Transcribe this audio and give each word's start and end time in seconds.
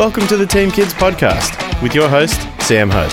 Welcome 0.00 0.26
to 0.28 0.38
the 0.38 0.46
Team 0.46 0.70
Kids 0.70 0.94
podcast 0.94 1.82
with 1.82 1.94
your 1.94 2.08
host, 2.08 2.40
Sam 2.62 2.88
Hope. 2.88 3.12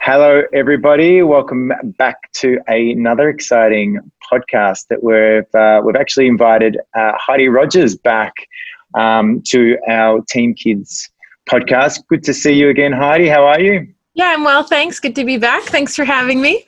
Hello, 0.00 0.44
everybody. 0.54 1.22
Welcome 1.22 1.70
back 1.98 2.32
to 2.36 2.58
another 2.66 3.28
exciting 3.28 3.98
podcast 4.32 4.86
that 4.88 5.02
we've 5.02 5.54
uh, 5.54 5.82
we've 5.84 5.96
actually 5.96 6.28
invited 6.28 6.78
uh, 6.94 7.12
Heidi 7.18 7.48
Rogers 7.48 7.94
back 7.94 8.32
um, 8.94 9.42
to 9.48 9.76
our 9.86 10.22
Team 10.30 10.54
Kids 10.54 11.10
podcast. 11.46 12.02
Good 12.08 12.24
to 12.24 12.32
see 12.32 12.54
you 12.54 12.70
again, 12.70 12.92
Heidi. 12.94 13.28
How 13.28 13.44
are 13.44 13.60
you? 13.60 13.86
Yeah, 14.14 14.28
I'm 14.28 14.44
well. 14.44 14.62
Thanks. 14.62 14.98
Good 14.98 15.14
to 15.16 15.26
be 15.26 15.36
back. 15.36 15.64
Thanks 15.64 15.94
for 15.94 16.06
having 16.06 16.40
me. 16.40 16.64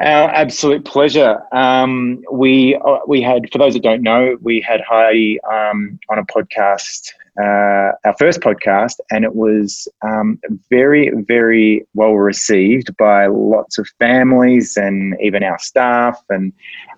Our 0.00 0.30
absolute 0.30 0.84
pleasure. 0.84 1.40
Um, 1.52 2.24
we 2.32 2.74
uh, 2.84 2.98
we 3.06 3.22
had, 3.22 3.52
for 3.52 3.58
those 3.58 3.74
that 3.74 3.84
don't 3.84 4.02
know, 4.02 4.36
we 4.40 4.60
had 4.60 4.80
Heidi 4.80 5.38
um, 5.44 6.00
on 6.08 6.18
a 6.18 6.24
podcast, 6.24 7.12
uh, 7.40 7.92
our 8.04 8.14
first 8.18 8.40
podcast, 8.40 8.96
and 9.10 9.24
it 9.24 9.34
was 9.34 9.88
um, 10.02 10.38
very, 10.68 11.10
very 11.26 11.86
well 11.94 12.14
received 12.14 12.94
by 12.96 13.26
lots 13.26 13.78
of 13.78 13.88
families 13.98 14.76
and 14.76 15.16
even 15.20 15.42
our 15.42 15.58
staff. 15.58 16.22
And 16.28 16.52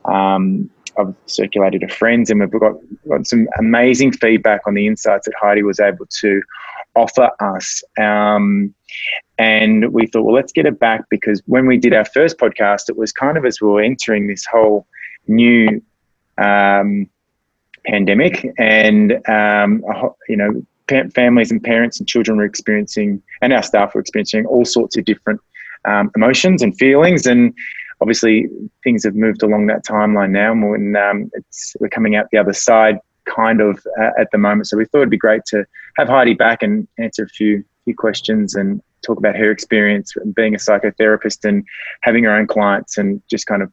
um, 0.06 0.70
I've 0.98 1.14
circulated 1.26 1.82
to 1.82 1.88
friends, 1.88 2.30
and 2.30 2.40
we've 2.40 2.50
got, 2.50 2.74
got 3.08 3.26
some 3.26 3.46
amazing 3.58 4.12
feedback 4.12 4.62
on 4.66 4.74
the 4.74 4.86
insights 4.86 5.26
that 5.26 5.34
Heidi 5.40 5.62
was 5.62 5.78
able 5.78 6.06
to 6.06 6.42
offer 6.96 7.30
us. 7.40 7.82
Um, 8.00 8.74
and 9.38 9.92
we 9.92 10.06
thought, 10.06 10.22
well, 10.22 10.34
let's 10.34 10.52
get 10.52 10.66
it 10.66 10.78
back 10.78 11.04
because 11.10 11.42
when 11.46 11.66
we 11.66 11.76
did 11.76 11.92
our 11.92 12.04
first 12.04 12.38
podcast, 12.38 12.88
it 12.88 12.96
was 12.96 13.12
kind 13.12 13.36
of 13.36 13.44
as 13.44 13.60
we 13.60 13.68
were 13.68 13.82
entering 13.82 14.26
this 14.28 14.44
whole 14.44 14.86
new 15.26 15.82
um, 16.38 17.08
pandemic, 17.86 18.46
and 18.58 19.20
um, 19.28 19.82
you 20.28 20.36
know, 20.36 20.64
families 21.14 21.50
and 21.50 21.62
parents 21.62 21.98
and 21.98 22.08
children 22.08 22.36
were 22.36 22.44
experiencing, 22.44 23.22
and 23.42 23.52
our 23.52 23.62
staff 23.62 23.94
were 23.94 24.00
experiencing 24.00 24.46
all 24.46 24.64
sorts 24.64 24.96
of 24.96 25.04
different 25.04 25.40
um, 25.84 26.10
emotions 26.16 26.62
and 26.62 26.76
feelings, 26.76 27.26
and 27.26 27.54
obviously 28.00 28.48
things 28.82 29.04
have 29.04 29.14
moved 29.14 29.42
along 29.42 29.66
that 29.66 29.84
timeline 29.84 30.30
now, 30.30 30.52
and 30.52 30.96
um, 30.96 31.30
we're 31.80 31.88
coming 31.88 32.16
out 32.16 32.26
the 32.30 32.38
other 32.38 32.52
side 32.52 32.98
kind 33.24 33.60
of 33.60 33.84
uh, 33.98 34.10
at 34.18 34.30
the 34.32 34.38
moment. 34.38 34.66
So 34.66 34.76
we 34.76 34.84
thought 34.84 34.98
it'd 34.98 35.10
be 35.10 35.16
great 35.16 35.44
to 35.46 35.64
have 35.96 36.08
Heidi 36.08 36.34
back 36.34 36.62
and 36.62 36.86
answer 36.98 37.24
a 37.24 37.28
few 37.28 37.64
few 37.84 37.94
questions 37.94 38.54
and 38.54 38.82
talk 39.02 39.18
about 39.18 39.36
her 39.36 39.50
experience 39.50 40.14
being 40.34 40.54
a 40.54 40.58
psychotherapist 40.58 41.46
and 41.46 41.64
having 42.00 42.24
her 42.24 42.34
own 42.34 42.46
clients 42.46 42.98
and 42.98 43.22
just 43.28 43.46
kind 43.46 43.62
of 43.62 43.70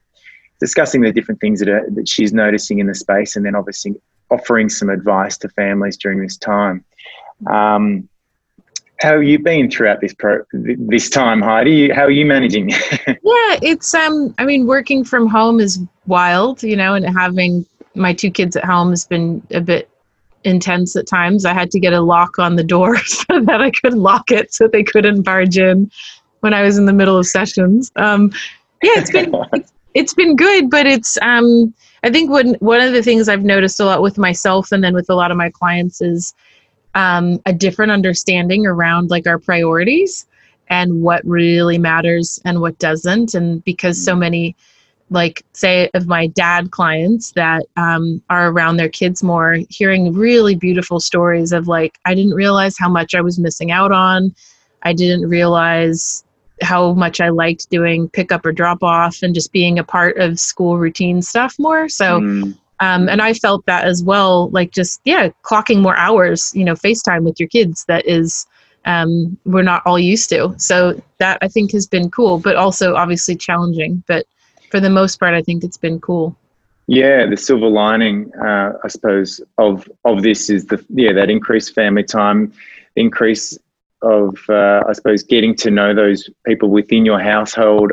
discussing 0.60 1.02
the 1.02 1.12
different 1.12 1.40
things 1.42 1.60
that, 1.60 1.70
are, 1.70 1.90
that 1.90 2.08
she's 2.08 2.34
noticing 2.34 2.80
in 2.80 2.88
the 2.88 2.94
space 2.94 3.36
and 3.36 3.46
then 3.46 3.56
obviously 3.56 3.96
offering 4.32 4.70
some 4.70 4.90
advice 4.90 5.38
to 5.40 5.50
families 5.50 5.98
during 5.98 6.22
this 6.22 6.38
time. 6.38 6.84
Um, 7.52 8.08
how 9.00 9.14
have 9.14 9.24
you 9.24 9.40
been 9.40 9.70
throughout 9.70 10.00
this 10.00 10.14
pro 10.14 10.44
this 10.54 11.10
time, 11.10 11.42
Heidi? 11.42 11.90
How 11.90 12.04
are 12.04 12.12
you 12.12 12.26
managing? 12.26 12.70
yeah, 13.08 13.58
it's 13.62 13.94
um. 13.96 14.34
I 14.38 14.46
mean, 14.46 14.68
working 14.68 15.04
from 15.04 15.28
home 15.28 15.60
is 15.60 15.80
wild, 16.06 16.62
you 16.62 16.76
know, 16.76 16.94
and 16.94 17.06
having 17.18 17.66
my 17.96 18.14
two 18.14 18.30
kids 18.30 18.56
at 18.56 18.64
home 18.64 18.92
has 18.92 19.06
been 19.06 19.46
a 19.52 19.62
bit 19.62 19.90
intense 20.44 20.96
at 20.96 21.08
times. 21.08 21.46
I 21.46 21.54
had 21.54 21.72
to 21.72 21.80
get 21.80 21.94
a 21.94 22.02
lock 22.02 22.38
on 22.38 22.56
the 22.56 22.64
door 22.64 22.98
so 23.06 23.42
that 23.42 23.62
I 23.62 23.72
could 23.72 23.96
lock 23.96 24.32
it 24.32 24.54
so 24.54 24.68
they 24.68 24.84
couldn't 24.84 25.24
barge 25.24 25.58
in 25.58 25.90
when 26.42 26.54
I 26.54 26.62
was 26.62 26.78
in 26.78 26.86
the 26.86 26.94
middle 26.94 27.18
of 27.18 27.26
sessions. 27.26 27.92
Um, 27.96 28.32
yeah, 28.84 28.94
it's 28.96 29.12
been 29.12 29.34
it's, 29.54 29.74
it's 29.94 30.14
been 30.14 30.36
good, 30.36 30.70
but 30.70 30.86
it's 30.86 31.18
um, 31.24 31.74
I 32.04 32.10
think 32.10 32.30
one 32.30 32.56
one 32.56 32.82
of 32.82 32.94
the 32.94 33.04
things 33.04 33.30
I've 33.30 33.44
noticed 33.44 33.80
a 33.80 33.86
lot 33.86 34.02
with 34.02 34.18
myself 34.18 34.72
and 34.72 34.84
then 34.84 34.94
with 34.94 35.10
a 35.10 35.16
lot 35.16 35.32
of 35.32 35.38
my 35.38 35.50
clients 35.50 36.02
is 36.02 36.34
um, 36.96 37.40
a 37.46 37.54
different 37.54 37.92
understanding 37.92 38.66
around 38.66 39.10
like 39.10 39.28
our 39.28 39.40
priorities 39.40 40.28
and 40.68 41.02
what 41.02 41.26
really 41.26 41.78
matters 41.78 42.40
and 42.46 42.62
what 42.62 42.80
doesn't, 42.80 43.34
and 43.34 43.64
because 43.64 44.04
so 44.04 44.16
many 44.16 44.56
like 45.10 45.44
say 45.52 45.90
of 45.94 46.08
my 46.08 46.28
dad 46.28 46.72
clients 46.72 47.34
that 47.34 47.66
um, 47.76 48.24
are 48.30 48.50
around 48.50 48.78
their 48.78 48.90
kids 48.90 49.22
more 49.22 49.58
hearing 49.70 50.14
really 50.14 50.56
beautiful 50.56 51.02
stories 51.02 51.52
of 51.52 51.68
like 51.68 52.00
i 52.06 52.16
didn't 52.16 52.34
realize 52.34 52.78
how 52.78 52.88
much 52.88 53.14
i 53.14 53.20
was 53.20 53.38
missing 53.38 53.72
out 53.72 53.92
on. 53.92 54.34
I 54.84 54.94
didn't 54.94 55.28
realize 55.30 56.24
how 56.62 56.94
much 56.94 57.20
i 57.20 57.30
liked 57.30 57.70
doing 57.70 58.10
pick 58.10 58.32
up 58.32 58.46
or 58.46 58.52
drop 58.52 58.84
off 58.84 59.22
and 59.22 59.34
just 59.34 59.52
being 59.52 59.80
a 59.80 59.84
part 59.84 60.18
of 60.18 60.40
school 60.40 60.78
routine 60.78 61.22
stuff 61.22 61.56
more 61.60 61.90
so 61.90 62.20
mm. 62.20 62.58
um, 62.80 63.10
and 63.10 63.22
i 63.22 63.34
felt 63.34 63.66
that 63.66 63.86
as 63.86 64.04
well 64.04 64.50
like 64.50 64.72
just 64.72 65.02
yeah 65.06 65.30
clocking 65.44 65.82
more 65.82 65.98
hours 65.98 66.52
you 66.56 66.64
know 66.64 66.74
facetime 66.74 67.24
with 67.24 67.40
your 67.40 67.50
kids 67.50 67.86
that 67.86 68.06
is 68.08 68.46
um, 68.84 69.38
we're 69.46 69.62
not 69.62 69.84
all 69.86 70.00
used 70.00 70.30
to 70.30 70.56
so 70.58 71.00
that 71.20 71.38
i 71.42 71.48
think 71.48 71.72
has 71.72 71.86
been 71.86 72.10
cool 72.10 72.40
but 72.40 72.56
also 72.56 72.96
obviously 72.96 73.36
challenging 73.36 74.04
but 74.08 74.26
for 74.72 74.80
the 74.80 74.90
most 74.90 75.20
part, 75.20 75.36
I 75.36 75.42
think 75.42 75.64
it's 75.64 75.78
been 75.78 76.00
cool. 76.00 76.36
Yeah, 76.88 77.28
the 77.28 77.38
silver 77.38 77.68
lining, 77.68 78.32
uh, 78.36 78.74
I 78.84 78.88
suppose, 78.88 79.42
of 79.58 79.88
of 80.06 80.24
this 80.24 80.50
is 80.50 80.66
the 80.66 80.84
yeah 80.90 81.14
that 81.14 81.30
increased 81.30 81.76
family 81.76 82.04
time, 82.04 82.52
increase 82.96 83.58
of 84.02 84.38
uh, 84.50 84.84
I 84.88 84.94
suppose 84.94 85.24
getting 85.24 85.56
to 85.58 85.72
know 85.72 85.94
those 85.94 86.30
people 86.46 86.70
within 86.70 87.06
your 87.06 87.20
household 87.20 87.92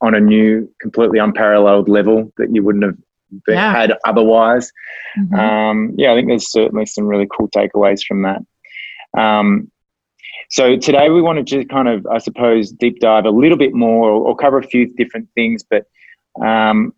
on 0.00 0.14
a 0.14 0.20
new, 0.20 0.70
completely 0.80 1.18
unparalleled 1.18 1.88
level 1.88 2.32
that 2.36 2.54
you 2.54 2.62
wouldn't 2.62 2.84
have 2.84 2.96
yeah. 3.48 3.72
had 3.72 3.94
otherwise. 4.04 4.72
Mm-hmm. 5.18 5.34
Um, 5.34 5.94
yeah, 5.96 6.12
I 6.12 6.16
think 6.16 6.28
there's 6.28 6.50
certainly 6.50 6.86
some 6.86 7.06
really 7.06 7.26
cool 7.34 7.48
takeaways 7.48 8.04
from 8.04 8.22
that. 8.22 8.42
Um, 9.18 9.70
so 10.50 10.76
today 10.76 11.08
we 11.10 11.22
wanted 11.22 11.46
to 11.46 11.56
just 11.56 11.68
kind 11.68 11.88
of, 11.88 12.06
I 12.06 12.18
suppose, 12.18 12.70
deep 12.70 13.00
dive 13.00 13.24
a 13.24 13.30
little 13.30 13.58
bit 13.58 13.74
more 13.74 14.10
or, 14.10 14.28
or 14.28 14.36
cover 14.36 14.58
a 14.58 14.62
few 14.62 14.86
different 14.94 15.28
things, 15.34 15.64
but 15.68 15.86
um, 16.44 16.92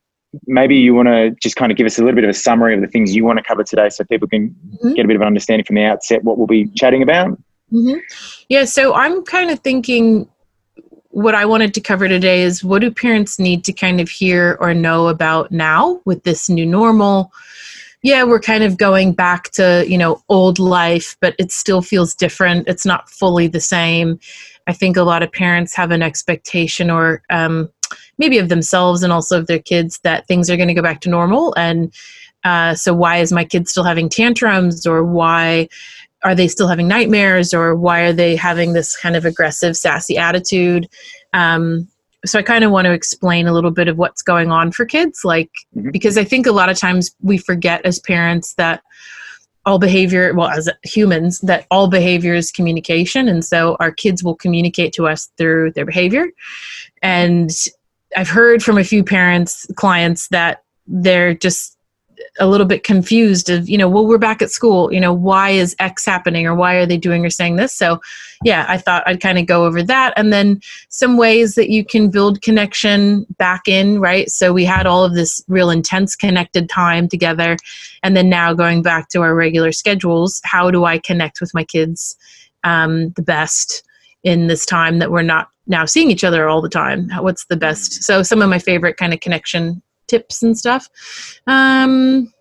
maybe 0.47 0.77
you 0.77 0.95
want 0.95 1.09
to 1.09 1.31
just 1.43 1.57
kind 1.57 1.73
of 1.73 1.79
give 1.79 1.87
us 1.87 1.99
a 1.99 2.03
little 2.03 2.15
bit 2.15 2.25
of 2.25 2.31
a 2.31 2.35
summary 2.35 2.75
of 2.75 2.81
the 2.81 2.89
things 2.89 3.15
you 3.15 3.25
want 3.25 3.39
to 3.39 3.43
cover 3.43 3.65
today 3.65 3.89
so 3.89 4.05
people 4.05 4.29
can 4.29 4.51
mm-hmm. 4.51 4.93
get 4.95 5.05
a 5.05 5.09
bit 5.09 5.17
of 5.17 5.23
an 5.23 5.27
understanding 5.27 5.65
from 5.65 5.77
the 5.77 5.85
outset 5.85 6.25
what 6.25 6.37
we'll 6.37 6.47
be 6.47 6.69
chatting 6.75 7.03
about. 7.03 7.39
Mm-hmm. 7.73 7.99
Yeah, 8.49 8.65
so 8.65 8.95
I'm 8.95 9.23
kind 9.25 9.51
of 9.51 9.61
thinking 9.61 10.29
what 11.11 11.35
I 11.35 11.45
wanted 11.47 11.75
to 11.75 11.81
cover 11.81 12.09
today 12.09 12.43
is 12.43 12.63
what 12.63 12.81
do 12.81 12.91
parents 12.91 13.39
need 13.39 13.65
to 13.65 13.73
kind 13.73 14.01
of 14.01 14.09
hear 14.09 14.57
or 14.61 14.75
know 14.75 15.09
about 15.09 15.51
now 15.51 16.01
with 16.05 16.23
this 16.25 16.49
new 16.49 16.67
normal? 16.67 17.33
Yeah, 18.03 18.23
we're 18.25 18.41
kind 18.41 18.63
of 18.63 18.77
going 18.77 19.13
back 19.13 19.51
to, 19.53 19.85
you 19.89 19.99
know, 19.99 20.23
old 20.29 20.59
life, 20.59 21.17
but 21.21 21.35
it 21.39 21.51
still 21.51 21.83
feels 21.83 22.15
different. 22.15 22.69
It's 22.69 22.87
not 22.87 23.11
fully 23.11 23.49
the 23.49 23.61
same. 23.61 24.21
I 24.69 24.73
think 24.73 24.97
a 24.97 25.03
lot 25.03 25.23
of 25.23 25.33
parents 25.33 25.75
have 25.75 25.91
an 25.91 26.03
expectation 26.03 26.91
or 26.91 27.23
um, 27.31 27.69
maybe 28.19 28.39
of 28.39 28.49
themselves 28.49 29.03
and 29.03 29.13
also 29.13 29.39
of 29.39 29.47
their 29.47 29.59
kids 29.59 29.99
that 30.05 30.27
things 30.29 30.49
are 30.51 30.57
going 30.57 30.69
to 30.69 30.75
go 30.75 30.83
back 30.83 31.01
to 31.01 31.09
normal 31.09 31.55
and 31.57 31.93
uh, 32.45 32.75
so 32.75 32.95
why 32.95 33.17
is 33.17 33.33
my 33.33 33.45
kid 33.45 33.69
still 33.69 33.85
having 33.85 34.09
tantrums 34.09 34.87
or 34.87 35.05
why 35.05 35.69
are 36.25 36.35
they 36.35 36.49
still 36.49 36.69
having 36.69 36.89
nightmares 36.89 37.55
or 37.55 37.75
why 37.75 38.01
are 38.01 38.13
they 38.13 38.37
having 38.37 38.73
this 38.73 38.97
kind 38.97 39.17
of 39.17 39.25
aggressive 39.25 39.77
sassy 39.77 40.17
attitude? 40.17 40.89
Um, 41.33 41.89
so 42.27 42.37
i 42.37 42.43
kind 42.43 42.65
of 42.65 42.73
want 42.73 42.85
to 42.85 42.93
explain 42.93 43.47
a 43.47 43.53
little 43.53 43.71
bit 43.71 43.87
of 43.87 43.97
what's 43.97 44.23
going 44.23 44.51
on 44.51 44.73
for 44.73 44.85
kids 44.85 45.21
like 45.25 45.53
mm-hmm. 45.77 45.93
because 45.93 46.19
i 46.19 46.25
think 46.25 46.49
a 46.49 46.53
lot 46.53 46.69
of 46.69 46.77
times 46.77 47.15
we 47.23 47.39
forget 47.39 47.81
as 47.87 48.01
parents 48.01 48.55
that 48.55 48.83
all 49.69 49.79
behavior 49.79 50.33
well 50.35 50.49
as 50.49 50.69
humans 50.83 51.41
that 51.41 51.67
all 51.71 51.89
behavior 51.89 52.35
is 52.35 52.51
communication. 52.51 53.29
And 53.29 53.45
so 53.45 53.77
our 53.81 53.93
kids 53.93 54.25
will 54.25 54.35
communicate 54.35 54.95
to 54.95 55.07
us 55.07 55.29
through 55.37 55.73
their 55.73 55.85
behavior. 55.85 56.29
And 57.03 57.51
I've 58.17 58.31
heard 58.31 58.63
from 58.63 58.79
a 58.79 58.85
few 58.85 59.05
parents, 59.05 59.67
clients 59.77 60.29
that 60.29 60.65
they're 60.87 61.35
just 61.35 61.77
a 62.39 62.47
little 62.47 62.67
bit 62.67 62.85
confused 62.85 63.51
of, 63.51 63.69
you 63.69 63.77
know, 63.77 63.89
well, 63.89 64.07
we're 64.07 64.19
back 64.19 64.43
at 64.43 64.51
school, 64.51 64.93
you 64.93 65.01
know, 65.01 65.13
why 65.13 65.51
is 65.51 65.75
X 65.79 66.05
happening 66.05 66.47
or 66.47 66.55
why 66.55 66.75
are 66.75 66.87
they 66.87 66.97
doing 66.97 67.25
or 67.25 67.31
saying 67.31 67.57
this? 67.57 67.75
So, 67.75 68.01
yeah, 68.45 68.65
I 68.69 68.79
thought 68.79 69.03
I'd 69.07 69.21
kind 69.21 69.39
of 69.39 69.47
go 69.47 69.65
over 69.65 69.83
that. 69.83 70.15
And 70.17 70.33
then 70.33 70.61
some 70.89 71.17
ways 71.17 71.55
that 71.55 71.71
you 71.71 71.85
can 71.85 72.11
build 72.11 72.43
connection 72.43 73.27
back 73.39 73.67
in, 73.67 74.01
right? 74.01 74.31
So 74.31 74.53
we 74.53 74.65
had 74.65 74.87
all 74.87 75.05
of 75.05 75.15
this 75.15 75.43
real 75.49 75.71
intense 75.71 76.15
connected 76.15 76.69
time 76.69 77.09
together. 77.09 77.57
And 78.03 78.17
then 78.17 78.29
now 78.29 78.55
going 78.55 78.83
back 78.83 79.09
to 79.11 79.23
our 79.23 79.35
regular 79.35 79.73
schedules, 79.73 80.41
how 80.45 80.71
do 80.71 80.85
I 80.85 80.99
connect 80.99 81.41
with 81.41 81.53
my 81.55 81.65
kids 81.65 82.17
um, 82.65 83.11
the 83.11 83.23
best 83.23 83.85
in 84.23 84.47
this 84.47 84.67
time 84.67 84.99
that 84.99 85.11
we're 85.11 85.23
not 85.23 85.49
now 85.67 85.85
seeing 85.85 86.11
each 86.11 86.25
other 86.25 86.49
all 86.49 86.61
the 86.61 86.69
time 86.69 87.09
what's 87.21 87.45
the 87.47 87.57
best 87.57 88.03
so 88.03 88.23
some 88.23 88.43
of 88.43 88.49
my 88.49 88.59
favorite 88.59 88.97
kind 88.97 89.15
of 89.15 89.21
connection 89.21 89.81
tips 90.09 90.43
and 90.43 90.59
stuff. 90.59 90.89
Um, 91.47 92.33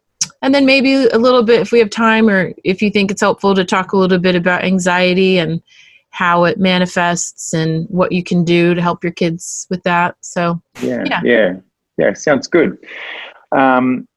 and 0.41 0.53
then 0.53 0.65
maybe 0.65 0.93
a 0.93 1.17
little 1.17 1.43
bit 1.43 1.61
if 1.61 1.71
we 1.71 1.79
have 1.79 1.89
time 1.89 2.29
or 2.29 2.53
if 2.63 2.81
you 2.81 2.89
think 2.89 3.11
it's 3.11 3.21
helpful 3.21 3.53
to 3.55 3.63
talk 3.63 3.91
a 3.91 3.97
little 3.97 4.19
bit 4.19 4.35
about 4.35 4.63
anxiety 4.63 5.37
and 5.37 5.61
how 6.09 6.45
it 6.45 6.57
manifests 6.57 7.53
and 7.53 7.87
what 7.89 8.11
you 8.11 8.23
can 8.23 8.43
do 8.43 8.73
to 8.73 8.81
help 8.81 9.03
your 9.03 9.13
kids 9.13 9.67
with 9.69 9.83
that. 9.83 10.15
So 10.21 10.61
yeah 10.81 11.03
yeah. 11.05 11.21
yeah, 11.23 11.53
yeah 11.97 12.13
sounds 12.13 12.47
good. 12.47 12.77
Um, 13.51 14.07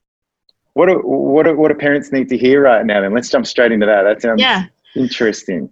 what 0.73 0.87
do, 0.87 0.95
what 1.03 1.45
do, 1.45 1.57
what 1.57 1.67
do 1.67 1.75
parents 1.75 2.11
need 2.11 2.29
to 2.29 2.37
hear 2.37 2.61
right 2.61 2.85
now 2.85 3.01
then? 3.01 3.13
Let's 3.13 3.29
jump 3.29 3.45
straight 3.45 3.71
into 3.71 3.85
that. 3.85 4.03
That 4.03 4.21
sounds 4.21 4.41
yeah. 4.41 4.65
Interesting. 4.95 5.71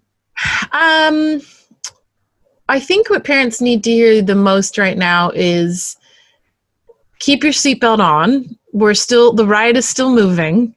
Um, 0.72 1.42
I 2.68 2.80
think 2.80 3.10
what 3.10 3.24
parents 3.24 3.62
need 3.62 3.84
to 3.86 3.92
hear 3.92 4.22
the 4.22 4.36
most 4.36 4.78
right 4.78 4.98
now 4.98 5.32
is 5.32 5.98
keep 7.20 7.44
your 7.44 7.54
seatbelt 7.54 8.00
on. 8.00 8.58
We're 8.74 8.94
still, 8.94 9.34
the 9.34 9.46
ride 9.46 9.78
is 9.78 9.88
still 9.88 10.14
moving. 10.14 10.76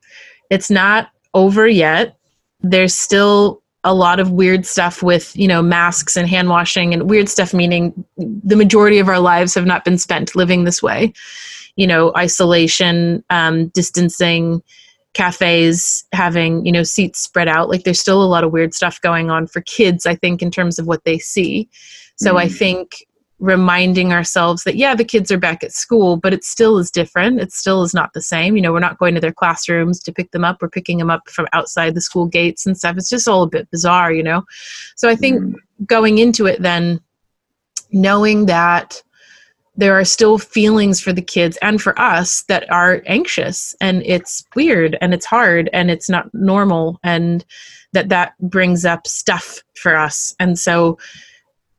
It's 0.51 0.71
not 0.71 1.11
over 1.35 1.67
yet. 1.67 2.17
There's 2.61 2.95
still 2.95 3.63
a 3.85 3.95
lot 3.95 4.21
of 4.21 4.31
weird 4.31 4.65
stuff 4.65 5.03
with, 5.03 5.37
you 5.37 5.49
know, 5.49 5.63
masks 5.63 6.17
and 6.17 6.29
hand 6.29 6.49
washing 6.49 6.93
and 6.93 7.11
weird 7.11 7.29
stuff, 7.29 7.53
meaning 7.53 8.05
the 8.17 8.57
majority 8.57 8.99
of 8.99 9.09
our 9.09 9.19
lives 9.19 9.55
have 9.55 9.67
not 9.67 9.85
been 9.85 9.99
spent 9.99 10.37
living 10.37 10.65
this 10.65 10.83
way. 10.83 11.13
You 11.77 11.87
know, 11.87 12.13
isolation, 12.17 13.25
um, 13.31 13.69
distancing, 13.69 14.63
cafes 15.15 16.05
having 16.13 16.65
you 16.65 16.73
know 16.73 16.83
seats 16.83 17.19
spread 17.19 17.47
out 17.47 17.69
like 17.69 17.85
there's 17.85 18.01
still 18.01 18.23
a 18.23 18.25
lot 18.25 18.45
of 18.45 18.53
weird 18.53 18.73
stuff 18.73 18.99
going 19.03 19.31
on 19.31 19.47
for 19.47 19.61
kids 19.61 20.07
i 20.07 20.15
think 20.15 20.41
in 20.41 20.51
terms 20.51 20.79
of 20.79 20.87
what 20.87 21.05
they 21.05 21.19
see 21.19 21.69
so 22.17 22.35
mm. 22.35 22.39
i 22.39 22.49
think 22.49 23.05
reminding 23.43 24.13
ourselves 24.13 24.63
that 24.63 24.77
yeah 24.77 24.95
the 24.95 25.05
kids 25.05 25.33
are 25.33 25.39
back 25.39 25.65
at 25.65 25.73
school 25.73 26.17
but 26.17 26.33
it 26.33 26.45
still 26.45 26.79
is 26.79 26.91
different. 26.91 27.41
It 27.41 27.53
still 27.53 27.83
is 27.83 27.93
not 27.93 28.13
the 28.13 28.23
same. 28.23 28.57
You 28.57 28.63
know 28.63 28.73
we're 28.73 28.79
not 28.79 28.99
going 28.99 29.15
to 29.15 29.21
their 29.21 29.33
classrooms 29.33 30.01
to 30.05 30.13
pick 30.13 30.31
them 30.31 30.45
up. 30.45 30.63
We're 30.63 30.69
picking 30.71 30.99
them 30.99 31.11
up 31.11 31.29
from 31.29 31.49
outside 31.53 31.95
the 31.95 32.01
school 32.01 32.27
gates 32.27 32.65
and 32.65 32.79
stuff. 32.79 32.97
It's 32.97 33.11
just 33.11 33.29
all 33.29 33.43
a 33.43 33.49
bit 33.49 33.71
bizarre 33.71 34.13
you 34.13 34.23
know? 34.23 34.45
So 34.97 35.09
i 35.09 35.17
think 35.17 35.41
mm. 35.41 35.55
going 35.87 36.19
into 36.19 36.47
it 36.47 36.63
then 36.63 37.01
knowing 37.91 38.47
that 38.47 39.03
there 39.75 39.99
are 39.99 40.05
still 40.05 40.39
feelings 40.39 41.01
for 41.01 41.13
the 41.13 41.23
kids 41.23 41.57
and 41.63 41.81
for 41.81 41.99
us 41.99 42.43
that 42.45 42.71
are 42.71 43.03
anxious 43.07 43.75
and 43.81 44.03
it's 44.05 44.45
weird 44.55 44.99
and 45.01 45.15
it's 45.15 45.25
hard 45.25 45.71
and 45.73 45.91
it's 45.91 46.11
not 46.11 46.33
normal 46.35 47.01
and 47.03 47.45
that 47.93 48.11
that 48.11 48.35
brings 48.39 48.85
up 48.85 49.07
stuff 49.07 49.63
for 49.75 49.97
us. 49.97 50.35
And 50.39 50.59
so 50.59 50.99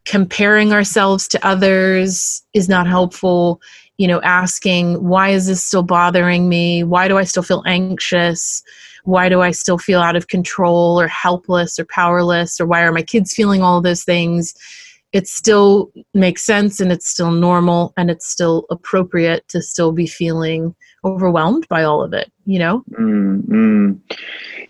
comparing 0.05 0.73
ourselves 0.73 1.27
to 1.29 1.45
others 1.45 2.43
is 2.53 2.67
not 2.69 2.87
helpful. 2.87 3.61
You 3.97 4.07
know 4.07 4.21
asking 4.21 5.03
why 5.03 5.29
is 5.29 5.47
this 5.47 5.63
still 5.63 5.83
bothering 5.83 6.49
me? 6.49 6.83
Why 6.83 7.07
do 7.07 7.17
i 7.17 7.23
still 7.23 7.43
feel 7.43 7.63
anxious? 7.65 8.63
Why 9.05 9.29
do 9.29 9.41
i 9.41 9.51
still 9.51 9.77
feel 9.77 10.01
out 10.01 10.15
of 10.15 10.27
control 10.27 10.99
or 10.99 11.07
helpless 11.07 11.79
or 11.79 11.85
powerless? 11.85 12.59
Or 12.59 12.65
why 12.65 12.81
are 12.81 12.91
my 12.91 13.03
kids 13.03 13.33
feeling 13.33 13.61
all 13.61 13.81
those 13.81 14.03
things? 14.03 14.55
It 15.11 15.27
still 15.27 15.91
makes 16.15 16.43
sense 16.43 16.79
and 16.79 16.91
it's 16.91 17.07
still 17.07 17.31
normal 17.31 17.93
and 17.97 18.09
it's 18.09 18.27
still 18.27 18.65
appropriate 18.71 19.47
to 19.49 19.61
still 19.61 19.91
be 19.91 20.07
feeling 20.07 20.75
overwhelmed 21.05 21.67
by 21.69 21.83
all 21.83 22.01
of 22.01 22.13
it 22.13 22.31
you 22.45 22.59
know? 22.59 22.83
Mm, 22.91 23.99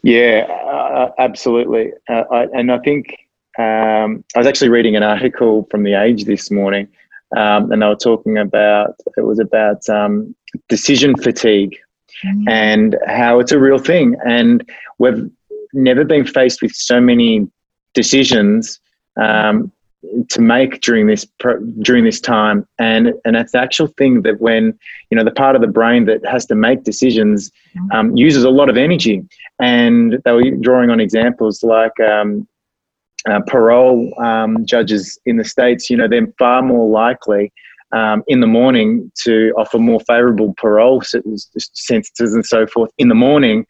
yeah 0.03 0.45
uh, 0.49 1.11
absolutely. 1.17 1.91
Uh, 2.09 2.23
I, 2.31 2.43
and 2.53 2.71
i 2.71 2.79
think 2.79 3.15
um, 3.59 4.23
i 4.35 4.39
was 4.39 4.47
actually 4.47 4.69
reading 4.69 4.95
an 4.95 5.03
article 5.03 5.67
from 5.69 5.83
the 5.83 5.93
age 5.93 6.25
this 6.25 6.49
morning 6.49 6.87
um, 7.35 7.71
and 7.71 7.81
they 7.81 7.87
were 7.87 7.95
talking 7.95 8.37
about 8.37 8.95
it 9.17 9.21
was 9.21 9.39
about 9.39 9.87
um, 9.89 10.35
decision 10.69 11.15
fatigue 11.15 11.77
mm. 12.23 12.49
and 12.49 12.97
how 13.07 13.39
it's 13.39 13.51
a 13.51 13.59
real 13.59 13.79
thing. 13.79 14.15
And 14.25 14.67
we've 14.99 15.29
never 15.73 16.03
been 16.03 16.25
faced 16.25 16.61
with 16.61 16.73
so 16.73 17.01
many 17.01 17.47
decisions 17.93 18.79
um, 19.21 19.71
to 20.29 20.41
make 20.41 20.81
during 20.81 21.07
this 21.07 21.25
during 21.81 22.03
this 22.03 22.19
time. 22.19 22.67
And 22.77 23.13
and 23.25 23.35
that's 23.35 23.53
the 23.53 23.59
actual 23.59 23.87
thing 23.87 24.21
that 24.23 24.41
when 24.41 24.77
you 25.09 25.17
know 25.17 25.23
the 25.23 25.31
part 25.31 25.55
of 25.55 25.61
the 25.61 25.67
brain 25.67 26.05
that 26.05 26.25
has 26.25 26.45
to 26.47 26.55
make 26.55 26.83
decisions 26.83 27.51
um, 27.91 28.15
uses 28.15 28.43
a 28.43 28.49
lot 28.49 28.69
of 28.69 28.77
energy. 28.77 29.23
And 29.59 30.19
they 30.25 30.31
were 30.31 30.51
drawing 30.61 30.89
on 30.89 30.99
examples 30.99 31.63
like 31.63 31.97
um, 31.99 32.47
uh, 33.29 33.39
parole 33.47 34.13
um, 34.21 34.65
judges 34.65 35.19
in 35.25 35.37
the 35.37 35.45
states 35.45 35.89
you 35.89 35.97
know 35.97 36.07
they're 36.07 36.27
far 36.37 36.61
more 36.61 36.89
likely 36.89 37.51
um, 37.91 38.23
in 38.27 38.39
the 38.39 38.47
morning 38.47 39.11
to 39.15 39.53
offer 39.57 39.77
more 39.77 39.99
favorable 40.01 40.53
parole 40.57 41.01
sentences 41.01 42.33
and 42.33 42.45
so 42.45 42.65
forth 42.67 42.91
in 42.97 43.07
the 43.07 43.15
morning 43.15 43.65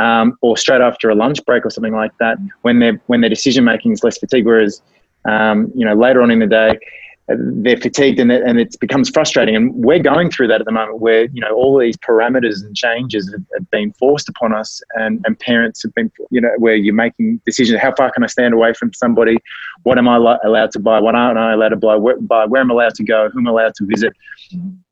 um, 0.00 0.36
or 0.42 0.56
straight 0.56 0.80
after 0.80 1.10
a 1.10 1.14
lunch 1.14 1.44
break 1.44 1.64
or 1.64 1.70
something 1.70 1.94
like 1.94 2.12
that 2.18 2.38
when 2.62 2.78
their 2.78 3.00
when 3.06 3.20
their 3.20 3.30
decision 3.30 3.64
making 3.64 3.92
is 3.92 4.02
less 4.02 4.18
fatigued 4.18 4.46
whereas 4.46 4.82
um, 5.24 5.72
you 5.74 5.84
know, 5.84 5.94
later 5.94 6.22
on 6.22 6.30
in 6.30 6.38
the 6.38 6.46
day, 6.46 6.78
they're 7.26 7.78
fatigued 7.78 8.18
and, 8.18 8.30
it, 8.30 8.42
and 8.42 8.60
it 8.60 8.78
becomes 8.80 9.08
frustrating. 9.08 9.56
And 9.56 9.74
we're 9.74 9.98
going 9.98 10.30
through 10.30 10.48
that 10.48 10.60
at 10.60 10.66
the 10.66 10.72
moment 10.72 11.00
where, 11.00 11.24
you 11.26 11.40
know, 11.40 11.54
all 11.54 11.78
these 11.78 11.96
parameters 11.96 12.62
and 12.62 12.76
changes 12.76 13.30
have, 13.32 13.42
have, 13.54 13.70
been 13.70 13.92
forced 13.94 14.28
upon 14.28 14.54
us 14.54 14.82
and, 14.94 15.24
and 15.26 15.38
parents 15.38 15.82
have 15.82 15.94
been, 15.94 16.12
you 16.30 16.40
know, 16.40 16.50
where 16.58 16.74
you're 16.74 16.94
making 16.94 17.40
decisions. 17.46 17.80
How 17.80 17.94
far 17.94 18.10
can 18.10 18.22
I 18.24 18.26
stand 18.26 18.52
away 18.52 18.74
from 18.74 18.92
somebody? 18.92 19.38
What 19.84 19.96
am 19.96 20.06
I 20.06 20.16
allowed 20.16 20.72
to 20.72 20.80
buy? 20.80 21.00
What 21.00 21.14
aren't 21.14 21.38
I 21.38 21.54
allowed 21.54 21.70
to 21.70 21.76
buy? 21.76 21.96
Where, 21.96 22.20
buy? 22.20 22.44
Where 22.44 22.60
am 22.60 22.70
I 22.70 22.74
allowed 22.74 22.94
to 22.96 23.04
go? 23.04 23.30
Who 23.30 23.38
am 23.38 23.48
I 23.48 23.50
allowed 23.50 23.74
to 23.76 23.86
visit? 23.86 24.12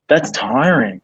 That's 0.07 0.31
tiring. 0.31 1.01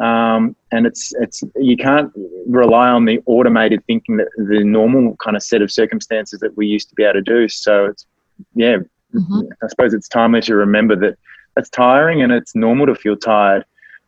Um, 0.00 0.56
and 0.72 0.86
it's 0.86 1.12
it's 1.20 1.44
you 1.54 1.76
can't 1.76 2.10
rely 2.46 2.88
on 2.88 3.04
the 3.04 3.20
automated 3.26 3.84
thinking 3.86 4.16
that 4.16 4.28
the 4.36 4.64
normal 4.64 5.16
kind 5.22 5.36
of 5.36 5.42
set 5.42 5.62
of 5.62 5.70
circumstances 5.70 6.40
that 6.40 6.56
we 6.56 6.66
used 6.66 6.88
to 6.88 6.94
be 6.94 7.04
able 7.04 7.14
to 7.14 7.22
do. 7.22 7.46
So 7.46 7.84
it's 7.84 8.06
yeah, 8.54 8.78
mm-hmm. 9.14 9.40
I 9.62 9.68
suppose 9.68 9.94
it's 9.94 10.08
timely 10.08 10.40
to 10.42 10.54
remember 10.54 10.96
that 10.96 11.18
it's 11.56 11.68
tiring 11.70 12.22
and 12.22 12.32
it's 12.32 12.54
normal 12.54 12.86
to 12.86 12.94
feel 12.94 13.16
tired. 13.16 13.64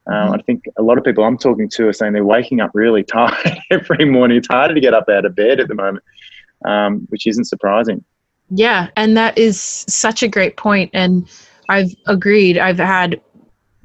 Um, 0.06 0.14
mm-hmm. 0.14 0.34
I 0.34 0.42
think 0.42 0.64
a 0.76 0.82
lot 0.82 0.98
of 0.98 1.04
people 1.04 1.24
I'm 1.24 1.38
talking 1.38 1.68
to 1.70 1.88
are 1.88 1.92
saying 1.92 2.12
they're 2.12 2.24
waking 2.24 2.60
up 2.60 2.70
really 2.74 3.02
tired 3.04 3.58
every 3.70 4.04
morning. 4.04 4.38
It's 4.38 4.48
harder 4.48 4.74
to 4.74 4.80
get 4.80 4.94
up 4.94 5.08
out 5.08 5.24
of 5.24 5.34
bed 5.34 5.60
at 5.60 5.68
the 5.68 5.74
moment, 5.74 6.04
um, 6.64 7.06
which 7.08 7.26
isn't 7.26 7.44
surprising. 7.44 8.04
Yeah, 8.50 8.88
and 8.96 9.16
that 9.16 9.38
is 9.38 9.60
such 9.60 10.22
a 10.22 10.28
great 10.28 10.56
point. 10.56 10.90
And 10.92 11.28
I've 11.68 11.94
agreed. 12.06 12.58
I've 12.58 12.78
had 12.78 13.20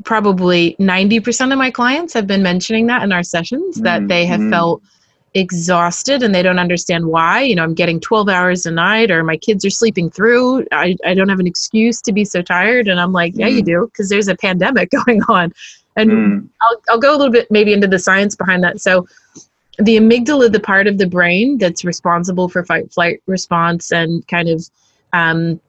probably 0.04 0.76
90% 0.80 1.52
of 1.52 1.58
my 1.58 1.72
clients 1.72 2.14
have 2.14 2.28
been 2.28 2.44
mentioning 2.44 2.88
that 2.88 3.04
in 3.04 3.12
our 3.12 3.24
sessions 3.24 3.78
that 3.78 4.00
mm-hmm. 4.00 4.08
they 4.08 4.26
have 4.26 4.40
mm-hmm. 4.40 4.52
felt 4.52 4.84
exhausted 5.34 6.24
and 6.24 6.34
they 6.34 6.42
don't 6.42 6.60
understand 6.60 7.06
why. 7.06 7.42
You 7.42 7.56
know, 7.56 7.64
I'm 7.64 7.74
getting 7.74 8.00
12 8.00 8.30
hours 8.30 8.66
a 8.66 8.72
night 8.72 9.12
or 9.12 9.24
my 9.24 9.38
kids 9.38 9.64
are 9.66 9.70
sleeping 9.70 10.10
through. 10.10 10.66
I, 10.72 10.96
I 11.06 11.14
don't 11.14 11.30
have 11.30 11.40
an 11.40 11.48
excuse 11.48 12.02
to 12.02 12.12
be 12.12 12.26
so 12.26 12.42
tired. 12.42 12.88
And 12.88 13.00
I'm 13.00 13.12
like, 13.12 13.34
yeah, 13.36 13.48
mm. 13.48 13.56
you 13.56 13.64
do, 13.64 13.88
because 13.92 14.10
there's 14.10 14.28
a 14.28 14.36
pandemic 14.36 14.90
going 15.06 15.22
on. 15.24 15.54
And 15.96 16.12
mm. 16.12 16.50
I'll, 16.62 16.82
I'll 16.90 17.00
go 17.00 17.16
a 17.16 17.18
little 17.18 17.32
bit 17.32 17.50
maybe 17.52 17.74
into 17.74 17.88
the 17.88 18.00
science 18.00 18.36
behind 18.36 18.64
that. 18.64 18.82
So, 18.82 19.08
the 19.78 19.96
amygdala, 19.96 20.52
the 20.52 20.60
part 20.60 20.88
of 20.88 20.98
the 20.98 21.08
brain 21.08 21.58
that's 21.58 21.86
responsible 21.86 22.50
for 22.50 22.66
fight 22.66 22.92
flight 22.92 23.24
response 23.28 23.94
and 23.94 24.28
kind 24.28 24.50
of 24.50 24.70
um, 25.14 25.62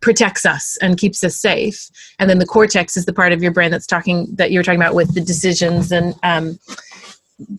protects 0.00 0.44
us 0.44 0.76
and 0.82 0.98
keeps 0.98 1.24
us 1.24 1.36
safe. 1.36 1.88
And 2.18 2.28
then 2.28 2.38
the 2.38 2.46
cortex 2.46 2.96
is 2.96 3.06
the 3.06 3.12
part 3.12 3.32
of 3.32 3.42
your 3.42 3.52
brain 3.52 3.70
that's 3.70 3.86
talking 3.86 4.26
that 4.34 4.50
you 4.50 4.58
were 4.58 4.62
talking 4.62 4.80
about 4.80 4.94
with 4.94 5.14
the 5.14 5.20
decisions 5.20 5.92
and 5.92 6.14
um, 6.22 6.58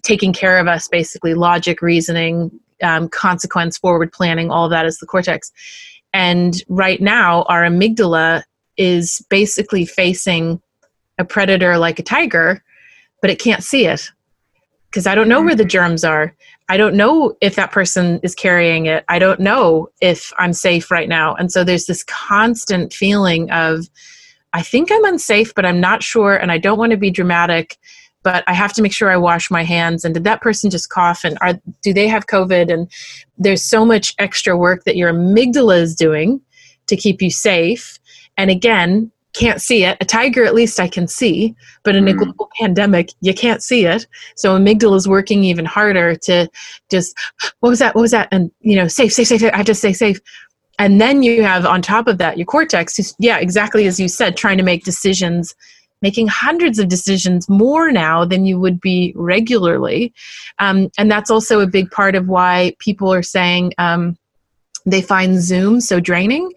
taking 0.04 0.34
care 0.34 0.60
of 0.60 0.68
us 0.68 0.88
basically 0.88 1.34
logic 1.34 1.82
reasoning 1.82 2.52
um, 2.84 3.08
consequence 3.10 3.78
forward 3.78 4.12
planning 4.12 4.52
all 4.52 4.66
of 4.66 4.72
that 4.72 4.86
is 4.86 5.00
the 5.00 5.06
cortex. 5.06 5.52
And 6.14 6.62
right 6.70 7.02
now 7.02 7.44
our 7.44 7.64
amygdala 7.64 8.44
is 8.78 9.26
basically 9.30 9.86
facing 9.86 10.62
a 11.18 11.26
predator 11.26 11.78
like 11.78 12.00
a 12.00 12.04
tiger 12.04 12.62
but 13.22 13.30
it 13.30 13.40
can't 13.40 13.64
see 13.64 13.86
it 13.86 14.12
because 14.88 15.08
i 15.08 15.16
don't 15.16 15.30
know 15.30 15.42
where 15.42 15.56
the 15.56 15.66
germs 15.66 16.04
are. 16.04 16.36
I 16.68 16.78
don't 16.78 16.96
know 16.96 17.38
if 17.42 17.56
that 17.56 17.72
person 17.72 18.20
is 18.24 18.34
carrying 18.34 18.88
it. 18.88 19.06
I 19.08 19.20
don't 19.20 19.40
know 19.40 19.90
if 20.02 20.34
i'm 20.38 20.54
safe 20.54 20.92
right 20.92 21.08
now. 21.08 21.36
And 21.36 21.52
so 21.52 21.64
there's 21.64 21.86
this 21.86 22.04
constant 22.04 22.94
feeling 22.94 23.50
of 23.52 23.90
i 24.54 24.62
think 24.62 24.92
i'm 24.92 25.06
unsafe 25.06 25.54
but 25.54 25.66
i'm 25.66 25.80
not 25.80 26.02
sure 26.02 26.36
and 26.36 26.52
i 26.52 26.58
don't 26.58 26.80
want 26.80 26.92
to 26.92 26.98
be 26.98 27.12
dramatic 27.12 27.78
but 28.26 28.44
I 28.48 28.54
have 28.54 28.74
to 28.74 28.82
make 28.82 28.92
sure 28.92 29.12
I 29.12 29.18
wash 29.18 29.52
my 29.52 29.64
hands. 29.64 30.04
And 30.04 30.16
did 30.16 30.24
that 30.24 30.42
person 30.42 30.72
just 30.72 30.90
cough? 30.90 31.24
And 31.24 31.38
are, 31.42 31.54
do 31.84 31.94
they 31.94 32.08
have 32.08 32.26
COVID? 32.26 32.74
And 32.74 32.92
there's 33.38 33.64
so 33.64 33.86
much 33.86 34.16
extra 34.18 34.58
work 34.58 34.84
that 34.86 34.98
your 34.98 35.14
amygdala 35.14 35.80
is 35.80 35.96
doing 35.96 36.42
to 36.88 36.98
keep 36.98 37.22
you 37.22 37.30
safe. 37.30 38.00
And 38.36 38.50
again, 38.50 39.12
can't 39.34 39.62
see 39.62 39.84
it. 39.84 39.98
A 40.02 40.06
tiger, 40.06 40.44
at 40.44 40.56
least 40.56 40.80
I 40.80 40.88
can 40.88 41.08
see, 41.08 41.56
but 41.84 41.96
in 41.96 42.06
mm. 42.06 42.12
a 42.12 42.14
global 42.14 42.50
pandemic, 42.60 43.12
you 43.22 43.34
can't 43.34 43.62
see 43.62 43.86
it. 43.86 44.08
So 44.36 44.58
amygdala 44.58 44.96
is 44.96 45.08
working 45.08 45.44
even 45.44 45.66
harder 45.66 46.16
to 46.16 46.50
just, 46.90 47.16
what 47.60 47.70
was 47.70 47.80
that? 47.80 47.94
What 47.94 48.02
was 48.02 48.12
that? 48.12 48.28
And 48.32 48.50
you 48.62 48.76
know, 48.76 48.88
safe, 48.88 49.14
safe, 49.14 49.28
safe. 49.28 49.42
safe. 49.42 49.54
I 49.54 49.58
have 49.58 49.68
to 49.68 49.76
stay 49.76 49.94
safe. 49.94 50.20
And 50.80 51.00
then 51.00 51.22
you 51.22 51.44
have 51.44 51.66
on 51.66 51.84
top 51.84 52.08
of 52.08 52.18
that 52.18 52.40
your 52.40 52.46
cortex, 52.46 52.98
who's, 52.98 53.14
yeah, 53.20 53.38
exactly 53.38 53.86
as 53.86 54.00
you 54.00 54.08
said, 54.08 54.36
trying 54.36 54.58
to 54.58 54.64
make 54.64 54.84
decisions 54.84 55.54
making 56.02 56.28
hundreds 56.28 56.80
of 56.80 56.88
decisions 56.88 57.50
more 57.50 57.92
now 57.92 58.26
than 58.26 58.46
you 58.46 58.60
would 58.60 58.80
be 58.80 59.14
regularly. 59.16 60.14
Um, 60.60 60.90
and 60.98 61.10
that's 61.10 61.32
also 61.32 61.62
a 61.62 61.68
big 61.68 61.90
part 61.92 62.16
of 62.16 62.28
why 62.28 62.76
people 62.80 63.12
are 63.14 63.24
saying 63.24 63.74
um, 63.78 64.18
they 64.86 65.02
find 65.02 65.42
Zoom 65.42 65.82
so 65.82 66.00
draining. 66.00 66.52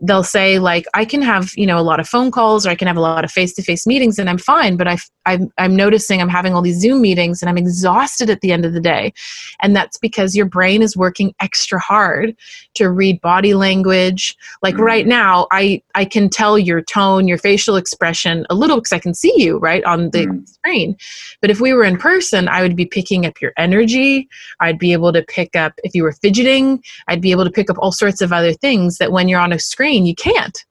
They'll 0.00 0.24
say 0.24 0.58
like 0.58 0.86
i 0.94 1.04
can 1.04 1.20
have 1.20 1.52
you 1.56 1.66
know 1.66 1.78
a 1.78 1.82
lot 1.82 1.98
of 1.98 2.08
phone 2.08 2.30
calls 2.30 2.64
or 2.64 2.70
i 2.70 2.74
can 2.74 2.86
have 2.86 2.96
a 2.96 3.00
lot 3.00 3.24
of 3.24 3.32
face-to-face 3.32 3.86
meetings 3.86 4.18
and 4.18 4.30
i'm 4.30 4.38
fine 4.38 4.76
but 4.76 4.86
I, 4.86 4.96
I'm, 5.26 5.52
I'm 5.58 5.74
noticing 5.74 6.20
i'm 6.20 6.28
having 6.28 6.54
all 6.54 6.62
these 6.62 6.80
zoom 6.80 7.02
meetings 7.02 7.42
and 7.42 7.48
i'm 7.48 7.58
exhausted 7.58 8.30
at 8.30 8.40
the 8.40 8.52
end 8.52 8.64
of 8.64 8.74
the 8.74 8.80
day 8.80 9.12
and 9.60 9.74
that's 9.74 9.98
because 9.98 10.36
your 10.36 10.46
brain 10.46 10.82
is 10.82 10.96
working 10.96 11.34
extra 11.40 11.80
hard 11.80 12.36
to 12.74 12.90
read 12.90 13.20
body 13.20 13.54
language 13.54 14.36
like 14.62 14.76
mm. 14.76 14.80
right 14.80 15.06
now 15.06 15.48
i 15.50 15.82
i 15.96 16.04
can 16.04 16.28
tell 16.28 16.58
your 16.58 16.80
tone 16.80 17.26
your 17.26 17.38
facial 17.38 17.74
expression 17.74 18.46
a 18.50 18.54
little 18.54 18.76
because 18.76 18.92
i 18.92 19.00
can 19.00 19.14
see 19.14 19.34
you 19.36 19.58
right 19.58 19.82
on 19.82 20.10
the 20.10 20.26
mm. 20.26 20.48
screen 20.48 20.96
but 21.40 21.50
if 21.50 21.60
we 21.60 21.72
were 21.72 21.84
in 21.84 21.98
person 21.98 22.46
i 22.46 22.62
would 22.62 22.76
be 22.76 22.86
picking 22.86 23.26
up 23.26 23.40
your 23.40 23.52
energy 23.56 24.28
i'd 24.60 24.78
be 24.78 24.92
able 24.92 25.12
to 25.12 25.22
pick 25.22 25.56
up 25.56 25.72
if 25.82 25.92
you 25.92 26.04
were 26.04 26.12
fidgeting 26.12 26.80
i'd 27.08 27.20
be 27.20 27.32
able 27.32 27.44
to 27.44 27.50
pick 27.50 27.68
up 27.68 27.76
all 27.80 27.90
sorts 27.90 28.20
of 28.20 28.32
other 28.32 28.52
things 28.52 28.98
that 28.98 29.10
when 29.10 29.26
you're 29.28 29.40
on 29.40 29.52
a 29.52 29.58
screen 29.58 29.87
you 29.96 30.14
can't 30.14 30.64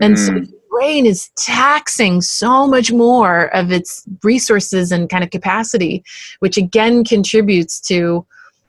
and 0.00 0.14
mm. 0.14 0.18
so 0.18 0.32
the 0.32 0.60
brain 0.70 1.06
is 1.06 1.30
taxing 1.36 2.20
so 2.20 2.66
much 2.66 2.92
more 2.92 3.54
of 3.54 3.72
its 3.72 4.04
resources 4.22 4.92
and 4.92 5.08
kind 5.08 5.24
of 5.24 5.30
capacity 5.30 6.04
which 6.40 6.56
again 6.56 7.04
contributes 7.04 7.80
to 7.80 8.26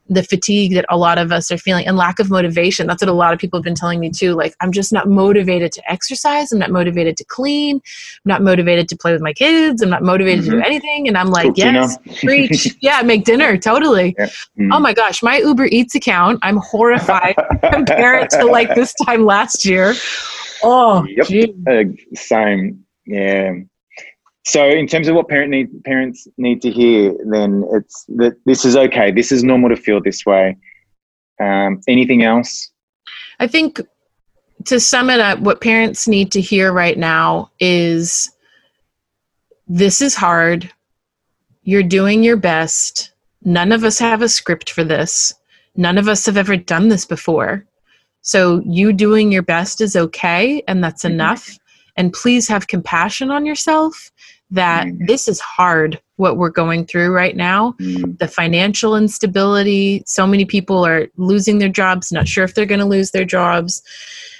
the 0.09 0.23
fatigue 0.23 0.73
that 0.73 0.85
a 0.89 0.97
lot 0.97 1.17
of 1.17 1.31
us 1.31 1.51
are 1.51 1.57
feeling 1.57 1.85
and 1.85 1.97
lack 1.97 2.19
of 2.19 2.29
motivation. 2.29 2.87
That's 2.87 3.01
what 3.01 3.09
a 3.09 3.13
lot 3.13 3.33
of 3.33 3.39
people 3.39 3.59
have 3.59 3.63
been 3.63 3.75
telling 3.75 3.99
me 3.99 4.09
too. 4.09 4.33
Like, 4.33 4.55
I'm 4.61 4.71
just 4.71 4.93
not 4.93 5.09
motivated 5.09 5.71
to 5.73 5.91
exercise. 5.91 6.51
I'm 6.51 6.59
not 6.59 6.71
motivated 6.71 7.17
to 7.17 7.25
clean. 7.25 7.77
I'm 7.77 8.29
not 8.29 8.41
motivated 8.41 8.87
to 8.89 8.97
play 8.97 9.11
with 9.11 9.21
my 9.21 9.33
kids. 9.33 9.81
I'm 9.81 9.89
not 9.89 10.03
motivated 10.03 10.41
mm-hmm. 10.41 10.51
to 10.51 10.57
do 10.57 10.61
mm-hmm. 10.61 10.65
anything. 10.65 11.07
And 11.07 11.17
I'm 11.17 11.29
like, 11.29 11.47
Cook 11.47 11.57
yes, 11.57 11.97
preach. 12.23 12.75
yeah, 12.81 13.01
make 13.01 13.25
dinner. 13.25 13.57
Totally. 13.57 14.15
Yeah. 14.17 14.25
Mm-hmm. 14.25 14.73
Oh 14.73 14.79
my 14.79 14.93
gosh, 14.93 15.21
my 15.21 15.37
Uber 15.37 15.65
Eats 15.65 15.95
account, 15.95 16.39
I'm 16.41 16.57
horrified 16.57 17.35
compared 17.71 18.29
to 18.31 18.45
like 18.45 18.73
this 18.75 18.93
time 19.05 19.25
last 19.25 19.65
year. 19.65 19.93
Oh, 20.63 21.05
yep. 21.05 21.49
Uh, 21.67 21.83
same. 22.15 22.85
Yeah. 23.05 23.53
So, 24.47 24.65
in 24.65 24.87
terms 24.87 25.09
of 25.09 25.15
what 25.15 25.27
parent 25.27 25.51
need, 25.51 25.83
parents 25.83 26.25
need 26.37 26.61
to 26.61 26.71
hear, 26.71 27.13
then 27.29 27.65
it's 27.73 28.05
that 28.15 28.37
this 28.45 28.63
is 28.63 28.77
okay. 28.77 29.11
This 29.11 29.29
is 29.29 29.43
normal 29.43 29.67
to 29.67 29.75
feel 29.75 30.01
this 30.01 30.25
way. 30.25 30.55
Um, 31.37 31.81
anything 31.89 32.23
else? 32.23 32.71
I 33.41 33.47
think 33.47 33.81
to 34.63 34.79
sum 34.79 35.09
it 35.09 35.19
up, 35.19 35.39
what 35.39 35.59
parents 35.59 36.07
need 36.07 36.31
to 36.31 36.39
hear 36.39 36.71
right 36.71 36.97
now 36.97 37.51
is 37.59 38.31
this 39.67 40.01
is 40.01 40.15
hard. 40.15 40.71
You're 41.63 41.83
doing 41.83 42.23
your 42.23 42.37
best. 42.37 43.11
None 43.43 43.73
of 43.73 43.83
us 43.83 43.99
have 43.99 44.21
a 44.21 44.29
script 44.29 44.69
for 44.69 44.85
this. 44.85 45.33
None 45.75 45.97
of 45.97 46.07
us 46.07 46.25
have 46.25 46.37
ever 46.37 46.55
done 46.55 46.87
this 46.87 47.03
before. 47.03 47.65
So, 48.21 48.61
you 48.65 48.93
doing 48.93 49.29
your 49.29 49.43
best 49.43 49.81
is 49.81 49.97
okay, 49.97 50.63
and 50.69 50.81
that's 50.81 51.03
mm-hmm. 51.03 51.15
enough. 51.15 51.59
And 51.97 52.13
please 52.13 52.47
have 52.47 52.67
compassion 52.67 53.29
on 53.31 53.45
yourself 53.45 54.11
that 54.51 54.87
mm. 54.87 55.07
this 55.07 55.27
is 55.27 55.39
hard 55.39 55.99
what 56.15 56.37
we're 56.37 56.49
going 56.49 56.85
through 56.85 57.11
right 57.11 57.35
now 57.35 57.73
mm. 57.73 58.17
the 58.19 58.27
financial 58.27 58.95
instability 58.95 60.03
so 60.05 60.25
many 60.25 60.45
people 60.45 60.85
are 60.85 61.07
losing 61.17 61.57
their 61.57 61.69
jobs 61.69 62.11
not 62.11 62.27
sure 62.27 62.43
if 62.43 62.53
they're 62.53 62.65
going 62.65 62.79
to 62.79 62.85
lose 62.85 63.11
their 63.11 63.25
jobs 63.25 63.83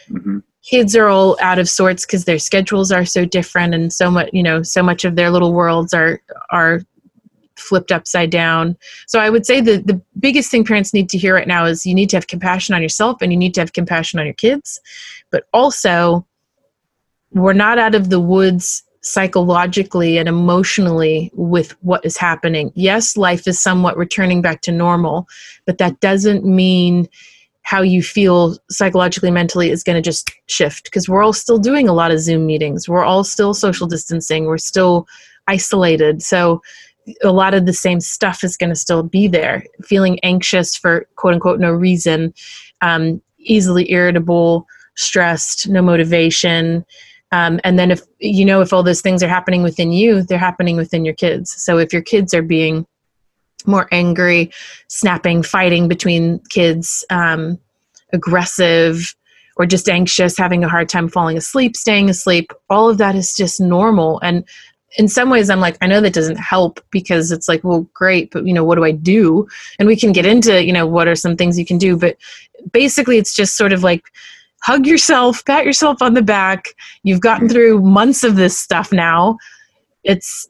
mm-hmm. 0.10 0.40
kids 0.64 0.96
are 0.96 1.08
all 1.08 1.38
out 1.42 1.60
of 1.60 1.70
sorts 1.70 2.06
because 2.06 2.26
their 2.26 2.40
schedules 2.40 2.92
are 2.92 3.06
so 3.06 3.26
different 3.26 3.74
and 3.74 3.92
so 3.92 4.10
much 4.10 4.30
you 4.32 4.44
know 4.44 4.64
so 4.64 4.82
much 4.82 5.04
of 5.04 5.16
their 5.16 5.30
little 5.30 5.54
worlds 5.54 5.94
are 5.94 6.22
are 6.52 6.82
flipped 7.58 7.92
upside 7.92 8.30
down 8.30 8.78
so 9.08 9.20
i 9.20 9.30
would 9.30 9.46
say 9.46 9.60
the 9.60 9.78
the 9.78 10.00
biggest 10.20 10.50
thing 10.50 10.64
parents 10.64 10.94
need 10.94 11.10
to 11.10 11.18
hear 11.18 11.34
right 11.34 11.48
now 11.48 11.66
is 11.66 11.86
you 11.86 11.94
need 11.94 12.10
to 12.10 12.16
have 12.16 12.28
compassion 12.28 12.76
on 12.76 12.82
yourself 12.82 13.22
and 13.22 13.32
you 13.32 13.38
need 13.38 13.54
to 13.54 13.60
have 13.60 13.74
compassion 13.74 14.20
on 14.20 14.26
your 14.26 14.36
kids 14.36 14.80
but 15.32 15.46
also 15.54 16.26
we're 17.32 17.54
not 17.54 17.78
out 17.78 17.96
of 17.96 18.10
the 18.10 18.20
woods 18.20 18.84
psychologically 19.08 20.18
and 20.18 20.28
emotionally 20.28 21.32
with 21.34 21.72
what 21.84 22.06
is 22.06 22.18
happening. 22.18 22.72
Yes, 22.76 23.16
life 23.16 23.48
is 23.48 23.62
somewhat 23.62 23.98
returning 23.98 24.42
back 24.42 24.62
to 24.62 24.72
normal, 24.72 25.28
but 25.66 25.78
that 25.78 26.00
doesn't 26.02 26.44
mean 26.44 27.08
how 27.62 27.82
you 27.82 28.02
feel 28.02 28.58
psychologically 28.70 29.32
mentally 29.32 29.70
is 29.70 29.84
going 29.84 29.96
to 29.96 30.02
just 30.02 30.32
shift 30.48 30.86
because 30.86 31.08
we're 31.08 31.24
all 31.24 31.34
still 31.34 31.58
doing 31.58 31.88
a 31.88 31.94
lot 31.94 32.12
of 32.12 32.20
zoom 32.20 32.46
meetings. 32.46 32.88
We're 32.88 33.04
all 33.04 33.24
still 33.24 33.54
social 33.54 33.88
distancing. 33.88 34.46
We're 34.46 34.58
still 34.58 35.08
isolated. 35.48 36.22
So 36.22 36.62
a 37.24 37.32
lot 37.32 37.54
of 37.54 37.66
the 37.66 37.74
same 37.74 38.02
stuff 38.02 38.44
is 38.44 38.58
going 38.58 38.70
to 38.70 38.76
still 38.76 39.04
be 39.04 39.28
there. 39.28 39.66
Feeling 39.84 40.20
anxious 40.22 40.76
for 40.76 41.08
quote 41.16 41.34
unquote 41.34 41.60
no 41.60 41.72
reason 41.72 42.34
um, 42.82 43.22
easily 43.38 43.90
irritable 43.92 44.68
stressed 44.96 45.70
no 45.70 45.82
motivation 45.82 46.86
um, 47.32 47.60
and 47.64 47.78
then 47.78 47.92
if 47.92 48.02
you 48.20 48.46
know 48.46 48.62
if 48.62 48.72
all 48.72 48.84
those 48.84 49.02
things 49.02 49.22
are 49.22 49.28
happening 49.28 49.64
within 49.64 49.92
you 49.92 50.22
they're 50.24 50.38
happening 50.38 50.78
within 50.78 51.06
your 51.06 51.14
kids. 51.14 51.52
So 51.52 51.78
if 51.78 51.92
your 51.92 52.02
kids 52.02 52.34
are 52.34 52.42
being 52.42 52.86
more 53.66 53.88
angry 53.92 54.52
snapping 54.88 55.44
fighting 55.44 55.88
between 55.88 56.40
kids 56.50 57.06
um, 57.10 57.60
aggressive 58.14 59.16
or 59.58 59.66
just 59.66 59.90
anxious 59.90 60.38
having 60.38 60.64
a 60.64 60.70
hard 60.70 60.88
time 60.88 61.10
falling 61.10 61.38
asleep 61.38 61.76
staying 61.76 62.10
asleep 62.10 62.54
all 62.70 62.90
of 62.90 62.98
that 62.98 63.16
is 63.16 63.36
just 63.36 63.60
normal. 63.60 64.20
And 64.22 64.46
in 64.98 65.10
some 65.10 65.30
ways 65.30 65.50
i'm 65.50 65.60
like 65.60 65.78
i 65.82 65.86
know 65.86 66.00
that 66.00 66.14
doesn't 66.14 66.38
help 66.38 66.80
because 66.92 67.30
it's 67.34 67.50
like 67.50 67.62
well 67.62 67.82
great 67.94 68.32
but 68.32 68.48
you 68.48 68.54
know 68.54 68.64
what 68.64 68.76
do 68.76 68.86
i 68.86 68.92
do? 68.92 69.46
And 69.80 69.88
we 69.88 69.98
can 69.98 70.14
get 70.14 70.26
into 70.26 70.64
you 70.64 70.72
know 70.72 70.88
what 70.88 71.10
are 71.10 71.16
some 71.16 71.36
things 71.36 71.60
you 71.60 71.66
can 71.66 71.78
do 71.78 71.98
but 71.98 72.16
basically 72.72 73.18
it's 73.18 73.36
just 73.36 73.58
sort 73.58 73.74
of 73.74 73.84
like 73.84 74.06
hug 74.68 74.86
yourself, 74.86 75.46
pat 75.46 75.66
yourself 75.66 76.02
on 76.02 76.14
the 76.14 76.22
back. 76.22 76.66
You've 77.04 77.22
gotten 77.22 77.48
through 77.48 77.82
months 77.82 78.26
of 78.26 78.36
this 78.36 78.60
stuff 78.60 78.92
now. 78.92 79.38
It's 80.04 80.48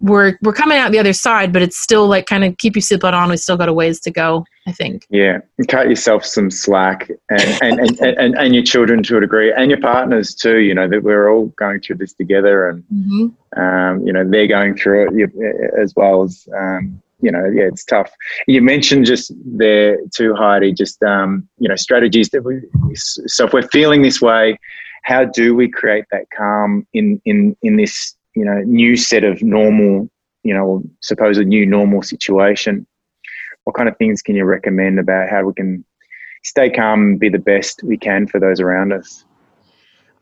we're 0.00 0.38
we're 0.42 0.54
coming 0.54 0.78
out 0.78 0.90
the 0.90 0.98
other 0.98 1.12
side, 1.12 1.52
but 1.52 1.60
it's 1.60 1.76
still 1.76 2.06
like 2.08 2.24
kind 2.24 2.44
of 2.44 2.56
keep 2.56 2.76
your 2.76 2.82
seatbelt 2.82 3.12
on. 3.12 3.28
We 3.28 3.36
still 3.36 3.58
got 3.58 3.68
a 3.68 3.74
ways 3.74 4.00
to 4.00 4.10
go, 4.10 4.46
I 4.66 4.72
think. 4.72 5.06
Yeah, 5.10 5.40
cut 5.68 5.90
yourself 5.90 6.24
some 6.24 6.50
slack, 6.50 7.10
and 7.28 7.58
and, 7.62 7.80
and, 7.80 8.18
and, 8.18 8.34
and, 8.36 8.54
your 8.54 8.64
children 8.64 9.02
to 9.02 9.18
a 9.18 9.20
degree, 9.20 9.52
and 9.52 9.70
your 9.70 9.80
partners 9.80 10.34
too. 10.34 10.58
You 10.58 10.74
know 10.74 10.88
that 10.88 11.02
we're 11.02 11.28
all 11.28 11.46
going 11.58 11.80
through 11.80 11.96
this 11.96 12.14
together, 12.14 12.70
and 12.70 12.84
mm-hmm. 12.84 13.60
um, 13.60 14.06
you 14.06 14.12
know 14.14 14.24
they're 14.26 14.46
going 14.46 14.76
through 14.76 15.08
it 15.12 15.30
as 15.78 15.92
well 15.94 16.22
as 16.22 16.48
um, 16.56 17.02
you 17.20 17.30
know, 17.30 17.44
yeah, 17.46 17.64
it's 17.64 17.84
tough. 17.84 18.10
You 18.46 18.60
mentioned 18.60 19.06
just 19.06 19.32
there 19.44 19.98
too, 20.14 20.34
Heidi, 20.34 20.72
just, 20.72 21.02
um, 21.02 21.48
you 21.58 21.68
know, 21.68 21.76
strategies 21.76 22.28
that 22.30 22.42
we, 22.42 22.60
so 22.94 23.46
if 23.46 23.52
we're 23.52 23.68
feeling 23.68 24.02
this 24.02 24.20
way, 24.20 24.58
how 25.02 25.24
do 25.24 25.54
we 25.54 25.70
create 25.70 26.04
that 26.10 26.26
calm 26.36 26.86
in, 26.92 27.20
in, 27.24 27.56
in 27.62 27.76
this, 27.76 28.16
you 28.34 28.44
know, 28.44 28.60
new 28.66 28.96
set 28.96 29.24
of 29.24 29.42
normal, 29.42 30.10
you 30.42 30.52
know, 30.52 30.82
suppose 31.00 31.38
a 31.38 31.44
new 31.44 31.64
normal 31.64 32.02
situation? 32.02 32.86
What 33.64 33.76
kind 33.76 33.88
of 33.88 33.96
things 33.96 34.22
can 34.22 34.36
you 34.36 34.44
recommend 34.44 34.98
about 34.98 35.28
how 35.28 35.44
we 35.44 35.54
can 35.54 35.84
stay 36.42 36.70
calm 36.70 37.00
and 37.00 37.20
be 37.20 37.28
the 37.28 37.38
best 37.38 37.82
we 37.82 37.96
can 37.96 38.26
for 38.26 38.38
those 38.38 38.60
around 38.60 38.92
us? 38.92 39.24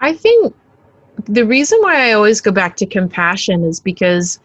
I 0.01 0.13
think 0.13 0.55
the 1.27 1.45
reason 1.45 1.79
why 1.81 2.09
I 2.09 2.13
always 2.13 2.41
go 2.41 2.53
back 2.53 2.77
to 2.77 2.87
compassion 2.87 3.65
is 3.65 3.81
because 3.81 4.39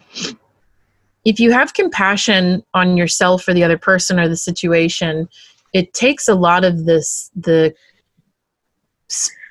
if 1.24 1.38
you 1.38 1.52
have 1.52 1.74
compassion 1.74 2.62
on 2.74 2.96
yourself 2.96 3.46
or 3.46 3.54
the 3.54 3.64
other 3.64 3.78
person 3.78 4.18
or 4.18 4.28
the 4.28 4.36
situation, 4.36 5.28
it 5.72 5.92
takes 5.92 6.28
a 6.28 6.34
lot 6.34 6.64
of 6.64 6.84
this 6.86 7.30
the 7.36 7.74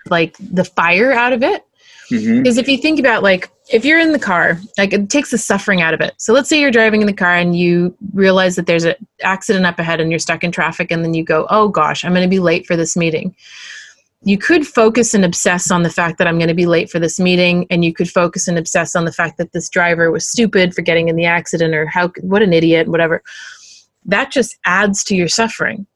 like 0.09 0.35
the 0.39 0.65
fire 0.65 1.11
out 1.11 1.33
of 1.33 1.43
it. 1.43 1.65
Because 2.09 2.25
mm-hmm. 2.25 2.59
if 2.59 2.67
you 2.67 2.77
think 2.77 2.99
about 2.99 3.21
like 3.21 3.51
if 3.71 3.85
you're 3.85 3.99
in 3.99 4.13
the 4.13 4.19
car, 4.19 4.59
like 4.79 4.93
it 4.93 5.09
takes 5.11 5.29
the 5.29 5.37
suffering 5.37 5.81
out 5.81 5.93
of 5.93 6.01
it. 6.01 6.15
So 6.17 6.33
let's 6.33 6.49
say 6.49 6.59
you're 6.59 6.71
driving 6.71 7.01
in 7.01 7.07
the 7.07 7.13
car 7.13 7.35
and 7.35 7.55
you 7.55 7.95
realize 8.13 8.55
that 8.55 8.65
there's 8.65 8.83
an 8.83 8.95
accident 9.21 9.67
up 9.67 9.77
ahead 9.77 10.01
and 10.01 10.09
you're 10.09 10.17
stuck 10.17 10.43
in 10.43 10.51
traffic 10.51 10.89
and 10.91 11.03
then 11.03 11.13
you 11.13 11.23
go, 11.23 11.45
"Oh 11.51 11.67
gosh, 11.67 12.03
I'm 12.03 12.13
going 12.13 12.25
to 12.25 12.29
be 12.29 12.39
late 12.39 12.65
for 12.65 12.75
this 12.75 12.97
meeting." 12.97 13.35
You 14.21 14.37
could 14.37 14.67
focus 14.67 15.13
and 15.13 15.23
obsess 15.23 15.71
on 15.71 15.83
the 15.83 15.89
fact 15.89 16.17
that 16.17 16.27
I'm 16.27 16.37
going 16.37 16.49
to 16.49 16.53
be 16.53 16.65
late 16.65 16.89
for 16.89 16.99
this 16.99 17.19
meeting, 17.19 17.65
and 17.69 17.85
you 17.85 17.93
could 17.93 18.09
focus 18.09 18.47
and 18.47 18.57
obsess 18.57 18.95
on 18.95 19.05
the 19.05 19.13
fact 19.13 19.37
that 19.37 19.53
this 19.53 19.69
driver 19.69 20.11
was 20.11 20.27
stupid 20.27 20.73
for 20.73 20.81
getting 20.81 21.07
in 21.07 21.15
the 21.15 21.25
accident 21.25 21.73
or 21.73 21.85
how 21.85 22.11
what 22.21 22.41
an 22.41 22.51
idiot, 22.51 22.89
whatever. 22.89 23.23
That 24.05 24.31
just 24.31 24.57
adds 24.65 25.03
to 25.05 25.15
your 25.15 25.29
suffering. 25.29 25.87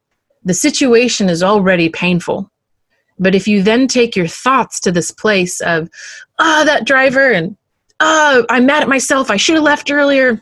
The 0.45 0.53
situation 0.53 1.29
is 1.29 1.43
already 1.43 1.89
painful. 1.89 2.49
But 3.19 3.35
if 3.35 3.47
you 3.47 3.61
then 3.61 3.87
take 3.87 4.15
your 4.15 4.27
thoughts 4.27 4.79
to 4.81 4.91
this 4.91 5.11
place 5.11 5.61
of, 5.61 5.89
ah, 6.39 6.61
oh, 6.61 6.65
that 6.65 6.85
driver, 6.85 7.31
and 7.31 7.55
oh, 7.99 8.45
I'm 8.49 8.65
mad 8.65 8.83
at 8.83 8.89
myself, 8.89 9.29
I 9.29 9.37
should 9.37 9.55
have 9.55 9.63
left 9.63 9.91
earlier, 9.91 10.41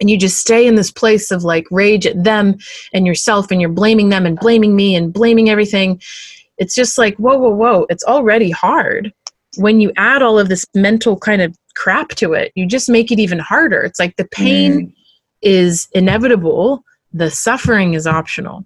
and 0.00 0.10
you 0.10 0.18
just 0.18 0.38
stay 0.38 0.66
in 0.66 0.74
this 0.74 0.90
place 0.90 1.30
of 1.30 1.44
like 1.44 1.66
rage 1.70 2.06
at 2.06 2.24
them 2.24 2.56
and 2.92 3.06
yourself, 3.06 3.50
and 3.50 3.60
you're 3.60 3.70
blaming 3.70 4.08
them 4.08 4.24
and 4.24 4.38
blaming 4.38 4.74
me 4.74 4.96
and 4.96 5.12
blaming 5.12 5.50
everything 5.50 6.00
it's 6.62 6.74
just 6.74 6.96
like 6.98 7.16
whoa 7.16 7.36
whoa 7.36 7.54
whoa 7.62 7.86
it's 7.90 8.04
already 8.04 8.50
hard 8.50 9.12
when 9.58 9.80
you 9.80 9.92
add 9.96 10.22
all 10.22 10.38
of 10.38 10.48
this 10.48 10.64
mental 10.74 11.18
kind 11.18 11.42
of 11.42 11.56
crap 11.74 12.10
to 12.10 12.32
it 12.32 12.52
you 12.54 12.66
just 12.66 12.88
make 12.88 13.10
it 13.12 13.18
even 13.18 13.38
harder 13.38 13.82
it's 13.82 14.00
like 14.00 14.16
the 14.16 14.28
pain 14.28 14.72
mm. 14.72 14.94
is 15.42 15.88
inevitable 15.92 16.84
the 17.12 17.30
suffering 17.30 17.94
is 17.94 18.06
optional 18.06 18.64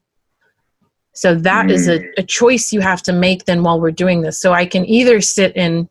So 1.16 1.34
that 1.34 1.66
mm. 1.66 1.72
is 1.72 1.88
a, 1.88 2.04
a 2.18 2.22
choice 2.22 2.72
you 2.72 2.80
have 2.80 3.02
to 3.04 3.12
make 3.12 3.46
then 3.46 3.62
while 3.62 3.80
we're 3.80 3.90
doing 3.90 4.20
this. 4.20 4.38
So 4.38 4.52
I 4.52 4.66
can 4.66 4.84
either 4.84 5.20
sit 5.22 5.56
in 5.56 5.88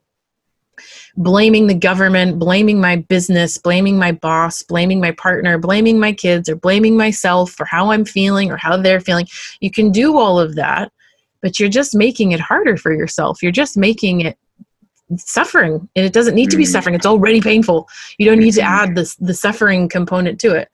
blaming 1.17 1.67
the 1.67 1.73
government, 1.73 2.37
blaming 2.37 2.79
my 2.79 2.97
business, 2.97 3.57
blaming 3.57 3.97
my 3.97 4.11
boss, 4.11 4.61
blaming 4.61 4.99
my 5.01 5.11
partner, 5.11 5.57
blaming 5.57 5.99
my 5.99 6.13
kids, 6.13 6.47
or 6.47 6.55
blaming 6.55 6.95
myself 6.95 7.51
for 7.51 7.65
how 7.65 7.91
I'm 7.91 8.05
feeling 8.05 8.51
or 8.51 8.57
how 8.57 8.77
they're 8.77 9.01
feeling. 9.01 9.27
You 9.61 9.71
can 9.71 9.91
do 9.91 10.17
all 10.17 10.39
of 10.39 10.55
that, 10.55 10.91
but 11.45 11.59
you're 11.59 11.69
just 11.69 11.93
making 11.93 12.31
it 12.31 12.39
harder 12.39 12.75
for 12.75 12.91
yourself. 12.91 13.43
You're 13.43 13.51
just 13.51 13.77
making 13.77 14.21
it 14.21 14.35
suffering 15.15 15.87
and 15.95 16.03
it 16.03 16.11
doesn't 16.11 16.33
need 16.33 16.49
to 16.49 16.57
be 16.57 16.63
mm. 16.63 16.67
suffering 16.67 16.95
it's 16.95 17.05
already 17.05 17.39
painful 17.39 17.87
you 18.17 18.25
don't 18.25 18.39
need 18.39 18.55
to 18.55 18.59
mm-hmm. 18.59 18.89
add 18.89 18.95
this 18.95 19.13
the 19.17 19.35
suffering 19.35 19.87
component 19.87 20.41
to 20.41 20.55
it 20.55 20.67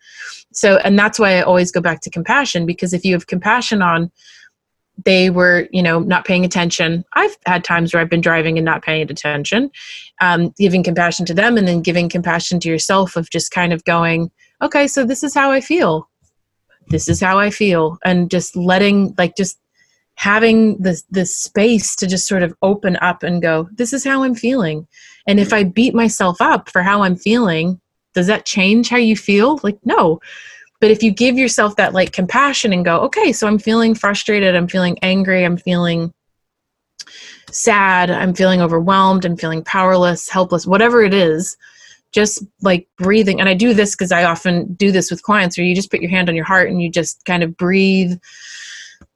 so 0.53 0.77
and 0.85 0.97
that's 0.97 1.19
why 1.19 1.37
i 1.37 1.41
always 1.41 1.69
go 1.69 1.81
back 1.81 1.99
to 1.99 2.09
compassion 2.09 2.65
because 2.65 2.93
if 2.93 3.03
you 3.03 3.11
have 3.11 3.27
compassion 3.27 3.81
on 3.81 4.09
they 5.03 5.29
were 5.29 5.67
you 5.73 5.83
know 5.83 5.99
not 5.99 6.23
paying 6.23 6.45
attention 6.45 7.03
i've 7.11 7.35
had 7.45 7.61
times 7.61 7.93
where 7.93 8.01
i've 8.01 8.09
been 8.09 8.21
driving 8.21 8.57
and 8.57 8.63
not 8.63 8.81
paying 8.81 9.01
attention 9.11 9.69
um, 10.21 10.53
giving 10.57 10.81
compassion 10.81 11.25
to 11.25 11.33
them 11.33 11.57
and 11.57 11.67
then 11.67 11.81
giving 11.81 12.07
compassion 12.07 12.57
to 12.57 12.69
yourself 12.69 13.17
of 13.17 13.29
just 13.29 13.51
kind 13.51 13.73
of 13.73 13.83
going 13.83 14.31
okay 14.61 14.87
so 14.87 15.03
this 15.03 15.23
is 15.23 15.33
how 15.33 15.51
i 15.51 15.59
feel 15.59 16.09
this 16.87 17.09
is 17.09 17.19
how 17.19 17.37
i 17.37 17.49
feel 17.49 17.97
and 18.05 18.31
just 18.31 18.55
letting 18.55 19.13
like 19.17 19.35
just 19.35 19.57
having 20.15 20.77
the 20.81 21.01
the 21.09 21.25
space 21.25 21.95
to 21.95 22.07
just 22.07 22.27
sort 22.27 22.43
of 22.43 22.53
open 22.61 22.97
up 23.01 23.23
and 23.23 23.41
go 23.41 23.67
this 23.73 23.93
is 23.93 24.03
how 24.03 24.23
i'm 24.23 24.35
feeling. 24.35 24.87
And 25.27 25.39
if 25.39 25.53
i 25.53 25.63
beat 25.63 25.93
myself 25.93 26.41
up 26.41 26.69
for 26.69 26.83
how 26.83 27.03
i'm 27.03 27.15
feeling 27.15 27.79
does 28.13 28.27
that 28.27 28.45
change 28.45 28.89
how 28.89 28.97
you 28.97 29.15
feel? 29.15 29.59
Like 29.63 29.77
no. 29.85 30.19
But 30.79 30.91
if 30.91 31.03
you 31.03 31.11
give 31.11 31.37
yourself 31.37 31.75
that 31.75 31.93
like 31.93 32.11
compassion 32.11 32.73
and 32.73 32.83
go, 32.83 32.99
okay, 33.01 33.31
so 33.31 33.47
I'm 33.47 33.59
feeling 33.59 33.93
frustrated, 33.93 34.55
I'm 34.55 34.67
feeling 34.67 34.97
angry, 35.03 35.45
I'm 35.45 35.57
feeling 35.57 36.11
sad, 37.51 38.09
I'm 38.09 38.33
feeling 38.33 38.61
overwhelmed, 38.61 39.23
I'm 39.23 39.37
feeling 39.37 39.63
powerless, 39.63 40.27
helpless, 40.27 40.65
whatever 40.65 41.03
it 41.03 41.13
is, 41.13 41.55
just 42.11 42.43
like 42.61 42.87
breathing. 42.97 43.39
And 43.39 43.47
I 43.47 43.53
do 43.53 43.75
this 43.75 43.95
because 43.95 44.11
I 44.11 44.23
often 44.23 44.73
do 44.73 44.91
this 44.91 45.11
with 45.11 45.21
clients 45.21 45.55
where 45.55 45.65
you 45.65 45.75
just 45.75 45.91
put 45.91 46.01
your 46.01 46.09
hand 46.09 46.29
on 46.29 46.35
your 46.35 46.45
heart 46.45 46.69
and 46.69 46.81
you 46.81 46.89
just 46.89 47.23
kind 47.25 47.43
of 47.43 47.55
breathe 47.55 48.17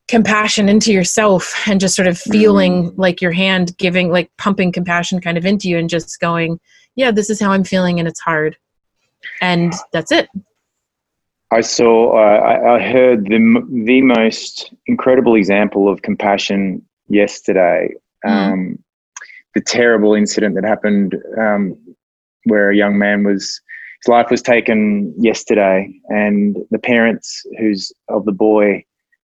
compassion 0.07 0.69
into 0.69 0.93
yourself 0.93 1.67
and 1.67 1.79
just 1.79 1.95
sort 1.95 2.07
of 2.07 2.17
feeling 2.17 2.89
mm-hmm. 2.89 3.01
like 3.01 3.21
your 3.21 3.31
hand 3.31 3.75
giving 3.77 4.11
like 4.11 4.29
pumping 4.37 4.71
compassion 4.71 5.19
kind 5.19 5.37
of 5.37 5.45
into 5.45 5.67
you 5.67 5.77
and 5.77 5.89
just 5.89 6.19
going 6.19 6.59
yeah 6.95 7.11
this 7.11 7.29
is 7.29 7.39
how 7.39 7.51
i'm 7.51 7.63
feeling 7.63 7.99
and 7.99 8.07
it's 8.07 8.19
hard 8.19 8.55
and 9.41 9.73
that's 9.91 10.11
it 10.11 10.29
I 11.51 11.61
saw, 11.61 12.17
uh, 12.17 12.39
I, 12.39 12.75
I, 12.75 12.91
heard 12.91 13.25
the 13.25 13.39
the 13.85 14.01
most 14.01 14.73
incredible 14.87 15.35
example 15.35 15.87
of 15.87 16.01
compassion 16.01 16.83
yesterday. 17.07 17.93
Mm. 18.25 18.31
Um, 18.31 18.83
the 19.53 19.61
terrible 19.61 20.15
incident 20.15 20.55
that 20.55 20.65
happened 20.65 21.15
um, 21.37 21.77
where 22.45 22.71
a 22.71 22.75
young 22.75 22.97
man 22.97 23.23
was 23.23 23.61
his 24.03 24.09
life 24.09 24.29
was 24.29 24.41
taken 24.41 25.13
yesterday, 25.17 25.93
and 26.09 26.57
the 26.71 26.79
parents 26.79 27.45
who's 27.59 27.93
of 28.09 28.25
the 28.25 28.31
boy 28.31 28.83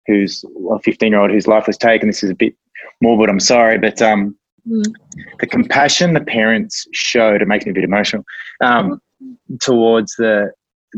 who's 0.08 0.44
a 0.72 0.80
15 0.80 1.12
year 1.12 1.22
old 1.22 1.32
whose 1.32 1.48
life 1.48 1.68
was 1.68 1.78
taken. 1.78 2.08
This 2.08 2.24
is 2.24 2.30
a 2.30 2.36
bit 2.36 2.56
morbid. 3.02 3.30
I'm 3.30 3.40
sorry, 3.40 3.78
but 3.78 4.02
um, 4.02 4.36
mm. 4.68 4.84
the 5.40 5.48
compassion 5.48 6.14
the 6.14 6.22
parents 6.22 6.88
showed 6.94 7.42
it 7.42 7.48
makes 7.48 7.66
me 7.66 7.72
a 7.72 7.74
bit 7.74 7.84
emotional 7.84 8.24
um, 8.62 9.02
mm. 9.22 9.60
towards 9.60 10.16
the 10.16 10.52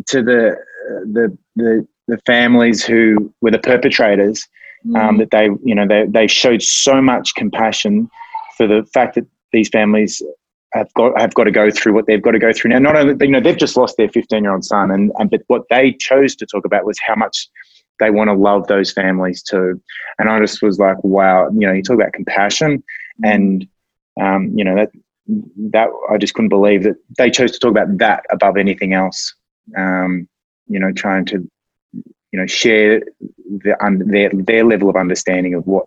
to 0.07 0.21
the 0.21 0.55
the 0.85 1.37
the 1.55 1.87
the 2.07 2.17
families 2.25 2.83
who 2.83 3.33
were 3.41 3.51
the 3.51 3.59
perpetrators 3.59 4.47
mm. 4.85 4.99
um, 4.99 5.17
that 5.17 5.31
they 5.31 5.45
you 5.63 5.75
know 5.75 5.87
they 5.87 6.05
they 6.07 6.27
showed 6.27 6.61
so 6.61 7.01
much 7.01 7.35
compassion 7.35 8.09
for 8.57 8.67
the 8.67 8.85
fact 8.93 9.15
that 9.15 9.25
these 9.51 9.69
families 9.69 10.21
have 10.73 10.93
got 10.93 11.19
have 11.19 11.33
got 11.33 11.45
to 11.45 11.51
go 11.51 11.71
through 11.71 11.93
what 11.93 12.05
they've 12.05 12.21
got 12.21 12.31
to 12.31 12.39
go 12.39 12.51
through 12.51 12.71
now. 12.71 12.79
Not 12.79 12.95
only 12.95 13.15
you 13.25 13.31
know 13.31 13.39
they've 13.39 13.57
just 13.57 13.77
lost 13.77 13.97
their 13.97 14.09
15 14.09 14.43
year 14.43 14.53
old 14.53 14.65
son, 14.65 14.91
and, 14.91 15.11
and 15.17 15.29
but 15.29 15.41
what 15.47 15.63
they 15.69 15.93
chose 15.93 16.35
to 16.35 16.45
talk 16.45 16.65
about 16.65 16.85
was 16.85 16.97
how 17.05 17.15
much 17.15 17.47
they 17.99 18.11
want 18.11 18.29
to 18.29 18.33
love 18.33 18.67
those 18.67 18.91
families 18.91 19.41
too. 19.41 19.81
And 20.19 20.29
I 20.29 20.39
just 20.39 20.61
was 20.61 20.79
like, 20.79 21.01
wow, 21.03 21.49
you 21.49 21.67
know, 21.67 21.73
you 21.73 21.81
talk 21.81 21.95
about 21.95 22.13
compassion, 22.13 22.83
mm. 23.23 23.29
and 23.33 23.67
um, 24.21 24.51
you 24.55 24.63
know 24.63 24.75
that 24.75 24.91
that 25.71 25.89
I 26.09 26.17
just 26.17 26.33
couldn't 26.33 26.49
believe 26.49 26.83
that 26.83 26.95
they 27.17 27.29
chose 27.29 27.51
to 27.51 27.59
talk 27.59 27.71
about 27.71 27.97
that 27.97 28.25
above 28.29 28.57
anything 28.57 28.93
else. 28.93 29.33
Um, 29.77 30.27
you 30.67 30.79
know, 30.79 30.91
trying 30.91 31.25
to, 31.25 31.49
you 31.93 32.39
know, 32.39 32.45
share 32.45 33.01
the, 33.19 33.75
um, 33.83 33.99
their 33.99 34.29
their 34.33 34.63
level 34.63 34.89
of 34.89 34.95
understanding 34.95 35.53
of 35.53 35.65
what 35.65 35.85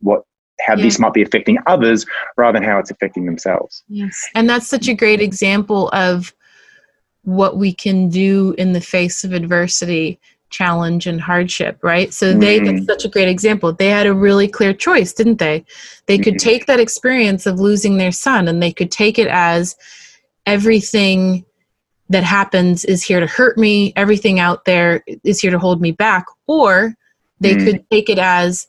what 0.00 0.22
how 0.60 0.74
yeah. 0.74 0.82
this 0.82 0.98
might 0.98 1.12
be 1.12 1.22
affecting 1.22 1.58
others 1.66 2.06
rather 2.36 2.58
than 2.58 2.68
how 2.68 2.78
it's 2.78 2.90
affecting 2.90 3.26
themselves. 3.26 3.82
Yes, 3.88 4.28
and 4.34 4.48
that's 4.48 4.68
such 4.68 4.88
a 4.88 4.94
great 4.94 5.20
example 5.20 5.88
of 5.90 6.34
what 7.22 7.56
we 7.56 7.72
can 7.72 8.08
do 8.08 8.54
in 8.56 8.72
the 8.72 8.80
face 8.80 9.24
of 9.24 9.32
adversity 9.32 10.20
challenge 10.50 11.06
and 11.06 11.20
hardship 11.20 11.78
right 11.82 12.14
so 12.14 12.32
they 12.32 12.60
mm-hmm. 12.60 12.84
that's 12.84 13.02
such 13.02 13.04
a 13.04 13.12
great 13.12 13.28
example 13.28 13.72
they 13.72 13.90
had 13.90 14.06
a 14.06 14.14
really 14.14 14.46
clear 14.46 14.72
choice 14.72 15.12
didn't 15.12 15.38
they 15.38 15.64
they 16.06 16.18
could 16.18 16.34
mm-hmm. 16.34 16.48
take 16.48 16.66
that 16.66 16.80
experience 16.80 17.46
of 17.46 17.58
losing 17.58 17.96
their 17.96 18.12
son 18.12 18.46
and 18.46 18.62
they 18.62 18.72
could 18.72 18.90
take 18.90 19.18
it 19.18 19.26
as 19.26 19.74
everything 20.46 21.44
that 22.08 22.24
happens 22.24 22.84
is 22.84 23.02
here 23.02 23.20
to 23.20 23.26
hurt 23.26 23.58
me, 23.58 23.92
everything 23.96 24.38
out 24.38 24.64
there 24.64 25.02
is 25.24 25.40
here 25.40 25.50
to 25.50 25.58
hold 25.58 25.80
me 25.80 25.92
back. 25.92 26.24
Or 26.46 26.94
they 27.40 27.54
mm. 27.54 27.64
could 27.64 27.90
take 27.90 28.08
it 28.08 28.18
as 28.18 28.66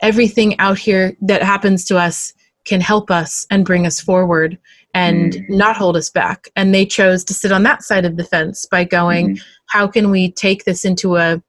everything 0.00 0.58
out 0.58 0.78
here 0.78 1.16
that 1.22 1.42
happens 1.42 1.84
to 1.86 1.98
us 1.98 2.32
can 2.64 2.80
help 2.80 3.10
us 3.10 3.46
and 3.50 3.64
bring 3.64 3.86
us 3.86 4.00
forward 4.00 4.58
and 4.94 5.32
mm. 5.32 5.50
not 5.50 5.76
hold 5.76 5.96
us 5.96 6.10
back. 6.10 6.48
And 6.56 6.74
they 6.74 6.86
chose 6.86 7.24
to 7.24 7.34
sit 7.34 7.52
on 7.52 7.64
that 7.64 7.82
side 7.82 8.04
of 8.04 8.16
the 8.16 8.24
fence 8.24 8.66
by 8.70 8.84
going, 8.84 9.36
mm. 9.36 9.42
How 9.70 9.86
can 9.86 10.10
we 10.10 10.30
take 10.32 10.64
this 10.64 10.84
into 10.84 11.16
a 11.16 11.42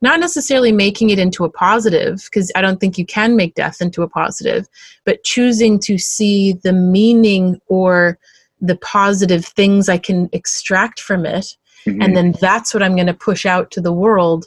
not 0.00 0.20
necessarily 0.20 0.70
making 0.70 1.10
it 1.10 1.18
into 1.18 1.44
a 1.44 1.50
positive, 1.50 2.22
because 2.24 2.52
I 2.54 2.60
don't 2.60 2.78
think 2.78 2.98
you 2.98 3.06
can 3.06 3.34
make 3.34 3.54
death 3.54 3.80
into 3.80 4.02
a 4.02 4.08
positive, 4.08 4.68
but 5.04 5.24
choosing 5.24 5.80
to 5.80 5.98
see 5.98 6.52
the 6.52 6.72
meaning 6.72 7.60
or 7.66 8.18
the 8.60 8.76
positive 8.76 9.44
things 9.44 9.88
I 9.88 9.98
can 9.98 10.28
extract 10.32 11.00
from 11.00 11.26
it. 11.26 11.56
Mm-hmm. 11.84 12.02
And 12.02 12.16
then 12.16 12.32
that's 12.40 12.72
what 12.72 12.82
I'm 12.82 12.94
going 12.94 13.08
to 13.08 13.14
push 13.14 13.44
out 13.44 13.70
to 13.72 13.80
the 13.80 13.92
world. 13.92 14.46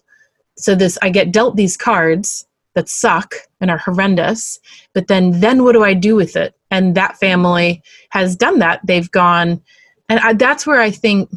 So 0.58 0.74
this 0.74 0.98
I 1.02 1.10
get 1.10 1.32
dealt 1.32 1.56
these 1.56 1.78
cards 1.78 2.46
that 2.74 2.88
suck 2.88 3.36
and 3.60 3.70
are 3.70 3.78
horrendous, 3.78 4.58
but 4.94 5.08
then 5.08 5.42
then 5.42 5.64
what 5.64 5.74
do 5.74 5.84
I 5.84 5.94
do 5.94 6.16
with 6.16 6.36
it? 6.38 6.56
And 6.70 6.96
that 6.96 7.18
family 7.18 7.84
has 8.12 8.36
done 8.38 8.60
that. 8.60 8.80
They've 8.86 9.12
gone 9.12 9.62
and 10.08 10.20
I, 10.20 10.34
that's 10.34 10.68
where 10.68 10.82
I 10.82 10.92
think 10.92 11.30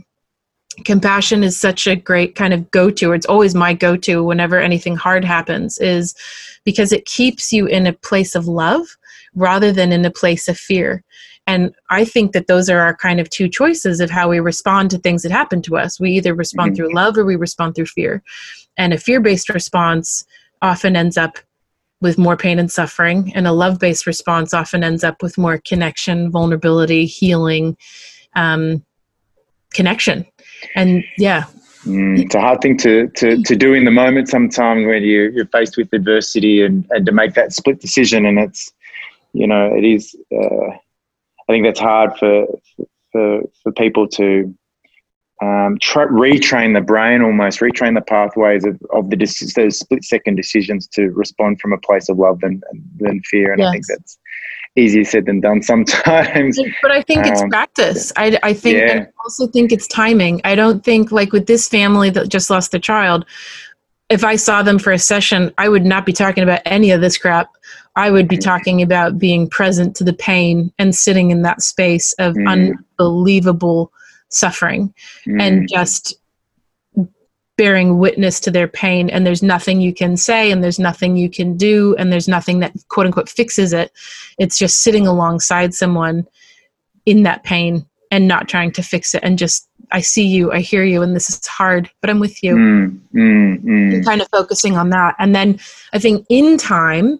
compassion 0.84 1.44
is 1.44 1.58
such 1.58 1.86
a 1.86 1.96
great 1.96 2.34
kind 2.34 2.52
of 2.52 2.70
go-to 2.70 3.12
it's 3.12 3.26
always 3.26 3.54
my 3.54 3.72
go-to 3.72 4.24
whenever 4.24 4.58
anything 4.58 4.96
hard 4.96 5.24
happens 5.24 5.78
is 5.78 6.14
because 6.64 6.92
it 6.92 7.04
keeps 7.04 7.52
you 7.52 7.66
in 7.66 7.86
a 7.86 7.92
place 7.92 8.34
of 8.34 8.46
love 8.48 8.96
rather 9.34 9.72
than 9.72 9.92
in 9.92 10.04
a 10.04 10.10
place 10.10 10.48
of 10.48 10.58
fear 10.58 11.04
and 11.46 11.74
I 11.90 12.04
think 12.04 12.32
that 12.32 12.46
those 12.46 12.70
are 12.70 12.80
our 12.80 12.96
kind 12.96 13.20
of 13.20 13.28
two 13.28 13.48
choices 13.48 14.00
of 14.00 14.10
how 14.10 14.28
we 14.28 14.40
respond 14.40 14.90
to 14.90 14.98
things 14.98 15.22
that 15.22 15.32
happen 15.32 15.60
to 15.62 15.76
us. 15.76 16.00
We 16.00 16.12
either 16.12 16.34
respond 16.34 16.72
mm-hmm. 16.72 16.76
through 16.76 16.94
love 16.94 17.18
or 17.18 17.24
we 17.24 17.36
respond 17.36 17.74
through 17.74 17.86
fear. 17.86 18.22
And 18.78 18.92
a 18.92 18.98
fear 18.98 19.20
based 19.20 19.50
response 19.50 20.24
often 20.62 20.96
ends 20.96 21.18
up 21.18 21.36
with 22.00 22.18
more 22.18 22.36
pain 22.36 22.58
and 22.58 22.70
suffering, 22.70 23.32
and 23.34 23.46
a 23.46 23.52
love 23.52 23.78
based 23.78 24.06
response 24.06 24.52
often 24.52 24.84
ends 24.84 25.04
up 25.04 25.22
with 25.22 25.38
more 25.38 25.58
connection, 25.58 26.30
vulnerability, 26.30 27.06
healing, 27.06 27.76
um, 28.34 28.84
connection. 29.72 30.26
And 30.74 31.04
yeah. 31.18 31.44
Mm, 31.84 32.18
it's 32.18 32.34
a 32.34 32.40
hard 32.40 32.62
thing 32.62 32.78
to, 32.78 33.08
to, 33.08 33.42
to 33.42 33.56
do 33.56 33.74
in 33.74 33.84
the 33.84 33.90
moment 33.90 34.28
sometimes 34.28 34.86
when 34.86 35.02
you, 35.02 35.30
you're 35.30 35.46
faced 35.46 35.76
with 35.76 35.92
adversity 35.92 36.62
and, 36.62 36.86
and 36.90 37.04
to 37.04 37.12
make 37.12 37.34
that 37.34 37.52
split 37.52 37.80
decision. 37.80 38.24
And 38.24 38.38
it's, 38.38 38.72
you 39.34 39.46
know, 39.46 39.74
it 39.74 39.84
is. 39.84 40.16
Uh, 40.32 40.68
I 41.46 41.52
think 41.52 41.66
that's 41.66 41.80
hard 41.80 42.16
for 42.18 42.46
for 43.12 43.42
for 43.62 43.72
people 43.72 44.08
to 44.08 44.54
um, 45.42 45.76
tra- 45.82 46.10
retrain 46.10 46.72
the 46.74 46.80
brain, 46.80 47.20
almost 47.20 47.60
retrain 47.60 47.94
the 47.94 48.00
pathways 48.00 48.64
of, 48.64 48.80
of 48.92 49.10
the 49.10 49.16
those 49.56 49.78
split 49.78 50.04
second 50.04 50.36
decisions 50.36 50.86
to 50.88 51.10
respond 51.10 51.60
from 51.60 51.72
a 51.72 51.78
place 51.78 52.08
of 52.08 52.18
love 52.18 52.40
than 52.40 52.62
than 52.96 53.20
fear. 53.22 53.52
And 53.52 53.60
yes. 53.60 53.68
I 53.68 53.72
think 53.72 53.86
that's 53.88 54.18
easier 54.76 55.04
said 55.04 55.26
than 55.26 55.40
done 55.40 55.62
sometimes. 55.72 56.58
But 56.82 56.90
I 56.90 57.02
think 57.02 57.26
it's 57.26 57.42
um, 57.42 57.50
practice. 57.50 58.12
I, 58.16 58.38
I 58.42 58.52
think 58.52 58.78
yeah. 58.78 59.06
I 59.06 59.12
also 59.24 59.46
think 59.46 59.72
it's 59.72 59.86
timing. 59.86 60.40
I 60.44 60.54
don't 60.54 60.84
think 60.84 61.12
like 61.12 61.32
with 61.32 61.46
this 61.46 61.68
family 61.68 62.10
that 62.10 62.28
just 62.28 62.50
lost 62.50 62.70
their 62.70 62.80
child, 62.80 63.24
if 64.10 64.22
I 64.22 64.36
saw 64.36 64.62
them 64.62 64.78
for 64.78 64.92
a 64.92 64.98
session, 64.98 65.52
I 65.58 65.68
would 65.68 65.84
not 65.84 66.04
be 66.04 66.12
talking 66.12 66.42
about 66.42 66.60
any 66.66 66.90
of 66.90 67.00
this 67.00 67.16
crap. 67.16 67.50
I 67.96 68.10
would 68.10 68.28
be 68.28 68.36
talking 68.36 68.82
about 68.82 69.18
being 69.18 69.48
present 69.48 69.96
to 69.96 70.04
the 70.04 70.12
pain 70.12 70.72
and 70.78 70.94
sitting 70.94 71.30
in 71.30 71.42
that 71.42 71.62
space 71.62 72.12
of 72.14 72.34
mm. 72.34 72.48
unbelievable 72.98 73.92
suffering 74.28 74.92
mm. 75.26 75.40
and 75.40 75.68
just 75.68 76.18
bearing 77.56 77.98
witness 77.98 78.40
to 78.40 78.50
their 78.50 78.66
pain 78.66 79.08
and 79.08 79.26
there's 79.26 79.42
nothing 79.42 79.80
you 79.80 79.94
can 79.94 80.16
say 80.16 80.50
and 80.50 80.62
there's 80.62 80.78
nothing 80.78 81.16
you 81.16 81.30
can 81.30 81.56
do 81.56 81.94
and 81.96 82.12
there's 82.12 82.28
nothing 82.28 82.60
that 82.60 82.72
quote 82.88 83.06
unquote 83.06 83.28
fixes 83.28 83.72
it. 83.72 83.92
It's 84.38 84.58
just 84.58 84.82
sitting 84.82 85.06
alongside 85.06 85.72
someone 85.72 86.26
in 87.06 87.22
that 87.22 87.44
pain 87.44 87.86
and 88.10 88.28
not 88.28 88.48
trying 88.48 88.72
to 88.72 88.82
fix 88.82 89.14
it 89.14 89.22
and 89.22 89.38
just 89.38 89.68
i 89.90 90.00
see 90.00 90.24
you 90.24 90.52
i 90.52 90.60
hear 90.60 90.84
you 90.84 91.02
and 91.02 91.14
this 91.14 91.28
is 91.28 91.46
hard 91.46 91.90
but 92.00 92.10
i'm 92.10 92.20
with 92.20 92.42
you. 92.42 92.54
Mm, 92.54 93.00
mm, 93.14 93.62
mm. 93.62 93.94
and 93.94 94.04
kind 94.04 94.20
of 94.20 94.28
focusing 94.30 94.76
on 94.76 94.90
that. 94.90 95.14
And 95.18 95.34
then 95.34 95.58
i 95.92 95.98
think 95.98 96.24
in 96.28 96.56
time 96.56 97.18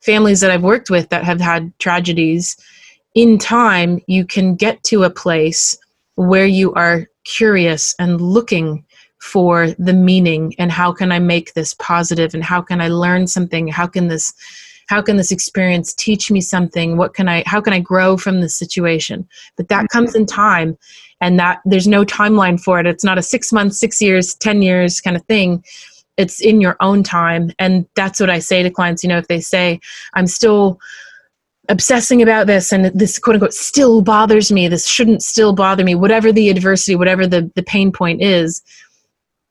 families 0.00 0.40
that 0.40 0.50
i've 0.50 0.62
worked 0.62 0.90
with 0.90 1.08
that 1.08 1.24
have 1.24 1.40
had 1.40 1.76
tragedies 1.78 2.56
in 3.14 3.38
time 3.38 4.00
you 4.06 4.24
can 4.24 4.54
get 4.54 4.82
to 4.84 5.02
a 5.04 5.10
place 5.10 5.76
where 6.14 6.46
you 6.46 6.72
are 6.74 7.08
curious 7.24 7.94
and 7.98 8.20
looking 8.20 8.84
for 9.20 9.68
the 9.78 9.92
meaning 9.92 10.54
and 10.58 10.70
how 10.70 10.92
can 10.92 11.10
i 11.12 11.18
make 11.18 11.54
this 11.54 11.74
positive 11.74 12.34
and 12.34 12.44
how 12.44 12.60
can 12.60 12.80
i 12.80 12.88
learn 12.88 13.26
something? 13.26 13.68
How 13.68 13.86
can 13.86 14.08
this 14.08 14.32
how 14.88 15.02
can 15.02 15.18
this 15.18 15.30
experience 15.30 15.92
teach 15.92 16.30
me 16.30 16.40
something? 16.40 16.96
What 16.96 17.14
can 17.14 17.28
i 17.28 17.42
how 17.46 17.60
can 17.60 17.72
i 17.72 17.80
grow 17.80 18.16
from 18.16 18.40
this 18.40 18.54
situation? 18.54 19.28
But 19.56 19.68
that 19.68 19.84
mm-hmm. 19.84 19.98
comes 19.98 20.14
in 20.14 20.26
time 20.26 20.78
and 21.20 21.38
that 21.38 21.60
there's 21.64 21.88
no 21.88 22.04
timeline 22.04 22.60
for 22.60 22.78
it. 22.78 22.86
It's 22.86 23.04
not 23.04 23.18
a 23.18 23.22
6 23.22 23.52
months 23.52 23.78
6 23.80 24.00
years 24.00 24.34
10 24.34 24.62
years 24.62 25.00
kind 25.00 25.16
of 25.16 25.24
thing. 25.24 25.64
It's 26.16 26.40
in 26.40 26.60
your 26.60 26.76
own 26.80 27.02
time. 27.02 27.52
And 27.58 27.86
that's 27.96 28.20
what 28.20 28.30
i 28.30 28.38
say 28.38 28.62
to 28.62 28.70
clients 28.70 29.02
you 29.02 29.08
know 29.08 29.18
if 29.18 29.28
they 29.28 29.40
say 29.40 29.80
i'm 30.14 30.26
still 30.26 30.78
obsessing 31.68 32.22
about 32.22 32.46
this 32.46 32.72
and 32.72 32.86
this 32.98 33.18
quote 33.18 33.34
unquote 33.34 33.52
still 33.52 34.00
bothers 34.00 34.50
me 34.50 34.68
this 34.68 34.86
shouldn't 34.86 35.22
still 35.22 35.52
bother 35.52 35.84
me 35.84 35.94
whatever 35.94 36.32
the 36.32 36.48
adversity 36.48 36.96
whatever 36.96 37.26
the 37.26 37.50
the 37.56 37.62
pain 37.62 37.92
point 37.92 38.22
is 38.22 38.62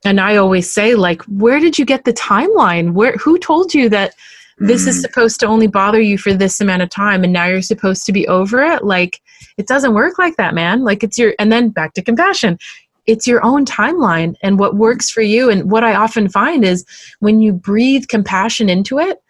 and 0.07 0.19
i 0.19 0.35
always 0.37 0.69
say 0.71 0.95
like 0.95 1.21
where 1.23 1.59
did 1.59 1.77
you 1.77 1.85
get 1.85 2.03
the 2.05 2.13
timeline? 2.13 2.93
Where 2.93 3.13
who 3.23 3.37
told 3.37 3.73
you 3.73 3.89
that 3.89 4.13
this 4.57 4.87
is 4.87 4.97
Mm. 4.97 5.01
supposed 5.01 5.39
to 5.41 5.45
only 5.45 5.67
bother 5.67 6.01
you 6.01 6.17
for 6.17 6.33
this 6.33 6.59
amount 6.59 6.81
of 6.81 6.89
time 6.89 7.23
and 7.23 7.31
now 7.31 7.45
you're 7.45 7.61
supposed 7.61 8.05
to 8.07 8.11
be 8.11 8.27
over 8.27 8.63
it? 8.63 8.83
Like 8.83 9.21
it 9.57 9.67
doesn't 9.67 9.93
work 9.93 10.17
like 10.17 10.35
that 10.37 10.53
man. 10.55 10.83
Like 10.83 11.03
it's 11.03 11.17
your 11.17 11.33
and 11.39 11.51
then 11.51 11.69
back 11.69 11.93
to 11.93 12.01
compassion. 12.01 12.57
It's 13.05 13.27
your 13.27 13.43
own 13.45 13.65
timeline 13.65 14.35
and 14.41 14.59
what 14.59 14.75
works 14.75 15.09
for 15.09 15.21
you. 15.21 15.49
And 15.49 15.69
what 15.71 15.83
i 15.83 15.93
often 15.93 16.27
find 16.29 16.63
is 16.65 16.85
when 17.19 17.39
you 17.39 17.53
breathe 17.53 18.07
compassion 18.07 18.67
into 18.69 18.97
it 18.99 19.21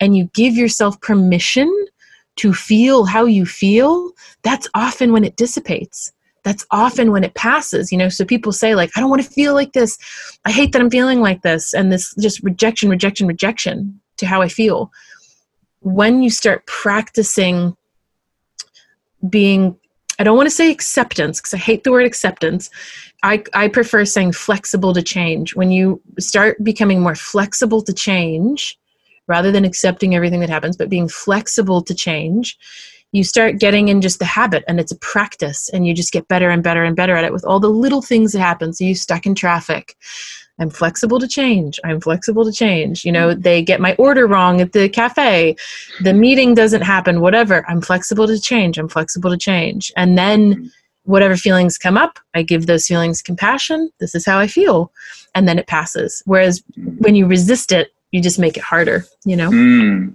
and 0.00 0.16
you 0.16 0.28
give 0.34 0.54
yourself 0.54 1.00
permission 1.00 1.70
to 2.36 2.52
feel 2.52 3.04
how 3.04 3.24
you 3.24 3.46
feel 3.46 4.10
that's 4.42 4.68
often 4.74 5.12
when 5.12 5.24
it 5.24 5.36
dissipates 5.36 6.12
that's 6.44 6.64
often 6.70 7.10
when 7.10 7.24
it 7.24 7.34
passes 7.34 7.90
you 7.90 7.98
know 7.98 8.08
so 8.08 8.24
people 8.24 8.52
say 8.52 8.74
like 8.74 8.90
i 8.96 9.00
don't 9.00 9.10
want 9.10 9.22
to 9.22 9.28
feel 9.28 9.54
like 9.54 9.72
this. 9.72 9.98
I 10.44 10.52
hate 10.52 10.72
that 10.72 10.80
i'm 10.80 10.90
feeling 10.90 11.20
like 11.20 11.42
this 11.42 11.74
and 11.74 11.92
this 11.92 12.14
just 12.20 12.42
rejection 12.42 12.88
rejection 12.88 13.26
rejection 13.26 14.00
to 14.18 14.26
how 14.26 14.40
i 14.40 14.48
feel. 14.48 14.92
When 15.80 16.22
you 16.22 16.30
start 16.30 16.66
practicing 16.66 17.76
being 19.28 19.76
i 20.18 20.24
don't 20.24 20.36
want 20.36 20.46
to 20.46 20.54
say 20.54 20.70
acceptance 20.70 21.40
because 21.40 21.54
i 21.54 21.58
hate 21.58 21.82
the 21.82 21.90
word 21.90 22.06
acceptance. 22.06 22.70
I, 23.22 23.42
I 23.54 23.68
prefer 23.68 24.04
saying 24.04 24.32
flexible 24.32 24.92
to 24.92 25.00
change. 25.00 25.56
When 25.56 25.70
you 25.70 26.02
start 26.18 26.62
becoming 26.62 27.00
more 27.00 27.14
flexible 27.14 27.80
to 27.80 27.92
change 27.94 28.78
rather 29.28 29.50
than 29.50 29.64
accepting 29.64 30.14
everything 30.14 30.40
that 30.40 30.50
happens 30.50 30.76
but 30.76 30.90
being 30.90 31.08
flexible 31.08 31.80
to 31.80 31.94
change 31.94 32.58
you 33.14 33.22
start 33.22 33.60
getting 33.60 33.88
in 33.88 34.00
just 34.00 34.18
the 34.18 34.24
habit 34.24 34.64
and 34.66 34.80
it's 34.80 34.90
a 34.90 34.96
practice 34.96 35.68
and 35.68 35.86
you 35.86 35.94
just 35.94 36.12
get 36.12 36.26
better 36.26 36.50
and 36.50 36.64
better 36.64 36.82
and 36.82 36.96
better 36.96 37.14
at 37.14 37.22
it 37.22 37.32
with 37.32 37.44
all 37.44 37.60
the 37.60 37.70
little 37.70 38.02
things 38.02 38.32
that 38.32 38.40
happen. 38.40 38.72
So 38.72 38.82
you 38.82 38.96
stuck 38.96 39.24
in 39.24 39.36
traffic. 39.36 39.96
I'm 40.58 40.68
flexible 40.68 41.20
to 41.20 41.28
change. 41.28 41.78
I'm 41.84 42.00
flexible 42.00 42.44
to 42.44 42.50
change. 42.50 43.04
You 43.04 43.12
know 43.12 43.32
they 43.32 43.62
get 43.62 43.80
my 43.80 43.94
order 44.00 44.26
wrong 44.26 44.60
at 44.60 44.72
the 44.72 44.88
cafe. 44.88 45.54
The 46.02 46.12
meeting 46.12 46.54
doesn't 46.54 46.82
happen 46.82 47.20
whatever. 47.20 47.64
I'm 47.68 47.80
flexible 47.80 48.26
to 48.26 48.40
change. 48.40 48.78
I'm 48.78 48.88
flexible 48.88 49.30
to 49.30 49.38
change. 49.38 49.92
And 49.96 50.18
then 50.18 50.72
whatever 51.04 51.36
feelings 51.36 51.76
come 51.76 51.98
up 51.98 52.18
i 52.34 52.42
give 52.42 52.66
those 52.66 52.86
feelings 52.86 53.22
compassion. 53.22 53.90
This 54.00 54.16
is 54.16 54.26
how 54.26 54.40
i 54.40 54.48
feel. 54.48 54.90
And 55.36 55.46
then 55.46 55.60
it 55.60 55.68
passes. 55.68 56.20
Whereas 56.24 56.64
when 56.98 57.14
you 57.14 57.26
resist 57.26 57.70
it 57.70 57.92
you 58.10 58.20
just 58.20 58.40
make 58.40 58.56
it 58.56 58.64
harder 58.64 59.04
you 59.24 59.36
know? 59.36 59.50
Mm. 59.50 60.14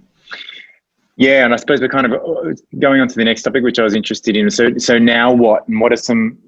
Yeah, 1.20 1.44
and 1.44 1.52
I 1.52 1.58
suppose 1.58 1.82
we're 1.82 1.88
kind 1.88 2.06
of 2.06 2.12
uh, 2.12 2.54
going 2.78 3.02
on 3.02 3.06
to 3.08 3.14
the 3.14 3.26
next 3.26 3.42
topic, 3.42 3.62
which 3.62 3.78
I 3.78 3.82
was 3.82 3.94
interested 3.94 4.38
in. 4.38 4.50
So, 4.50 4.78
so 4.78 4.98
now 4.98 5.30
what? 5.30 5.68
And 5.68 5.78
what 5.78 5.92
are 5.92 5.96
some 5.96 6.38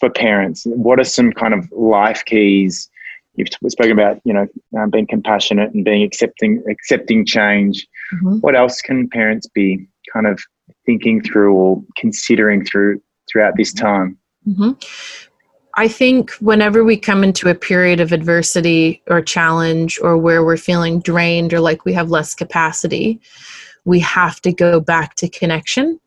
for 0.00 0.08
parents? 0.08 0.64
What 0.64 0.98
are 0.98 1.04
some 1.04 1.30
kind 1.30 1.52
of 1.52 1.70
life 1.72 2.24
keys? 2.24 2.88
You've 3.34 3.48
spoken 3.68 3.92
about, 3.92 4.18
you 4.24 4.32
know, 4.32 4.46
um, 4.78 4.88
being 4.88 5.06
compassionate 5.06 5.74
and 5.74 5.84
being 5.84 6.02
accepting, 6.02 6.64
accepting 6.70 7.26
change. 7.26 7.86
Mhm. 8.14 8.40
What 8.40 8.56
else 8.56 8.80
can 8.80 9.10
parents 9.10 9.46
be 9.46 9.86
kind 10.10 10.26
of 10.26 10.40
thinking 10.86 11.20
through 11.20 11.52
or 11.52 11.84
considering 11.98 12.64
through 12.64 13.02
throughout 13.30 13.58
this 13.58 13.74
time? 13.74 14.16
hmm 14.44 14.70
I 15.74 15.86
think 15.86 16.32
whenever 16.40 16.82
we 16.82 16.96
come 16.96 17.22
into 17.22 17.48
a 17.48 17.54
period 17.54 18.00
of 18.00 18.10
adversity 18.10 19.00
or 19.06 19.22
challenge 19.22 20.00
or 20.02 20.16
where 20.18 20.44
we're 20.44 20.56
feeling 20.56 20.98
drained 20.98 21.54
or 21.54 21.60
like 21.60 21.84
we 21.84 21.92
have 21.92 22.10
less 22.10 22.34
capacity, 22.34 23.20
we 23.88 23.98
have 24.00 24.38
to 24.42 24.52
go 24.52 24.80
back 24.80 25.14
to 25.14 25.26
connection 25.30 25.98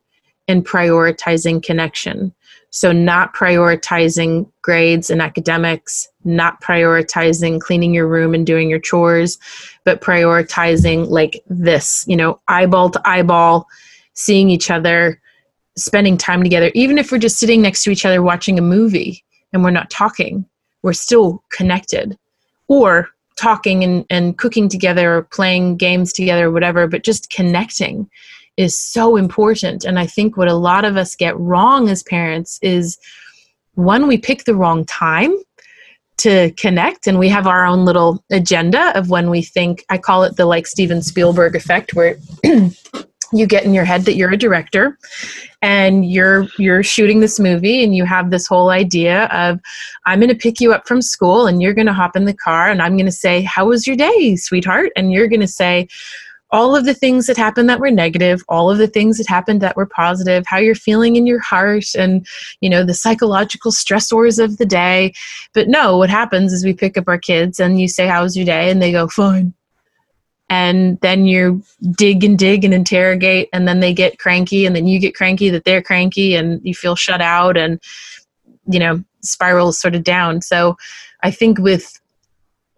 and 0.46 0.64
prioritizing 0.64 1.60
connection. 1.60 2.32
So, 2.70 2.92
not 2.92 3.34
prioritizing 3.34 4.48
grades 4.62 5.10
and 5.10 5.20
academics, 5.20 6.08
not 6.24 6.62
prioritizing 6.62 7.60
cleaning 7.60 7.92
your 7.92 8.06
room 8.06 8.34
and 8.34 8.46
doing 8.46 8.70
your 8.70 8.78
chores, 8.78 9.36
but 9.84 10.00
prioritizing 10.00 11.08
like 11.08 11.42
this, 11.48 12.04
you 12.06 12.16
know, 12.16 12.40
eyeball 12.46 12.88
to 12.90 13.02
eyeball, 13.04 13.66
seeing 14.14 14.48
each 14.48 14.70
other, 14.70 15.20
spending 15.76 16.16
time 16.16 16.42
together, 16.44 16.70
even 16.74 16.98
if 16.98 17.10
we're 17.10 17.18
just 17.18 17.38
sitting 17.38 17.60
next 17.60 17.82
to 17.82 17.90
each 17.90 18.06
other 18.06 18.22
watching 18.22 18.60
a 18.60 18.62
movie 18.62 19.24
and 19.52 19.64
we're 19.64 19.70
not 19.70 19.90
talking, 19.90 20.46
we're 20.82 20.92
still 20.92 21.42
connected. 21.50 22.16
Or 22.68 23.08
talking 23.36 23.82
and, 23.84 24.04
and 24.10 24.38
cooking 24.38 24.68
together 24.68 25.16
or 25.16 25.22
playing 25.22 25.76
games 25.76 26.12
together 26.12 26.46
or 26.46 26.50
whatever, 26.50 26.86
but 26.86 27.04
just 27.04 27.30
connecting 27.30 28.08
is 28.56 28.78
so 28.78 29.16
important. 29.16 29.84
And 29.84 29.98
I 29.98 30.06
think 30.06 30.36
what 30.36 30.48
a 30.48 30.54
lot 30.54 30.84
of 30.84 30.96
us 30.96 31.16
get 31.16 31.38
wrong 31.38 31.88
as 31.88 32.02
parents 32.02 32.58
is 32.62 32.98
one, 33.74 34.06
we 34.06 34.18
pick 34.18 34.44
the 34.44 34.54
wrong 34.54 34.84
time 34.84 35.34
to 36.18 36.50
connect 36.52 37.06
and 37.06 37.18
we 37.18 37.28
have 37.28 37.46
our 37.46 37.64
own 37.64 37.84
little 37.84 38.22
agenda 38.30 38.96
of 38.96 39.08
when 39.08 39.30
we 39.30 39.42
think 39.42 39.84
i 39.88 39.96
call 39.96 40.22
it 40.22 40.36
the 40.36 40.44
like 40.44 40.66
steven 40.66 41.00
spielberg 41.02 41.56
effect 41.56 41.94
where 41.94 42.16
you 43.32 43.46
get 43.46 43.64
in 43.64 43.74
your 43.74 43.84
head 43.84 44.02
that 44.02 44.14
you're 44.14 44.32
a 44.32 44.36
director 44.36 44.98
and 45.62 46.10
you're 46.10 46.46
you're 46.58 46.82
shooting 46.82 47.20
this 47.20 47.40
movie 47.40 47.82
and 47.82 47.94
you 47.94 48.04
have 48.04 48.30
this 48.30 48.46
whole 48.46 48.70
idea 48.70 49.26
of 49.26 49.58
i'm 50.06 50.20
going 50.20 50.28
to 50.28 50.34
pick 50.34 50.60
you 50.60 50.72
up 50.72 50.86
from 50.86 51.00
school 51.00 51.46
and 51.46 51.62
you're 51.62 51.74
going 51.74 51.86
to 51.86 51.92
hop 51.92 52.16
in 52.16 52.24
the 52.24 52.34
car 52.34 52.68
and 52.68 52.82
i'm 52.82 52.96
going 52.96 53.06
to 53.06 53.12
say 53.12 53.42
how 53.42 53.66
was 53.66 53.86
your 53.86 53.96
day 53.96 54.36
sweetheart 54.36 54.90
and 54.96 55.12
you're 55.12 55.28
going 55.28 55.40
to 55.40 55.48
say 55.48 55.88
all 56.50 56.76
of 56.76 56.84
the 56.84 56.92
things 56.92 57.26
that 57.26 57.36
happened 57.36 57.68
that 57.68 57.80
were 57.80 57.90
negative 57.90 58.42
all 58.48 58.70
of 58.70 58.78
the 58.78 58.86
things 58.86 59.16
that 59.16 59.26
happened 59.26 59.60
that 59.60 59.76
were 59.76 59.86
positive 59.86 60.44
how 60.46 60.58
you're 60.58 60.74
feeling 60.74 61.16
in 61.16 61.26
your 61.26 61.40
heart 61.40 61.94
and 61.96 62.26
you 62.60 62.68
know 62.68 62.84
the 62.84 62.94
psychological 62.94 63.72
stressors 63.72 64.42
of 64.42 64.58
the 64.58 64.66
day. 64.66 65.12
But 65.54 65.68
no 65.68 65.96
what 65.96 66.10
happens 66.10 66.52
is 66.52 66.64
we 66.64 66.74
pick 66.74 66.98
up 66.98 67.08
our 67.08 67.18
kids 67.18 67.58
and 67.58 67.80
you 67.80 67.88
say 67.88 68.06
how 68.06 68.22
was 68.22 68.36
your 68.36 68.46
day? 68.46 68.70
And 68.70 68.82
they 68.82 68.92
go 68.92 69.08
fine 69.08 69.54
and 70.52 71.00
then 71.00 71.24
you 71.24 71.62
dig 71.92 72.22
and 72.22 72.38
dig 72.38 72.62
and 72.62 72.74
interrogate 72.74 73.48
and 73.54 73.66
then 73.66 73.80
they 73.80 73.94
get 73.94 74.18
cranky 74.18 74.66
and 74.66 74.76
then 74.76 74.86
you 74.86 74.98
get 75.00 75.14
cranky 75.14 75.48
that 75.48 75.64
they're 75.64 75.80
cranky 75.80 76.34
and 76.34 76.60
you 76.62 76.74
feel 76.74 76.94
shut 76.94 77.22
out 77.22 77.56
and 77.56 77.80
you 78.66 78.78
know 78.78 79.02
spirals 79.22 79.78
sort 79.78 79.94
of 79.94 80.04
down. 80.04 80.42
So 80.42 80.76
i 81.22 81.30
think 81.30 81.58
with 81.58 81.98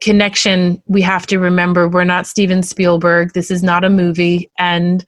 connection 0.01 0.81
we 0.87 1.03
have 1.03 1.27
to 1.27 1.41
remember 1.41 1.89
we're 1.89 2.05
not 2.05 2.29
steven 2.29 2.63
spielberg. 2.63 3.33
This 3.33 3.51
is 3.51 3.65
not 3.65 3.83
a 3.83 3.91
movie. 3.91 4.49
And 4.57 5.05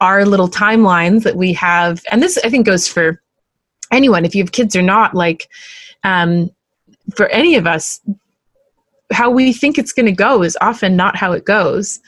our 0.00 0.24
little 0.24 0.48
timelines 0.48 1.22
that 1.24 1.36
we 1.36 1.52
have 1.52 2.02
and 2.10 2.22
this 2.22 2.38
i 2.44 2.48
think 2.48 2.64
goes 2.64 2.88
for 2.88 3.20
anyone 3.92 4.24
if 4.24 4.34
you 4.34 4.42
have 4.42 4.52
kids 4.52 4.74
or 4.74 4.82
not 4.82 5.14
like 5.14 5.48
um, 6.02 6.50
for 7.14 7.26
any 7.28 7.56
of 7.56 7.66
us 7.66 8.00
how 9.12 9.30
we 9.30 9.52
think 9.52 9.78
it's 9.78 9.92
going 9.92 10.06
to 10.06 10.12
go 10.12 10.42
is 10.42 10.56
often 10.60 10.96
not 10.96 11.16
how 11.16 11.32
it 11.32 11.44
goes. 11.44 12.00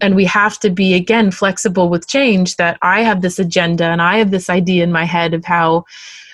And 0.00 0.14
we 0.16 0.24
have 0.26 0.58
to 0.60 0.70
be 0.70 0.94
again 0.94 1.30
flexible 1.30 1.88
with 1.88 2.08
change 2.08 2.56
that 2.56 2.76
i 2.82 3.02
have 3.02 3.22
this 3.22 3.38
agenda 3.38 3.84
and 3.84 4.02
i 4.02 4.18
have 4.18 4.32
this 4.32 4.50
idea 4.50 4.82
in 4.82 4.90
my 4.90 5.04
head 5.04 5.32
of 5.32 5.44
how 5.44 5.84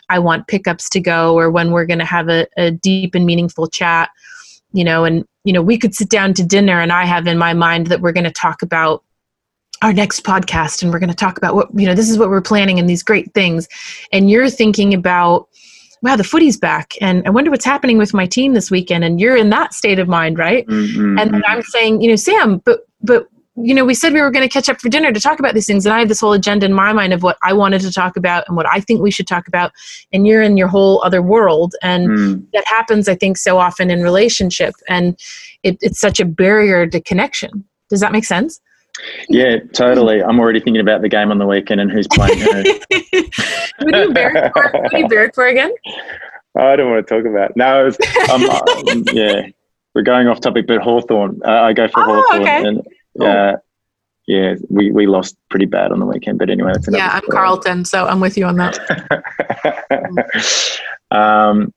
i 0.09 0.19
want 0.19 0.47
pickups 0.47 0.89
to 0.89 1.01
go 1.01 1.35
or 1.35 1.51
when 1.51 1.71
we're 1.71 1.85
going 1.85 1.99
to 1.99 2.05
have 2.07 2.31
a, 2.31 2.47
a 2.57 2.71
deep 2.71 3.15
and 3.15 3.27
meaningful 3.27 3.67
chat 3.67 4.09
you 4.73 4.83
know 4.83 5.05
and 5.05 5.27
you 5.45 5.53
know 5.53 5.61
we 5.61 5.77
could 5.77 5.95
sit 5.95 6.09
down 6.09 6.33
to 6.33 6.43
dinner 6.43 6.81
and 6.81 6.93
i 6.93 7.05
have 7.05 7.27
in 7.27 7.37
my 7.37 7.53
mind 7.53 7.89
that 7.89 8.01
we're 8.01 8.13
going 8.13 8.25
to 8.25 8.31
talk 8.31 8.63
about 8.63 9.05
our 9.83 9.93
next 9.93 10.25
podcast 10.25 10.83
and 10.83 10.93
we're 10.93 10.99
going 10.99 11.09
to 11.09 11.15
talk 11.15 11.39
about 11.39 11.55
what 11.55 11.69
you 11.75 11.87
know 11.87 11.95
this 11.95 12.11
is 12.11 12.19
what 12.19 12.31
we're 12.31 12.41
planning 12.41 12.79
and 12.79 12.89
these 12.89 13.03
great 13.03 13.33
things. 13.35 13.69
And 14.13 14.31
you're 14.31 14.51
thinking 14.51 14.93
about 14.95 15.49
wow, 16.03 16.17
the 16.17 16.25
footy's 16.25 16.57
back, 16.57 16.95
and 17.01 17.27
I 17.27 17.31
wonder 17.31 17.51
what's 17.51 17.65
happening 17.65 17.99
with 17.99 18.15
my 18.15 18.27
team 18.27 18.55
this 18.55 18.71
weekend. 18.71 19.05
And 19.05 19.21
you're 19.21 19.37
in 19.37 19.51
that 19.51 19.75
state 19.75 19.99
of 19.99 20.09
mind, 20.09 20.39
right? 20.39 20.67
Mm-hmm. 20.67 21.19
And 21.19 21.35
then 21.35 21.43
I'm 21.47 21.63
saying, 21.63 22.01
you 22.01 22.09
know, 22.11 22.17
Sam, 22.17 22.59
but 22.65 22.81
but 23.03 23.29
you 23.61 23.75
know, 23.75 23.85
we 23.85 23.93
said 23.95 24.13
we 24.13 24.21
were 24.21 24.31
going 24.31 24.49
to 24.49 24.53
catch 24.53 24.69
up 24.69 24.81
for 24.81 24.89
dinner 24.89 25.11
to 25.13 25.21
talk 25.21 25.41
about 25.41 25.53
these 25.55 25.67
things, 25.67 25.85
and 25.85 25.93
I 25.93 25.99
have 25.99 26.09
this 26.09 26.21
whole 26.21 26.33
agenda 26.33 26.65
in 26.67 26.73
my 26.73 26.93
mind 26.93 27.13
of 27.13 27.25
what 27.25 27.37
I 27.43 27.53
wanted 27.53 27.81
to 27.81 27.93
talk 27.93 28.17
about 28.17 28.45
and 28.47 28.57
what 28.57 28.67
I 28.67 28.79
think 28.79 29.01
we 29.01 29.11
should 29.11 29.27
talk 29.27 29.49
about, 29.49 29.73
and 30.13 30.27
you're 30.29 30.43
in 30.43 30.57
your 30.57 30.69
whole 30.69 31.03
other 31.05 31.23
world, 31.23 31.75
and 31.83 32.09
Mm. 32.09 32.47
that 32.53 32.65
happens, 32.67 33.09
I 33.09 33.17
think, 33.17 33.37
so 33.37 33.59
often 33.59 33.91
in 33.91 34.03
relationship, 34.03 34.75
and 34.89 35.19
it, 35.65 35.77
it's 35.81 35.99
such 35.99 36.21
a 36.21 36.25
barrier 36.25 36.87
to 36.87 37.01
connection. 37.01 37.65
Does 37.91 38.01
that 38.01 38.13
make 38.13 38.25
sense? 38.25 38.61
Yeah, 39.29 39.59
totally. 39.73 40.23
I'm 40.23 40.39
already 40.41 40.61
thinking 40.61 40.81
about 40.81 41.03
the 41.03 41.09
game 41.09 41.31
on 41.31 41.39
the 41.39 41.47
weekend 41.47 41.81
and 41.81 41.91
who's 41.91 42.07
playing 42.09 42.39
who. 42.39 42.49
Who 43.81 43.93
do 43.93 43.99
you 44.01 44.13
bear 44.13 44.37
it 44.37 44.53
for? 44.53 44.71
Who 44.71 44.89
do 44.89 44.99
you 44.99 45.09
bear 45.09 45.31
for 45.33 45.47
again? 45.47 45.73
I 46.57 46.75
don't 46.77 46.91
want 46.91 47.07
to 47.07 47.15
talk 47.15 47.25
about. 47.25 47.51
It. 47.51 47.57
No, 47.57 47.87
it's, 47.87 48.31
um, 48.31 48.43
um, 48.51 49.05
yeah, 49.13 49.47
we're 49.95 50.03
going 50.03 50.27
off 50.27 50.41
topic, 50.41 50.67
but 50.67 50.81
Hawthorn. 50.83 51.41
Uh, 51.47 51.51
I 51.51 51.73
go 51.73 51.87
for 51.87 52.01
Oh, 52.01 52.23
Hawthorn, 52.23 52.43
okay. 52.43 52.65
and 52.67 52.87
uh, 53.23 53.57
yeah, 54.27 54.57
we, 54.69 54.91
we 54.91 55.07
lost 55.07 55.37
pretty 55.49 55.67
bad 55.67 55.93
on 55.93 56.01
the 56.01 56.07
weekend. 56.07 56.39
But 56.41 56.51
anyway, 56.51 56.73
that's 56.75 56.89
another 56.89 57.05
Yeah, 57.05 57.11
I'm 57.13 57.23
story. 57.23 57.37
Carlton, 57.37 57.85
so 57.85 58.07
I'm 58.07 58.19
with 58.21 58.37
you 58.37 58.47
on 58.47 58.57
that. 58.57 58.79
um, 61.13 61.73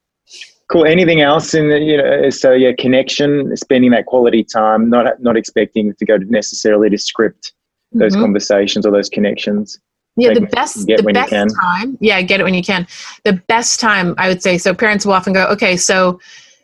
cool. 0.72 0.86
Anything 0.86 1.22
else 1.22 1.54
in 1.54 1.70
the, 1.70 1.80
you 1.80 1.98
know? 1.98 2.30
So 2.30 2.54
yeah, 2.54 2.72
connection, 2.78 3.56
spending 3.58 3.92
that 3.92 4.06
quality 4.06 4.44
time, 4.44 4.90
not 4.90 5.22
not 5.22 5.38
expecting 5.38 5.94
to 5.94 6.06
go 6.06 6.18
to 6.18 6.26
necessarily 6.26 6.90
to 6.90 6.98
script 6.98 7.54
those 7.92 8.16
Mhm. 8.16 8.22
conversations 8.22 8.86
or 8.86 8.92
those 8.92 9.10
connections. 9.10 9.80
Yeah, 10.18 10.34
the 10.34 10.42
best 10.42 10.86
the 10.88 11.12
best 11.14 11.32
time. 11.62 11.98
Yeah, 12.02 12.22
get 12.22 12.40
it 12.40 12.44
when 12.44 12.54
you 12.54 12.64
can. 12.64 12.88
The 13.24 13.34
best 13.48 13.80
time 13.80 14.14
I 14.18 14.28
would 14.28 14.42
say. 14.42 14.58
So 14.58 14.74
parents 14.74 15.06
will 15.06 15.14
often 15.14 15.34
go, 15.34 15.46
okay, 15.48 15.78
so 15.78 16.20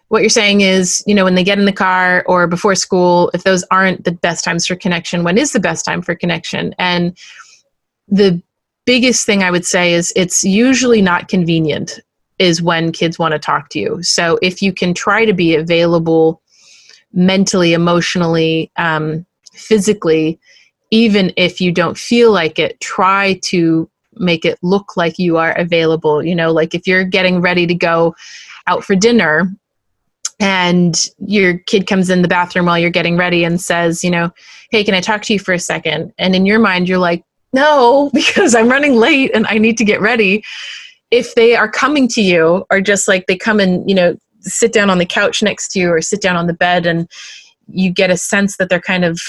what 0.10 0.22
you're 0.22 0.30
saying 0.30 0.62
is, 0.62 1.04
you 1.06 1.14
know, 1.14 1.24
when 1.24 1.36
they 1.36 1.44
get 1.44 1.60
in 1.60 1.66
the 1.66 1.74
car 1.74 2.24
or 2.28 2.48
before 2.48 2.76
school, 2.76 3.30
if 3.34 3.44
those 3.44 3.64
aren't 3.72 4.06
the 4.06 4.12
best 4.12 4.44
times 4.44 4.66
for 4.66 4.76
connection, 4.76 5.24
when 5.24 5.38
is 5.38 5.52
the 5.52 5.60
best 5.60 5.86
time 5.86 6.02
for 6.02 6.16
connection? 6.16 6.74
And 6.78 7.18
the 8.08 8.42
biggest 8.86 9.26
thing 9.26 9.44
I 9.44 9.52
would 9.52 9.66
say 9.66 9.94
is 9.94 10.14
it's 10.16 10.44
usually 10.44 11.02
not 11.02 11.28
convenient 11.28 12.00
is 12.40 12.62
when 12.62 12.92
kids 12.92 13.18
want 13.18 13.32
to 13.34 13.40
talk 13.40 13.70
to 13.70 13.80
you. 13.80 14.02
So 14.04 14.38
if 14.42 14.62
you 14.62 14.74
can 14.74 14.94
try 14.94 15.26
to 15.26 15.34
be 15.34 15.56
available 15.56 16.42
mentally, 17.14 17.74
emotionally, 17.74 18.72
um, 18.76 19.26
physically, 19.54 20.40
even 20.92 21.34
if 21.36 21.60
you 21.60 21.72
don't 21.72 21.98
feel 21.98 22.32
like 22.32 22.60
it, 22.60 22.80
try 22.80 23.40
to 23.46 23.90
make 24.16 24.46
it 24.46 24.58
look 24.62 24.98
like 24.98 25.20
you 25.20 25.38
are 25.38 25.52
available. 25.54 26.24
You 26.24 26.36
know, 26.36 26.52
like 26.52 26.74
if 26.74 26.88
you're 26.88 27.04
getting 27.04 27.42
ready 27.42 27.68
to 27.68 27.74
go 27.74 28.16
out 28.68 28.84
for 28.84 28.96
dinner 28.96 29.52
and 30.40 31.10
your 31.20 31.58
kid 31.60 31.88
comes 31.88 32.10
in 32.10 32.22
the 32.22 32.28
bathroom 32.28 32.68
while 32.68 32.78
you're 32.78 32.90
getting 32.90 33.18
ready 33.18 33.44
and 33.44 33.60
says, 33.60 34.04
you 34.04 34.12
know, 34.12 34.32
hey, 34.72 34.84
can 34.84 34.94
I 34.94 35.02
talk 35.02 35.24
to 35.24 35.34
you 35.34 35.40
for 35.40 35.54
a 35.54 35.60
second? 35.60 36.14
And 36.18 36.36
in 36.36 36.46
your 36.46 36.60
mind, 36.60 36.88
you're 36.88 36.98
like, 36.98 37.24
no, 37.54 38.12
because 38.14 38.56
I'm 38.56 38.70
running 38.70 38.96
late 38.96 39.32
and 39.34 39.48
I 39.48 39.58
need 39.58 39.78
to 39.80 39.86
get 39.86 40.02
ready. 40.02 40.44
If 41.12 41.36
they 41.36 41.56
are 41.56 41.70
coming 41.70 42.08
to 42.10 42.22
you 42.22 42.66
or 42.70 42.82
just 42.82 43.08
like 43.08 43.28
they 43.28 43.38
come 43.38 43.60
and, 43.60 43.88
you 43.90 43.96
know, 43.96 44.18
sit 44.42 44.74
down 44.74 44.90
on 44.90 44.98
the 44.98 45.06
couch 45.06 45.42
next 45.42 45.70
to 45.70 45.80
you 45.80 45.90
or 45.90 46.02
sit 46.02 46.22
down 46.22 46.36
on 46.36 46.48
the 46.48 46.54
bed 46.54 46.86
and 46.86 47.10
you 47.70 47.92
get 47.92 48.10
a 48.10 48.18
sense 48.18 48.58
that 48.58 48.70
they're 48.70 48.80
kind 48.82 49.06
of 49.06 49.20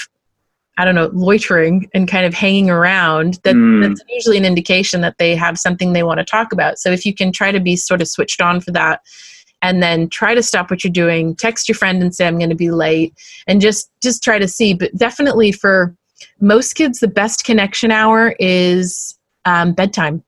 I 0.77 0.85
don't 0.85 0.95
know, 0.95 1.11
loitering 1.11 1.89
and 1.93 2.07
kind 2.07 2.25
of 2.25 2.33
hanging 2.33 2.69
around, 2.69 3.37
that, 3.43 3.53
Mm. 3.53 3.81
that's 3.85 4.01
usually 4.07 4.37
an 4.37 4.45
indication 4.45 5.01
that 5.01 5.17
they 5.19 5.35
have 5.35 5.59
something 5.59 5.91
they 5.91 6.03
want 6.03 6.19
to 6.19 6.23
talk 6.23 6.53
about. 6.53 6.79
So 6.79 6.89
if 6.89 7.05
you 7.05 7.13
can 7.13 7.33
try 7.33 7.51
to 7.51 7.59
be 7.59 7.75
sort 7.75 8.01
of 8.01 8.07
switched 8.07 8.39
on 8.39 8.61
for 8.61 8.71
that 8.71 9.01
and 9.61 9.83
then 9.83 10.07
try 10.07 10.33
to 10.33 10.41
stop 10.41 10.71
what 10.71 10.81
you're 10.81 10.93
doing, 10.93 11.35
text 11.35 11.67
your 11.67 11.75
friend 11.75 12.01
and 12.01 12.15
say, 12.15 12.25
I'm 12.25 12.37
going 12.37 12.49
to 12.49 12.55
be 12.55 12.71
late 12.71 13.13
and 13.45 13.59
just, 13.59 13.91
just 14.01 14.23
try 14.23 14.39
to 14.39 14.47
see. 14.47 14.73
But 14.73 14.95
definitely 14.95 15.51
for 15.51 15.93
most 16.39 16.75
kids, 16.75 17.01
the 17.01 17.09
best 17.09 17.43
connection 17.43 17.91
hour 17.91 18.33
is 18.39 19.19
um, 19.43 19.73
bedtime. 19.73 20.23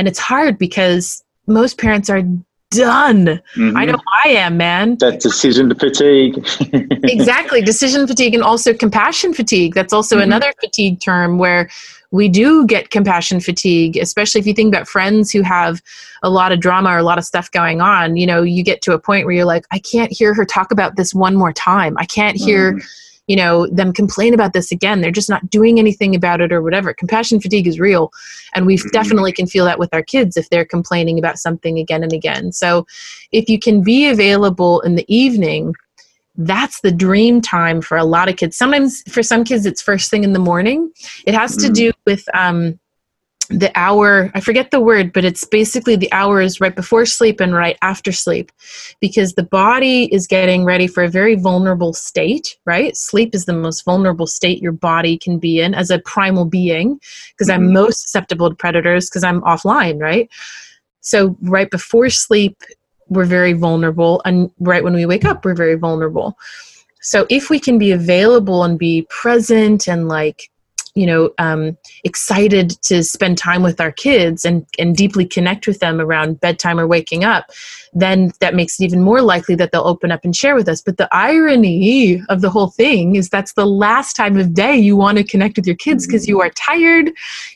And 0.00 0.08
it's 0.08 0.18
hard 0.18 0.56
because 0.56 1.22
most 1.46 1.76
parents 1.76 2.08
are 2.08 2.22
done. 2.70 3.38
Mhm. 3.54 3.76
I 3.76 3.84
know 3.84 3.98
I 4.24 4.28
am, 4.30 4.56
man 4.56 4.96
that 5.00 5.20
decision 5.20 5.74
fatigue. 5.74 6.42
exactly 7.04 7.60
decision 7.60 8.06
fatigue 8.06 8.32
and 8.32 8.42
also 8.42 8.72
compassion 8.72 9.34
fatigue 9.34 9.74
that's 9.74 9.92
also 9.92 10.16
Mhm. 10.16 10.22
another 10.22 10.52
fatigue 10.58 11.00
term 11.00 11.36
where 11.36 11.68
we 12.12 12.28
do 12.30 12.64
get 12.66 12.88
compassion 12.90 13.40
fatigue 13.40 13.96
especially 13.98 14.40
if 14.40 14.46
you 14.46 14.54
think 14.54 14.72
about 14.74 14.88
friends 14.88 15.30
who 15.32 15.42
have 15.42 15.82
a 16.22 16.30
lot 16.30 16.50
of 16.52 16.60
drama 16.60 16.88
or 16.90 16.98
a 16.98 17.02
lot 17.02 17.18
of 17.18 17.24
stuff 17.24 17.50
going 17.50 17.80
on 17.82 18.16
you 18.16 18.26
know 18.26 18.42
you 18.42 18.62
get 18.62 18.80
to 18.82 18.92
a 18.92 18.98
point 18.98 19.26
where 19.26 19.34
you're 19.34 19.44
like 19.44 19.64
i 19.72 19.78
can't 19.80 20.12
hear 20.12 20.32
her 20.32 20.44
talk 20.46 20.70
about 20.70 20.94
this 20.96 21.12
one 21.12 21.34
more 21.34 21.52
time 21.52 21.96
i 21.98 22.04
can't 22.06 22.36
hear 22.36 22.74
Mhm. 22.74 22.82
You 23.30 23.36
know 23.36 23.66
them 23.68 23.92
complain 23.92 24.34
about 24.34 24.52
this 24.54 24.72
again 24.72 25.00
they're 25.00 25.18
just 25.20 25.30
not 25.34 25.48
doing 25.48 25.78
anything 25.78 26.12
about 26.20 26.40
it 26.40 26.50
or 26.52 26.60
whatever 26.66 26.92
compassion 26.92 27.40
fatigue 27.40 27.68
is 27.72 27.78
real 27.78 28.10
and 28.54 28.66
we 28.66 28.76
Mhm. 28.76 28.90
definitely 28.90 29.32
can 29.38 29.46
feel 29.46 29.64
that 29.66 29.78
with 29.78 29.92
our 29.94 30.02
kids 30.02 30.36
if 30.36 30.48
they're 30.50 30.64
complaining 30.76 31.16
about 31.18 31.38
something 31.38 31.78
again 31.78 32.02
and 32.02 32.12
again 32.12 32.50
so 32.50 32.84
if 33.30 33.48
you 33.48 33.58
can 33.66 33.82
be 33.82 34.08
available 34.08 34.80
in 34.80 34.96
the 34.96 35.06
evening 35.24 35.74
that's 36.38 36.80
the 36.80 36.90
dream 37.06 37.40
time 37.40 37.80
for 37.80 37.96
a 37.96 38.04
lot 38.04 38.28
of 38.28 38.34
kids 38.36 38.56
sometimes 38.56 39.02
for 39.14 39.22
some 39.22 39.44
kids 39.44 39.64
it's 39.64 39.82
first 39.90 40.10
thing 40.10 40.24
in 40.24 40.32
the 40.32 40.44
morning 40.50 40.90
it 41.26 41.34
has 41.34 41.56
to 41.56 41.68
Mm. 41.68 41.74
do 41.74 41.92
with 42.06 42.24
um, 42.34 42.78
the 43.50 43.70
hour 43.74 44.30
i 44.34 44.40
forget 44.40 44.70
the 44.70 44.80
word 44.80 45.12
but 45.12 45.24
it's 45.24 45.44
basically 45.44 45.96
the 45.96 46.12
hours 46.12 46.60
right 46.60 46.76
before 46.76 47.04
sleep 47.04 47.40
and 47.40 47.52
right 47.52 47.76
after 47.82 48.12
sleep 48.12 48.52
because 49.00 49.34
the 49.34 49.42
body 49.42 50.04
is 50.14 50.28
getting 50.28 50.64
ready 50.64 50.86
for 50.86 51.02
a 51.02 51.08
very 51.08 51.34
vulnerable 51.34 51.92
state 51.92 52.56
right? 52.64 52.96
Sleep 52.96 53.34
is 53.34 53.46
the 53.46 53.52
most 53.52 53.84
vulnerable 53.84 54.28
state 54.28 54.62
your 54.62 54.70
body 54.72 55.18
can 55.18 55.38
be 55.38 55.60
in 55.60 55.74
as 55.74 55.90
a 55.90 55.98
primal 55.98 56.44
being 56.44 57.00
because 57.32 57.50
i'm 57.50 57.68
Mhm. 57.68 57.72
most 57.72 58.02
susceptible 58.02 58.48
to 58.48 58.54
predators 58.54 59.10
because 59.10 59.24
i'm 59.24 59.40
offline 59.42 60.00
right? 60.00 60.28
So 61.00 61.36
right 61.42 61.70
before 61.70 62.08
sleep 62.08 62.56
we're 63.08 63.24
very 63.24 63.52
vulnerable 63.54 64.22
and 64.24 64.50
right 64.60 64.84
when 64.84 64.94
we 64.94 65.06
wake 65.06 65.24
up 65.24 65.44
we're 65.44 65.54
very 65.54 65.74
vulnerable. 65.74 66.38
So 67.02 67.26
if 67.30 67.50
we 67.50 67.58
can 67.58 67.78
be 67.78 67.90
available 67.92 68.62
and 68.62 68.78
be 68.78 69.06
present 69.08 69.88
and 69.88 70.06
like 70.06 70.49
you 70.94 71.06
know 71.06 71.30
um, 71.38 71.76
excited 72.04 72.70
to 72.82 73.02
spend 73.02 73.38
time 73.38 73.62
with 73.62 73.80
our 73.80 73.92
kids 73.92 74.44
and 74.44 74.66
and 74.78 74.96
deeply 74.96 75.26
connect 75.26 75.66
with 75.66 75.78
them 75.80 76.00
around 76.00 76.40
bedtime 76.40 76.78
or 76.78 76.86
waking 76.86 77.24
up 77.24 77.50
then 77.92 78.32
that 78.40 78.54
makes 78.54 78.78
it 78.78 78.84
even 78.84 79.02
more 79.02 79.20
likely 79.20 79.54
that 79.56 79.72
they'll 79.72 79.86
open 79.86 80.12
up 80.12 80.24
and 80.24 80.34
share 80.36 80.54
with 80.54 80.68
us. 80.68 80.80
But 80.80 80.96
the 80.96 81.08
irony 81.10 82.22
of 82.28 82.40
the 82.40 82.50
whole 82.50 82.68
thing 82.68 83.16
is 83.16 83.28
that's 83.28 83.54
the 83.54 83.66
last 83.66 84.14
time 84.14 84.36
of 84.36 84.54
day 84.54 84.76
you 84.76 84.96
want 84.96 85.18
to 85.18 85.24
connect 85.24 85.56
with 85.56 85.66
your 85.66 85.76
kids 85.76 86.06
because 86.06 86.28
you 86.28 86.40
are 86.40 86.50
tired 86.50 87.10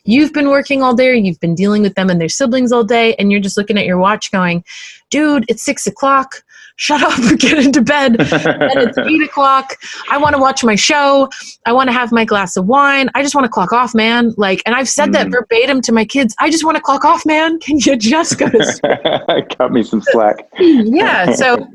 you've 0.05 0.33
been 0.33 0.49
working 0.49 0.83
all 0.83 0.95
day 0.95 1.17
you've 1.17 1.41
been 1.41 1.55
dealing 1.55 1.83
with 1.83 1.95
them 1.95 2.11
and 2.11 2.21
their 2.21 2.29
siblings 2.29 2.73
all 2.73 2.85
day 2.85 3.15
and 3.15 3.31
you're 3.31 3.41
just 3.41 3.57
looking 3.57 3.79
at 3.79 3.87
your 3.87 3.99
watch 3.99 4.33
going 4.33 4.65
dude 5.11 5.45
it's 5.49 5.65
six 5.65 5.87
o'clock 5.87 6.43
shut 6.77 7.03
up 7.03 7.39
get 7.39 7.65
into 7.65 7.81
bed 7.81 8.17
and 8.19 8.79
it's 8.81 8.99
eight 8.99 9.23
o'clock. 9.29 9.77
I 10.11 10.19
want 10.19 10.35
to 10.35 10.41
watch 10.41 10.65
my 10.65 10.75
show. 10.75 11.29
I 11.67 11.73
want 11.73 11.89
to 11.89 11.93
have 11.93 12.11
my 12.13 12.25
glass 12.25 12.57
of 12.57 12.67
wine. 12.67 13.09
I 13.15 13.23
just 13.23 13.35
want 13.35 13.45
to 13.45 13.49
clock 13.49 13.73
off, 13.73 13.95
man. 13.95 14.33
Like, 14.37 14.63
and 14.67 14.75
I've 14.75 14.89
said 14.89 15.13
that 15.13 15.29
Mm. 15.29 15.33
verbatim 15.33 15.81
to 15.83 15.93
my 15.93 16.05
kids. 16.05 16.35
I 16.41 16.51
just 16.51 16.65
want 16.65 16.77
to 16.77 16.83
clock 16.83 17.05
off, 17.05 17.25
man. 17.25 17.59
Can 17.61 17.79
you 17.79 17.97
just 17.97 18.39
go 18.39 18.49
to 18.49 18.65
sleep? 18.65 19.49
Cut 19.57 19.73
me 19.73 19.83
some 19.83 20.03
slack. 20.03 20.49
yeah. 20.59 21.33
So 21.33 21.67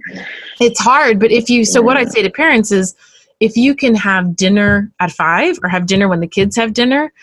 it's 0.60 0.80
hard. 0.80 1.20
But 1.20 1.32
if 1.32 1.50
you, 1.50 1.64
so 1.66 1.82
what 1.82 1.96
I'd 1.98 2.12
say 2.12 2.22
to 2.22 2.30
parents 2.30 2.72
is 2.72 2.96
if 3.40 3.56
you 3.56 3.74
can 3.74 3.96
have 3.96 4.36
dinner 4.36 4.92
at 5.00 5.12
five 5.12 5.58
or 5.64 5.70
have 5.70 5.86
dinner 5.86 6.10
when 6.10 6.20
the 6.20 6.28
kids 6.28 6.58
have 6.58 6.74
dinner, 6.74 7.14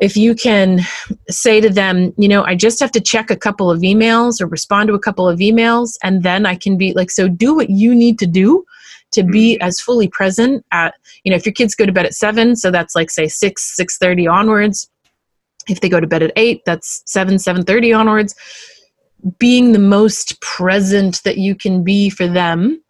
if 0.00 0.16
you 0.16 0.34
can 0.34 0.80
say 1.28 1.60
to 1.60 1.68
them, 1.68 2.12
you 2.16 2.28
know, 2.28 2.44
I 2.44 2.54
just 2.54 2.80
have 2.80 2.92
to 2.92 3.00
check 3.00 3.30
a 3.30 3.36
couple 3.36 3.70
of 3.70 3.80
emails 3.80 4.40
or 4.40 4.46
respond 4.46 4.88
to 4.88 4.94
a 4.94 4.98
couple 4.98 5.28
of 5.28 5.40
emails, 5.40 5.96
and 6.02 6.22
then 6.22 6.46
I 6.46 6.54
can 6.54 6.76
be 6.76 6.92
like, 6.92 7.10
so 7.10 7.28
do 7.28 7.54
what 7.54 7.70
you 7.70 7.94
need 7.94 8.18
to 8.20 8.26
do 8.26 8.64
to 9.12 9.22
be 9.22 9.54
mm-hmm. 9.54 9.66
as 9.66 9.80
fully 9.80 10.08
present 10.08 10.64
at, 10.70 10.94
you 11.24 11.30
know, 11.30 11.36
if 11.36 11.46
your 11.46 11.52
kids 11.52 11.74
go 11.74 11.86
to 11.86 11.92
bed 11.92 12.06
at 12.06 12.14
seven, 12.14 12.54
so 12.56 12.70
that's 12.70 12.94
like 12.94 13.10
say 13.10 13.26
six, 13.26 13.74
six 13.74 13.98
thirty 13.98 14.26
onwards. 14.26 14.90
If 15.68 15.80
they 15.80 15.88
go 15.88 16.00
to 16.00 16.06
bed 16.06 16.22
at 16.22 16.32
eight, 16.36 16.62
that's 16.64 17.02
seven, 17.06 17.38
seven 17.38 17.64
thirty 17.64 17.92
onwards. 17.92 18.34
Being 19.38 19.72
the 19.72 19.78
most 19.78 20.40
present 20.40 21.22
that 21.24 21.38
you 21.38 21.54
can 21.54 21.82
be 21.82 22.08
for 22.08 22.28
them, 22.28 22.82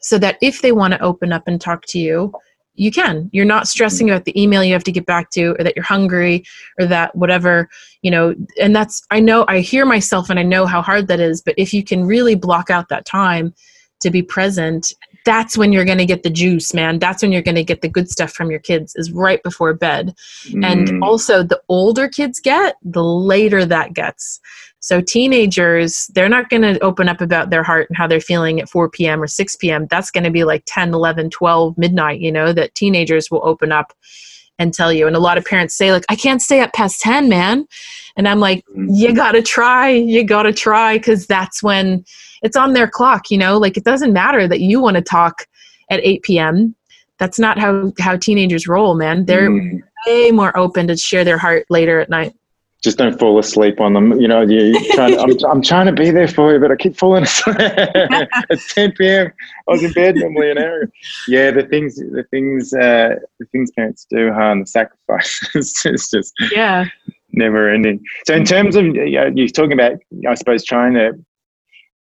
so 0.00 0.18
that 0.18 0.38
if 0.40 0.62
they 0.62 0.70
want 0.70 0.94
to 0.94 1.00
open 1.00 1.32
up 1.32 1.48
and 1.48 1.60
talk 1.60 1.84
to 1.86 1.98
you, 1.98 2.32
you 2.74 2.90
can. 2.90 3.30
You're 3.32 3.44
not 3.44 3.68
stressing 3.68 4.10
about 4.10 4.24
the 4.24 4.40
email 4.40 4.64
you 4.64 4.72
have 4.72 4.84
to 4.84 4.92
get 4.92 5.06
back 5.06 5.30
to 5.30 5.54
or 5.58 5.64
that 5.64 5.76
you're 5.76 5.84
hungry 5.84 6.44
or 6.78 6.86
that 6.86 7.14
whatever 7.14 7.68
you 8.02 8.10
know 8.10 8.34
and 8.60 8.74
that's 8.74 9.02
i 9.10 9.20
know 9.20 9.44
i 9.48 9.60
hear 9.60 9.86
myself 9.86 10.28
and 10.28 10.38
i 10.38 10.42
know 10.42 10.66
how 10.66 10.82
hard 10.82 11.08
that 11.08 11.20
is 11.20 11.40
but 11.40 11.54
if 11.56 11.72
you 11.72 11.82
can 11.82 12.04
really 12.04 12.34
block 12.34 12.70
out 12.70 12.88
that 12.88 13.06
time 13.06 13.54
to 14.00 14.10
be 14.10 14.22
present 14.22 14.92
that's 15.24 15.56
when 15.56 15.72
you're 15.72 15.84
going 15.84 15.98
to 15.98 16.06
get 16.06 16.22
the 16.22 16.30
juice 16.30 16.74
man. 16.74 16.98
That's 16.98 17.22
when 17.22 17.32
you're 17.32 17.42
going 17.42 17.54
to 17.54 17.64
get 17.64 17.80
the 17.80 17.88
good 17.88 18.10
stuff 18.10 18.32
from 18.32 18.50
your 18.50 18.60
kids 18.60 18.94
is 18.94 19.10
right 19.10 19.42
before 19.42 19.74
bed. 19.74 20.14
Mm. 20.44 20.64
and 20.64 21.02
also 21.02 21.42
the 21.42 21.60
older 21.68 22.08
kids 22.08 22.40
get 22.40 22.76
the 22.82 23.02
later 23.02 23.64
that 23.64 23.94
gets 23.94 24.40
so 24.84 25.00
teenagers 25.00 26.10
they're 26.14 26.28
not 26.28 26.50
going 26.50 26.60
to 26.60 26.78
open 26.80 27.08
up 27.08 27.22
about 27.22 27.48
their 27.48 27.62
heart 27.62 27.88
and 27.88 27.96
how 27.96 28.06
they're 28.06 28.20
feeling 28.20 28.60
at 28.60 28.68
4 28.68 28.90
p.m 28.90 29.22
or 29.22 29.26
6 29.26 29.56
p.m 29.56 29.86
that's 29.88 30.10
going 30.10 30.24
to 30.24 30.30
be 30.30 30.44
like 30.44 30.62
10 30.66 30.92
11 30.92 31.30
12 31.30 31.78
midnight 31.78 32.20
you 32.20 32.30
know 32.30 32.52
that 32.52 32.74
teenagers 32.74 33.30
will 33.30 33.40
open 33.44 33.72
up 33.72 33.94
and 34.58 34.72
tell 34.72 34.92
you. 34.92 35.08
And 35.08 35.16
a 35.16 35.20
lot 35.20 35.38
of 35.38 35.44
parents 35.44 35.74
say 35.74 35.90
like 35.90 36.04
i 36.10 36.14
can't 36.14 36.42
stay 36.42 36.60
up 36.60 36.72
past 36.74 37.00
10 37.00 37.28
man. 37.28 37.66
And 38.16 38.28
i'm 38.28 38.40
like 38.40 38.64
mm. 38.76 38.86
you 38.90 39.14
gotta 39.14 39.42
try 39.42 39.88
you 39.88 40.22
gotta 40.22 40.52
try 40.52 40.98
because 40.98 41.26
that's 41.26 41.62
when 41.62 42.04
it's 42.42 42.56
on 42.56 42.74
their 42.74 42.88
clock 42.88 43.30
you 43.30 43.38
know? 43.38 43.56
Like 43.58 43.78
it 43.78 43.84
doesn't 43.84 44.12
matter 44.12 44.46
that 44.46 44.60
you 44.60 44.80
want 44.80 44.96
to 44.96 45.02
talk 45.02 45.46
at 45.90 46.00
8 46.04 46.22
p.m 46.22 46.76
that's 47.18 47.38
not 47.38 47.58
how 47.58 47.92
how 47.98 48.16
teenagers 48.16 48.68
roll 48.68 48.94
man. 48.94 49.24
They're 49.24 49.50
mm. 49.50 49.80
way 50.06 50.30
more 50.30 50.56
open 50.58 50.88
to 50.88 50.96
share 50.96 51.24
their 51.24 51.38
heart 51.38 51.64
later 51.70 52.00
at 52.00 52.10
night 52.10 52.34
just 52.84 52.98
don't 52.98 53.18
fall 53.18 53.38
asleep 53.38 53.80
on 53.80 53.94
them. 53.94 54.20
You 54.20 54.28
know, 54.28 54.42
you 54.42 54.78
trying, 54.92 55.18
I'm, 55.18 55.30
I'm 55.50 55.62
trying 55.62 55.86
to 55.86 55.92
be 55.92 56.10
there 56.10 56.28
for 56.28 56.52
you, 56.52 56.60
but 56.60 56.70
I 56.70 56.76
keep 56.76 56.96
falling 56.96 57.24
asleep. 57.24 57.56
it's 57.58 58.74
10 58.74 58.92
p.m. 58.92 59.32
I 59.66 59.72
was 59.72 59.82
in 59.82 59.92
bed 59.92 60.16
normally 60.16 60.50
an 60.50 60.58
hour. 60.58 60.92
Yeah, 61.26 61.50
the 61.50 61.62
things, 61.64 61.96
the 61.96 62.24
things, 62.30 62.74
uh, 62.74 63.16
the 63.40 63.46
things 63.46 63.70
parents 63.72 64.06
do, 64.08 64.30
huh, 64.32 64.52
and 64.52 64.62
the 64.62 64.66
sacrifices. 64.66 65.80
it's 65.86 66.10
just 66.10 66.34
yeah, 66.52 66.84
never 67.32 67.70
ending. 67.70 68.04
So, 68.26 68.34
in 68.34 68.44
terms 68.44 68.76
of 68.76 68.84
you 68.84 69.10
know, 69.12 69.32
you're 69.34 69.48
talking 69.48 69.72
about, 69.72 69.94
I 70.28 70.34
suppose, 70.34 70.62
trying 70.62 70.92
to 70.94 71.12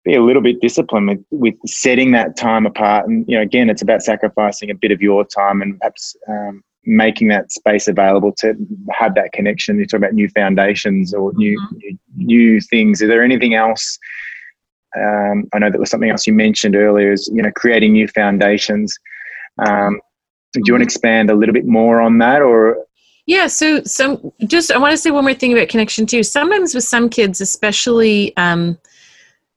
be 0.03 0.15
a 0.15 0.21
little 0.21 0.41
bit 0.41 0.59
disciplined 0.59 1.07
with, 1.07 1.25
with 1.31 1.55
setting 1.65 2.11
that 2.11 2.35
time 2.35 2.65
apart, 2.65 3.07
and 3.07 3.25
you 3.25 3.37
know, 3.37 3.41
again, 3.41 3.69
it's 3.69 3.81
about 3.81 4.03
sacrificing 4.03 4.69
a 4.69 4.75
bit 4.75 4.91
of 4.91 5.01
your 5.01 5.23
time 5.23 5.61
and 5.61 5.79
perhaps. 5.79 6.17
Um, 6.27 6.61
making 6.85 7.29
that 7.29 7.51
space 7.51 7.87
available 7.87 8.31
to 8.39 8.55
have 8.91 9.15
that 9.15 9.31
connection. 9.33 9.79
You 9.79 9.85
talk 9.85 9.99
about 9.99 10.13
new 10.13 10.29
foundations 10.29 11.13
or 11.13 11.31
new 11.33 11.59
mm-hmm. 11.59 11.77
new, 11.77 11.97
new 12.15 12.61
things. 12.61 13.01
Is 13.01 13.09
there 13.09 13.23
anything 13.23 13.53
else? 13.53 13.97
Um, 14.95 15.45
I 15.53 15.59
know 15.59 15.71
that 15.71 15.79
was 15.79 15.89
something 15.89 16.09
else 16.09 16.27
you 16.27 16.33
mentioned 16.33 16.75
earlier. 16.75 17.11
Is 17.11 17.29
you 17.33 17.41
know 17.41 17.51
creating 17.55 17.93
new 17.93 18.07
foundations. 18.07 18.97
Um, 19.65 19.99
do 20.53 20.61
you 20.65 20.73
want 20.73 20.81
to 20.81 20.83
mm-hmm. 20.83 20.83
expand 20.83 21.29
a 21.29 21.35
little 21.35 21.53
bit 21.53 21.65
more 21.65 21.99
on 21.99 22.17
that, 22.19 22.41
or 22.41 22.77
yeah, 23.25 23.47
so 23.47 23.81
some 23.83 24.31
just 24.45 24.71
I 24.71 24.77
want 24.77 24.91
to 24.91 24.97
say 24.97 25.11
one 25.11 25.23
more 25.23 25.33
thing 25.33 25.53
about 25.53 25.69
connection 25.69 26.05
too. 26.05 26.23
Sometimes 26.23 26.75
with 26.75 26.83
some 26.83 27.09
kids, 27.09 27.39
especially 27.39 28.35
um, 28.37 28.77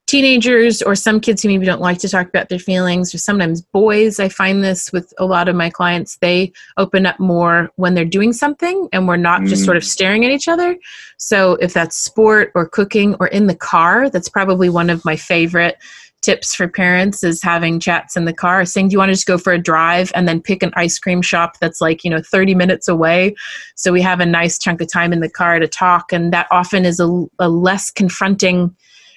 teenagers 0.06 0.82
or 0.82 0.94
some 0.94 1.20
kids 1.20 1.42
who 1.42 1.48
maybe 1.48 1.66
don't 1.66 1.80
like 1.80 1.98
to 1.98 2.08
talk 2.08 2.28
about 2.28 2.48
their 2.48 2.58
feelings 2.58 3.14
or 3.14 3.18
sometimes 3.18 3.60
boys 3.60 4.20
i 4.20 4.28
find 4.28 4.62
this 4.62 4.92
with 4.92 5.12
a 5.18 5.26
lot 5.26 5.48
of 5.48 5.56
my 5.56 5.68
clients 5.68 6.16
they 6.18 6.52
open 6.76 7.06
up 7.06 7.18
more 7.18 7.70
when 7.76 7.94
they're 7.94 8.04
doing 8.04 8.32
something 8.32 8.88
and 8.92 9.08
we're 9.08 9.16
not 9.16 9.42
mm. 9.42 9.48
just 9.48 9.64
sort 9.64 9.76
of 9.76 9.82
mm. 9.82 9.86
staring 9.86 10.24
at 10.24 10.30
each 10.30 10.48
other 10.48 10.76
so 11.18 11.54
if 11.54 11.72
that's 11.72 11.96
sport 11.96 12.52
or 12.54 12.68
cooking 12.68 13.16
or 13.18 13.26
in 13.28 13.46
the 13.46 13.54
car 13.54 14.08
that's 14.08 14.28
probably 14.28 14.68
one 14.68 14.90
of 14.90 15.04
my 15.04 15.16
favorite 15.16 15.76
tips 16.22 16.54
for 16.54 16.66
parents 16.66 17.22
is 17.22 17.42
having 17.42 17.78
chats 17.78 18.16
in 18.16 18.24
the 18.24 18.32
car 18.32 18.64
saying 18.64 18.88
do 18.88 18.92
you 18.92 18.98
want 18.98 19.08
to 19.08 19.14
just 19.14 19.26
go 19.26 19.36
for 19.36 19.52
a 19.52 19.58
drive 19.58 20.10
and 20.14 20.26
then 20.26 20.40
pick 20.40 20.62
an 20.62 20.72
ice 20.74 20.98
cream 20.98 21.20
shop 21.20 21.58
that's 21.60 21.80
like 21.80 22.04
you 22.04 22.10
know 22.10 22.22
30 22.22 22.54
minutes 22.54 22.88
away 22.88 23.34
so 23.74 23.92
we 23.92 24.02
have 24.02 24.20
a 24.20 24.26
nice 24.26 24.58
chunk 24.58 24.80
of 24.80 24.90
time 24.90 25.12
in 25.12 25.20
the 25.20 25.28
car 25.28 25.58
to 25.58 25.68
talk 25.68 26.12
and 26.12 26.32
that 26.32 26.46
often 26.50 26.84
is 26.84 27.00
a, 27.00 27.24
a 27.38 27.48
less 27.48 27.90
confronting 27.90 28.74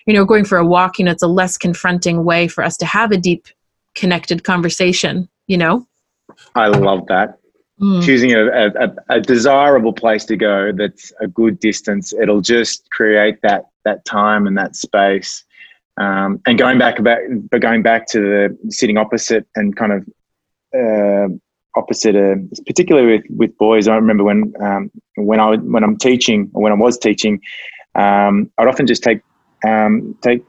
you 0.09 0.15
know, 0.15 0.25
going 0.25 0.43
for 0.43 0.57
a 0.57 0.65
walk, 0.65 0.97
you 0.97 1.05
know, 1.05 1.11
it's 1.11 1.21
a 1.21 1.27
less 1.27 1.55
confronting 1.55 2.23
way 2.23 2.47
for 2.47 2.63
us 2.63 2.75
to 2.77 2.85
have 2.87 3.11
a 3.11 3.17
deep 3.17 3.45
connected 3.93 4.43
conversation, 4.43 5.29
you 5.45 5.55
know? 5.55 5.85
I 6.55 6.67
love 6.67 7.05
that. 7.09 7.37
Mm. 7.79 8.03
Choosing 8.03 8.33
a, 8.33 8.47
a, 8.47 8.95
a, 9.09 9.21
desirable 9.21 9.93
place 9.93 10.25
to 10.25 10.35
go 10.35 10.71
that's 10.75 11.13
a 11.21 11.27
good 11.27 11.59
distance, 11.59 12.11
it'll 12.11 12.41
just 12.41 12.89
create 12.89 13.39
that 13.43 13.67
that 13.85 14.03
time 14.03 14.47
and 14.47 14.57
that 14.57 14.75
space. 14.75 15.45
Um, 15.97 16.41
and 16.47 16.57
going 16.57 16.79
back 16.79 16.97
about, 16.97 17.19
but 17.51 17.61
going 17.61 17.83
back 17.83 18.07
to 18.07 18.19
the 18.19 18.71
sitting 18.71 18.97
opposite 18.97 19.45
and 19.55 19.75
kind 19.75 19.93
of 19.93 20.09
uh, 20.75 21.33
opposite, 21.75 22.15
uh, 22.15 22.35
particularly 22.65 23.17
with, 23.17 23.25
with 23.29 23.57
boys. 23.59 23.87
I 23.87 23.95
remember 23.95 24.23
when 24.23 24.53
um, 24.59 24.91
when 25.17 25.39
I 25.39 25.55
when 25.55 25.83
I'm 25.83 25.97
teaching 25.97 26.49
or 26.53 26.63
when 26.63 26.71
I 26.71 26.75
was 26.75 26.97
teaching, 26.97 27.39
um, 27.95 28.51
I'd 28.57 28.67
often 28.67 28.87
just 28.87 29.03
take 29.03 29.21
um, 29.65 30.17
take 30.21 30.43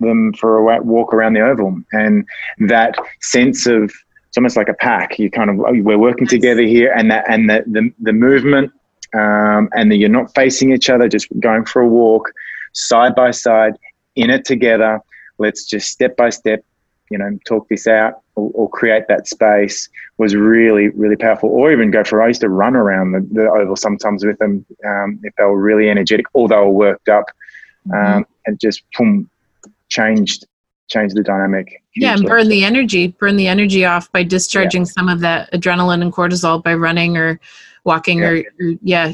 them 0.00 0.32
for 0.34 0.58
a 0.58 0.82
walk 0.82 1.12
around 1.12 1.34
the 1.34 1.40
oval, 1.40 1.80
and 1.92 2.26
that 2.58 2.96
sense 3.20 3.66
of 3.66 3.92
it's 4.28 4.36
almost 4.36 4.56
like 4.56 4.68
a 4.68 4.74
pack. 4.74 5.18
You 5.18 5.30
kind 5.30 5.50
of 5.50 5.56
we're 5.56 5.98
working 5.98 6.26
together 6.26 6.62
here, 6.62 6.92
and 6.92 7.10
that 7.10 7.24
and 7.28 7.48
the 7.48 7.64
the, 7.66 7.92
the 8.00 8.12
movement, 8.12 8.72
um, 9.14 9.68
and 9.72 9.90
that 9.90 9.96
you're 9.96 10.08
not 10.08 10.34
facing 10.34 10.72
each 10.72 10.90
other, 10.90 11.08
just 11.08 11.28
going 11.40 11.64
for 11.64 11.82
a 11.82 11.88
walk, 11.88 12.30
side 12.72 13.14
by 13.14 13.30
side, 13.30 13.74
in 14.14 14.30
it 14.30 14.44
together. 14.44 15.00
Let's 15.38 15.64
just 15.64 15.88
step 15.88 16.16
by 16.16 16.30
step, 16.30 16.64
you 17.10 17.18
know, 17.18 17.38
talk 17.46 17.68
this 17.68 17.86
out 17.86 18.22
or, 18.36 18.50
or, 18.54 18.70
create 18.70 19.04
that 19.08 19.28
space 19.28 19.88
was 20.18 20.34
really, 20.34 20.88
really 20.88 21.16
powerful. 21.16 21.50
Or 21.50 21.70
even 21.72 21.90
go 21.90 22.04
for, 22.04 22.22
I 22.22 22.28
used 22.28 22.40
to 22.40 22.48
run 22.48 22.74
around 22.74 23.12
the, 23.12 23.26
the 23.32 23.50
oval 23.50 23.76
sometimes 23.76 24.24
with 24.24 24.38
them 24.38 24.64
um, 24.86 25.20
if 25.22 25.34
they 25.36 25.44
were 25.44 25.60
really 25.60 25.90
energetic 25.90 26.26
or 26.32 26.48
they 26.48 26.56
were 26.56 26.70
worked 26.70 27.08
up. 27.08 27.26
Mm-hmm. 27.88 28.18
Um, 28.18 28.26
and 28.46 28.58
just 28.60 28.82
boom, 28.96 29.28
changed 29.88 30.46
changed 30.88 31.16
the 31.16 31.22
dynamic. 31.22 31.82
Yeah, 31.96 32.14
and 32.14 32.24
burn 32.24 32.48
the 32.48 32.64
energy, 32.64 33.08
burn 33.08 33.36
the 33.36 33.48
energy 33.48 33.84
off 33.84 34.10
by 34.12 34.22
discharging 34.22 34.82
yeah. 34.82 34.92
some 34.92 35.08
of 35.08 35.20
that 35.20 35.50
adrenaline 35.52 36.02
and 36.02 36.12
cortisol 36.12 36.62
by 36.62 36.74
running 36.74 37.16
or 37.16 37.40
walking 37.84 38.20
yeah. 38.20 38.28
Or, 38.28 38.36
or, 38.36 38.72
yeah, 38.82 39.12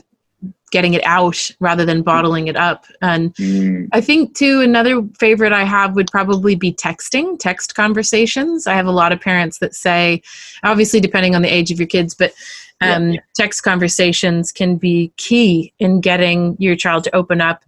getting 0.72 0.94
it 0.94 1.04
out 1.04 1.50
rather 1.60 1.84
than 1.84 2.02
bottling 2.02 2.48
it 2.48 2.56
up. 2.56 2.86
And 3.02 3.34
mm. 3.36 3.88
I 3.92 4.00
think 4.00 4.34
too 4.34 4.60
another 4.62 5.06
favorite 5.18 5.52
I 5.52 5.64
have 5.64 5.94
would 5.94 6.10
probably 6.10 6.56
be 6.56 6.72
texting, 6.72 7.38
text 7.38 7.74
conversations. 7.74 8.66
I 8.66 8.74
have 8.74 8.86
a 8.86 8.92
lot 8.92 9.12
of 9.12 9.20
parents 9.20 9.58
that 9.58 9.74
say, 9.74 10.22
obviously 10.64 10.98
depending 10.98 11.36
on 11.36 11.42
the 11.42 11.52
age 11.52 11.70
of 11.70 11.78
your 11.78 11.86
kids, 11.86 12.14
but 12.14 12.32
um, 12.80 13.12
yeah. 13.12 13.20
text 13.36 13.62
conversations 13.62 14.50
can 14.50 14.76
be 14.76 15.12
key 15.16 15.72
in 15.78 16.00
getting 16.00 16.56
your 16.58 16.74
child 16.74 17.04
to 17.04 17.14
open 17.14 17.40
up 17.40 17.64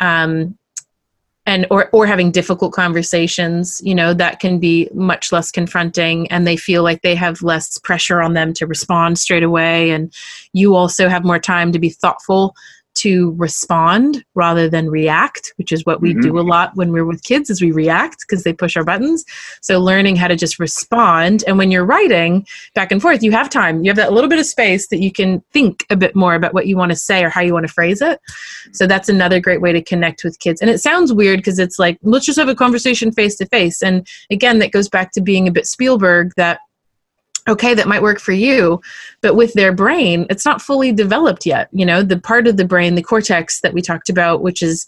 um, 0.00 0.57
and 1.48 1.66
or 1.70 1.88
or 1.92 2.06
having 2.06 2.30
difficult 2.30 2.72
conversations 2.72 3.80
you 3.82 3.94
know 3.94 4.12
that 4.12 4.38
can 4.38 4.58
be 4.58 4.88
much 4.92 5.32
less 5.32 5.50
confronting 5.50 6.30
and 6.30 6.46
they 6.46 6.56
feel 6.56 6.82
like 6.82 7.00
they 7.00 7.14
have 7.14 7.42
less 7.42 7.78
pressure 7.78 8.20
on 8.20 8.34
them 8.34 8.52
to 8.52 8.66
respond 8.66 9.18
straight 9.18 9.42
away 9.42 9.90
and 9.90 10.12
you 10.52 10.74
also 10.74 11.08
have 11.08 11.24
more 11.24 11.38
time 11.38 11.72
to 11.72 11.78
be 11.78 11.88
thoughtful 11.88 12.54
to 12.98 13.32
respond 13.36 14.24
rather 14.34 14.68
than 14.68 14.88
react 14.90 15.52
which 15.56 15.72
is 15.72 15.84
what 15.84 16.00
we 16.00 16.12
mm-hmm. 16.12 16.22
do 16.22 16.38
a 16.38 16.42
lot 16.42 16.74
when 16.76 16.92
we're 16.92 17.04
with 17.04 17.22
kids 17.22 17.50
is 17.50 17.60
we 17.60 17.72
react 17.72 18.24
because 18.26 18.44
they 18.44 18.52
push 18.52 18.76
our 18.76 18.84
buttons. 18.84 19.24
So 19.60 19.80
learning 19.80 20.16
how 20.16 20.28
to 20.28 20.36
just 20.36 20.58
respond 20.58 21.44
and 21.46 21.58
when 21.58 21.70
you're 21.70 21.84
writing 21.84 22.46
back 22.74 22.92
and 22.92 23.02
forth 23.02 23.22
you 23.22 23.32
have 23.32 23.50
time. 23.50 23.84
You 23.84 23.90
have 23.90 23.96
that 23.96 24.12
little 24.12 24.30
bit 24.30 24.38
of 24.38 24.46
space 24.46 24.88
that 24.88 25.00
you 25.00 25.12
can 25.12 25.40
think 25.52 25.84
a 25.90 25.96
bit 25.96 26.14
more 26.14 26.34
about 26.34 26.54
what 26.54 26.66
you 26.66 26.76
want 26.76 26.92
to 26.92 26.96
say 26.96 27.24
or 27.24 27.28
how 27.28 27.40
you 27.40 27.52
want 27.52 27.66
to 27.66 27.72
phrase 27.72 28.00
it. 28.00 28.20
So 28.72 28.86
that's 28.86 29.08
another 29.08 29.40
great 29.40 29.60
way 29.60 29.72
to 29.72 29.82
connect 29.82 30.24
with 30.24 30.38
kids. 30.38 30.60
And 30.60 30.70
it 30.70 30.80
sounds 30.80 31.12
weird 31.12 31.40
because 31.40 31.58
it's 31.58 31.78
like 31.78 31.98
let's 32.02 32.26
just 32.26 32.38
have 32.38 32.48
a 32.48 32.54
conversation 32.54 33.12
face 33.12 33.36
to 33.36 33.46
face. 33.46 33.82
And 33.82 34.06
again 34.30 34.58
that 34.58 34.72
goes 34.72 34.88
back 34.88 35.12
to 35.12 35.20
being 35.20 35.48
a 35.48 35.52
bit 35.52 35.66
spielberg 35.66 36.32
that 36.36 36.60
okay 37.48 37.74
that 37.74 37.88
might 37.88 38.02
work 38.02 38.20
for 38.20 38.32
you 38.32 38.80
but 39.22 39.34
with 39.34 39.52
their 39.54 39.72
brain 39.72 40.26
it's 40.30 40.44
not 40.44 40.62
fully 40.62 40.92
developed 40.92 41.46
yet 41.46 41.68
you 41.72 41.84
know 41.84 42.02
the 42.02 42.18
part 42.18 42.46
of 42.46 42.56
the 42.56 42.64
brain 42.64 42.94
the 42.94 43.02
cortex 43.02 43.60
that 43.60 43.74
we 43.74 43.82
talked 43.82 44.08
about 44.08 44.42
which 44.42 44.62
is 44.62 44.86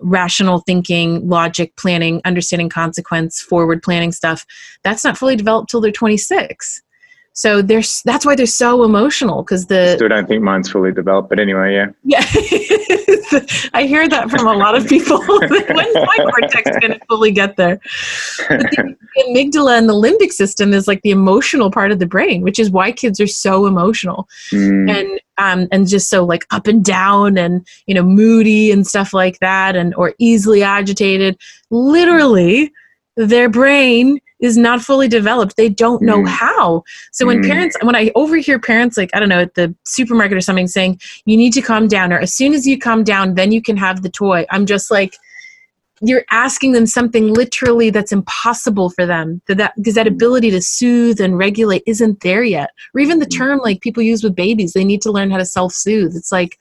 rational 0.00 0.60
thinking 0.60 1.26
logic 1.28 1.74
planning 1.76 2.20
understanding 2.24 2.68
consequence 2.68 3.40
forward 3.40 3.82
planning 3.82 4.12
stuff 4.12 4.46
that's 4.84 5.04
not 5.04 5.18
fully 5.18 5.34
developed 5.34 5.70
till 5.70 5.80
they're 5.80 5.90
26 5.90 6.82
so 7.38 7.62
there's 7.62 8.02
that's 8.02 8.26
why 8.26 8.34
they're 8.34 8.46
so 8.46 8.82
emotional 8.82 9.42
because 9.44 9.66
the 9.66 9.94
still 9.94 10.06
I 10.06 10.16
don't 10.16 10.26
think 10.26 10.42
mine's 10.42 10.68
fully 10.68 10.90
developed 10.90 11.28
but 11.28 11.38
anyway 11.38 11.72
yeah 11.74 11.90
yeah 12.02 12.24
I 13.74 13.84
hear 13.84 14.08
that 14.08 14.30
from 14.30 14.46
a 14.46 14.54
lot 14.54 14.74
of 14.74 14.86
people. 14.86 15.18
When's 15.26 15.94
my 15.94 16.26
cortex 16.30 16.70
going 16.80 16.92
to 16.92 17.00
fully 17.08 17.30
get 17.30 17.56
there? 17.56 17.80
But 18.48 18.60
the, 18.60 18.96
the 19.14 19.22
amygdala 19.28 19.78
and 19.78 19.88
the 19.88 19.94
limbic 19.94 20.32
system 20.32 20.72
is 20.72 20.88
like 20.88 21.02
the 21.02 21.10
emotional 21.10 21.70
part 21.70 21.90
of 21.90 21.98
the 21.98 22.06
brain, 22.06 22.42
which 22.42 22.58
is 22.58 22.70
why 22.70 22.92
kids 22.92 23.20
are 23.20 23.26
so 23.26 23.66
emotional 23.66 24.28
mm. 24.52 24.90
and 24.90 25.20
um, 25.38 25.68
and 25.70 25.88
just 25.88 26.08
so 26.10 26.24
like 26.24 26.46
up 26.50 26.66
and 26.66 26.84
down 26.84 27.38
and 27.38 27.66
you 27.86 27.94
know 27.94 28.02
moody 28.02 28.70
and 28.70 28.86
stuff 28.86 29.12
like 29.12 29.38
that, 29.40 29.76
and 29.76 29.94
or 29.94 30.14
easily 30.18 30.62
agitated. 30.62 31.38
Literally, 31.70 32.72
their 33.18 33.48
brain 33.48 34.20
is 34.40 34.56
not 34.56 34.80
fully 34.80 35.08
developed. 35.08 35.56
They 35.56 35.68
don't 35.68 36.00
know 36.00 36.18
mm. 36.18 36.28
how. 36.28 36.84
So 37.10 37.26
when 37.26 37.42
mm. 37.42 37.48
parents, 37.48 37.76
when 37.82 37.96
I 37.96 38.12
overhear 38.14 38.60
parents 38.60 38.96
like, 38.96 39.10
I 39.12 39.18
don't 39.18 39.28
know, 39.28 39.40
at 39.40 39.54
the 39.54 39.74
supermarket 39.84 40.36
or 40.36 40.40
something 40.40 40.68
saying, 40.68 41.00
you 41.24 41.36
need 41.36 41.52
to 41.54 41.62
calm 41.62 41.88
down, 41.88 42.12
or 42.12 42.20
as 42.20 42.32
soon 42.32 42.54
as 42.54 42.64
you 42.64 42.78
calm 42.78 43.02
down, 43.02 43.34
then 43.34 43.50
you 43.50 43.60
can 43.60 43.76
have 43.76 44.02
the 44.02 44.08
toy, 44.08 44.46
I'm 44.50 44.66
just 44.66 44.90
like, 44.90 45.16
you're 46.00 46.24
asking 46.30 46.72
them 46.72 46.86
something 46.86 47.34
literally 47.34 47.90
that's 47.90 48.12
impossible 48.12 48.90
for 48.90 49.04
them 49.04 49.42
that 49.48 49.56
that 49.56 49.74
because 49.74 49.94
that 49.94 50.06
ability 50.06 50.48
to 50.48 50.62
soothe 50.62 51.20
and 51.20 51.36
regulate 51.36 51.82
isn't 51.88 52.20
there 52.20 52.44
yet 52.44 52.70
or 52.94 53.00
even 53.00 53.18
the 53.18 53.26
Mm. 53.26 53.36
term 53.36 53.58
like 53.58 53.80
people 53.80 54.00
use 54.00 54.22
with 54.22 54.36
babies 54.36 54.74
they 54.74 54.84
need 54.84 55.02
to 55.02 55.10
learn 55.10 55.28
how 55.28 55.38
to 55.38 55.44
self-soothe 55.44 56.14
it's 56.14 56.30
like 56.30 56.56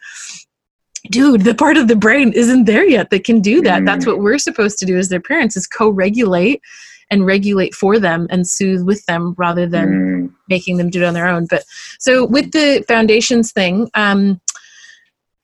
dude 1.09 1.41
the 1.41 1.53
part 1.55 1.77
of 1.77 1.87
the 1.87 1.95
brain 1.95 2.31
isn't 2.33 2.65
there 2.65 2.85
yet 2.87 3.09
that 3.09 3.23
can 3.23 3.39
do 3.39 3.61
that 3.61 3.85
that's 3.85 4.05
Mm. 4.05 4.07
what 4.09 4.19
we're 4.19 4.37
supposed 4.37 4.77
to 4.79 4.85
do 4.85 4.97
as 4.97 5.09
their 5.09 5.21
parents 5.21 5.55
is 5.55 5.67
co-regulate 5.67 6.61
and 7.09 7.25
regulate 7.25 7.73
for 7.73 7.99
them 7.99 8.27
and 8.29 8.47
soothe 8.47 8.83
with 8.83 9.05
them 9.05 9.33
rather 9.37 9.65
than 9.65 9.87
Mm. 9.89 10.33
making 10.49 10.77
them 10.77 10.89
do 10.89 11.03
it 11.03 11.05
on 11.05 11.13
their 11.13 11.27
own. 11.27 11.45
But 11.49 11.63
so 11.99 12.25
with 12.25 12.51
the 12.51 12.83
foundations 12.87 13.51
thing, 13.53 13.89
um, 13.93 14.41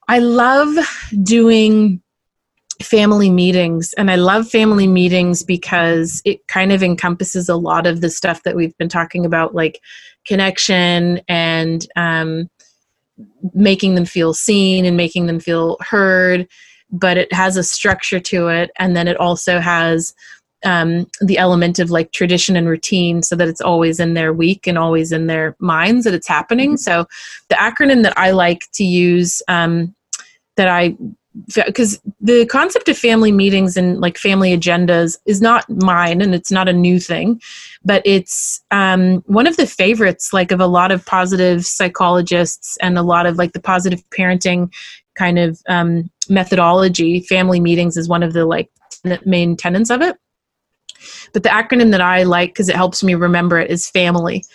I 0.09 0.19
love 0.19 0.75
doing 1.23 2.01
family 2.81 3.29
meetings 3.29 3.93
and 3.93 4.11
I 4.11 4.15
love 4.15 4.49
family 4.49 4.87
meetings 4.87 5.41
because 5.43 6.21
it 6.25 6.45
kind 6.47 6.73
of 6.73 6.83
encompasses 6.83 7.47
a 7.47 7.55
lot 7.55 7.87
of 7.87 8.01
the 8.01 8.09
stuff 8.09 8.43
that 8.43 8.55
we've 8.57 8.77
been 8.77 8.89
talking 8.89 9.25
about, 9.25 9.55
like 9.55 9.79
connection 10.27 11.21
and 11.29 11.87
um, 11.95 12.49
making 13.53 13.95
them 13.95 14.05
feel 14.05 14.33
seen 14.33 14.85
and 14.85 14.97
making 14.97 15.27
them 15.27 15.39
feel 15.39 15.77
heard. 15.81 16.47
But 16.91 17.17
it 17.17 17.33
has 17.33 17.57
a 17.57 17.63
structure 17.63 18.19
to 18.19 18.49
it, 18.49 18.69
and 18.77 18.95
then 18.95 19.07
it 19.07 19.17
also 19.17 19.59
has 19.59 20.13
um, 20.63 21.07
the 21.21 21.37
element 21.37 21.79
of 21.79 21.91
like 21.91 22.11
tradition 22.11 22.55
and 22.55 22.67
routine 22.67 23.21
so 23.21 23.35
that 23.35 23.47
it's 23.47 23.61
always 23.61 23.99
in 23.99 24.13
their 24.13 24.31
week 24.31 24.67
and 24.67 24.77
always 24.77 25.11
in 25.11 25.27
their 25.27 25.55
minds 25.59 26.05
that 26.05 26.13
it's 26.13 26.27
happening. 26.27 26.77
So 26.77 27.05
the 27.49 27.55
acronym 27.55 28.03
that 28.03 28.17
I 28.17 28.31
like 28.31 28.67
to 28.73 28.83
use 28.83 29.41
um, 29.47 29.93
that 30.55 30.67
I 30.67 30.95
because 31.55 31.99
the 32.21 32.45
concept 32.45 32.89
of 32.89 32.97
family 32.97 33.31
meetings 33.31 33.75
and 33.75 33.99
like 33.99 34.17
family 34.17 34.55
agendas 34.55 35.17
is 35.25 35.41
not 35.41 35.67
mine 35.69 36.21
and 36.21 36.35
it's 36.35 36.51
not 36.51 36.69
a 36.69 36.73
new 36.73 36.99
thing 36.99 37.41
but 37.83 38.01
it's 38.05 38.61
um, 38.71 39.23
one 39.25 39.47
of 39.47 39.57
the 39.57 39.65
favorites 39.65 40.31
like 40.31 40.51
of 40.51 40.59
a 40.59 40.67
lot 40.67 40.91
of 40.91 41.05
positive 41.05 41.65
psychologists 41.65 42.77
and 42.81 42.97
a 42.97 43.03
lot 43.03 43.25
of 43.25 43.37
like 43.37 43.53
the 43.53 43.59
positive 43.59 44.01
parenting 44.11 44.71
kind 45.15 45.39
of 45.39 45.59
um, 45.67 46.09
methodology 46.29 47.21
family 47.21 47.59
meetings 47.59 47.97
is 47.97 48.07
one 48.07 48.23
of 48.23 48.33
the 48.33 48.45
like 48.45 48.69
main 49.25 49.57
tenets 49.57 49.89
of 49.89 50.01
it 50.01 50.17
but 51.33 51.43
the 51.43 51.49
acronym 51.49 51.91
that 51.91 52.01
I 52.01 52.23
like 52.23 52.51
because 52.51 52.69
it 52.69 52.75
helps 52.75 53.03
me 53.03 53.15
remember 53.15 53.59
it 53.59 53.69
is 53.69 53.89
family. 53.89 54.45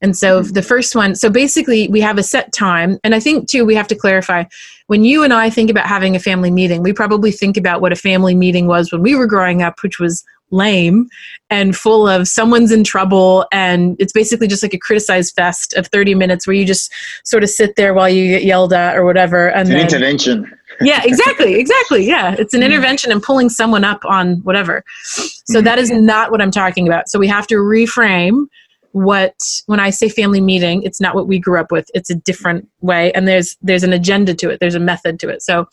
And 0.00 0.16
so 0.16 0.42
the 0.42 0.62
first 0.62 0.96
one, 0.96 1.14
so 1.14 1.30
basically 1.30 1.88
we 1.88 2.00
have 2.00 2.18
a 2.18 2.22
set 2.22 2.52
time. 2.52 2.98
And 3.04 3.14
I 3.14 3.20
think 3.20 3.48
too, 3.48 3.64
we 3.64 3.74
have 3.74 3.88
to 3.88 3.94
clarify 3.94 4.44
when 4.86 5.04
you 5.04 5.22
and 5.22 5.32
I 5.32 5.50
think 5.50 5.70
about 5.70 5.86
having 5.86 6.16
a 6.16 6.20
family 6.20 6.50
meeting, 6.50 6.82
we 6.82 6.92
probably 6.92 7.32
think 7.32 7.56
about 7.56 7.80
what 7.80 7.92
a 7.92 7.96
family 7.96 8.34
meeting 8.34 8.66
was 8.66 8.92
when 8.92 9.02
we 9.02 9.14
were 9.14 9.26
growing 9.26 9.62
up, 9.62 9.82
which 9.82 9.98
was 9.98 10.24
lame 10.52 11.08
and 11.50 11.74
full 11.74 12.06
of 12.06 12.28
someone's 12.28 12.70
in 12.70 12.84
trouble. 12.84 13.46
And 13.50 13.96
it's 13.98 14.12
basically 14.12 14.46
just 14.46 14.62
like 14.62 14.74
a 14.74 14.78
criticized 14.78 15.34
fest 15.34 15.74
of 15.74 15.86
30 15.88 16.14
minutes 16.14 16.46
where 16.46 16.54
you 16.54 16.64
just 16.64 16.92
sort 17.24 17.42
of 17.42 17.50
sit 17.50 17.76
there 17.76 17.94
while 17.94 18.08
you 18.08 18.28
get 18.28 18.44
yelled 18.44 18.72
at 18.72 18.96
or 18.96 19.04
whatever. 19.04 19.48
And 19.48 19.62
It's 19.62 19.70
an 19.70 19.76
then, 19.76 19.86
intervention. 19.86 20.58
yeah 20.80 21.00
exactly 21.04 21.54
exactly 21.54 22.06
yeah 22.06 22.34
it's 22.38 22.54
an 22.54 22.62
mm. 22.62 22.66
intervention 22.66 23.12
and 23.12 23.22
pulling 23.22 23.48
someone 23.50 23.84
up 23.84 24.02
on 24.06 24.36
whatever 24.38 24.82
so 25.04 25.60
that 25.60 25.78
is 25.78 25.90
mm. 25.90 26.02
not 26.02 26.30
what 26.30 26.40
i'm 26.40 26.50
talking 26.50 26.88
about 26.88 27.08
so 27.08 27.18
we 27.18 27.28
have 27.28 27.46
to 27.46 27.56
reframe 27.56 28.46
what 28.92 29.34
when 29.66 29.80
i 29.80 29.90
say 29.90 30.08
family 30.08 30.40
meeting 30.40 30.82
it's 30.82 31.00
not 31.00 31.14
what 31.14 31.26
we 31.26 31.38
grew 31.38 31.58
up 31.58 31.72
with 31.72 31.90
it's 31.94 32.10
a 32.10 32.14
different 32.14 32.68
way 32.80 33.12
and 33.12 33.26
there's 33.26 33.56
there's 33.62 33.84
an 33.84 33.92
agenda 33.92 34.34
to 34.34 34.50
it 34.50 34.60
there's 34.60 34.74
a 34.74 34.80
method 34.80 35.18
to 35.18 35.28
it 35.28 35.42
so 35.42 35.66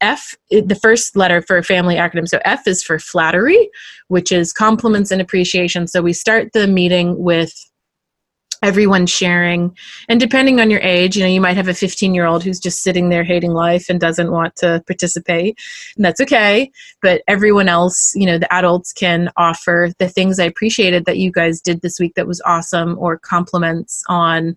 F, 0.00 0.34
the 0.50 0.78
first 0.80 1.16
letter 1.16 1.40
for 1.40 1.62
family 1.62 1.94
acronym. 1.94 2.28
So 2.28 2.38
F 2.44 2.66
is 2.66 2.82
for 2.82 2.98
flattery, 2.98 3.70
which 4.08 4.30
is 4.30 4.52
compliments 4.52 5.10
and 5.10 5.20
appreciation. 5.20 5.86
So 5.86 6.02
we 6.02 6.12
start 6.12 6.52
the 6.52 6.66
meeting 6.66 7.18
with 7.18 7.54
everyone 8.62 9.06
sharing. 9.06 9.76
And 10.08 10.20
depending 10.20 10.60
on 10.60 10.70
your 10.70 10.80
age 10.80 11.16
you 11.16 11.22
know 11.22 11.28
you 11.28 11.40
might 11.40 11.56
have 11.56 11.68
a 11.68 11.74
15 11.74 12.14
year 12.14 12.26
old 12.26 12.42
who's 12.42 12.60
just 12.60 12.82
sitting 12.82 13.08
there 13.08 13.24
hating 13.24 13.52
life 13.52 13.86
and 13.88 14.00
doesn't 14.00 14.30
want 14.30 14.56
to 14.56 14.82
participate 14.86 15.58
and 15.96 16.04
that's 16.04 16.20
okay. 16.20 16.70
But 17.02 17.22
everyone 17.28 17.68
else 17.68 18.12
you 18.14 18.26
know 18.26 18.38
the 18.38 18.52
adults 18.52 18.92
can 18.92 19.30
offer 19.36 19.90
the 19.98 20.08
things 20.08 20.38
i 20.38 20.44
appreciated 20.44 21.04
that 21.04 21.18
you 21.18 21.30
guys 21.30 21.60
did 21.60 21.80
this 21.82 21.98
week 21.98 22.14
that 22.14 22.26
was 22.26 22.40
awesome 22.44 22.96
or 22.98 23.18
compliments 23.18 24.02
on 24.08 24.56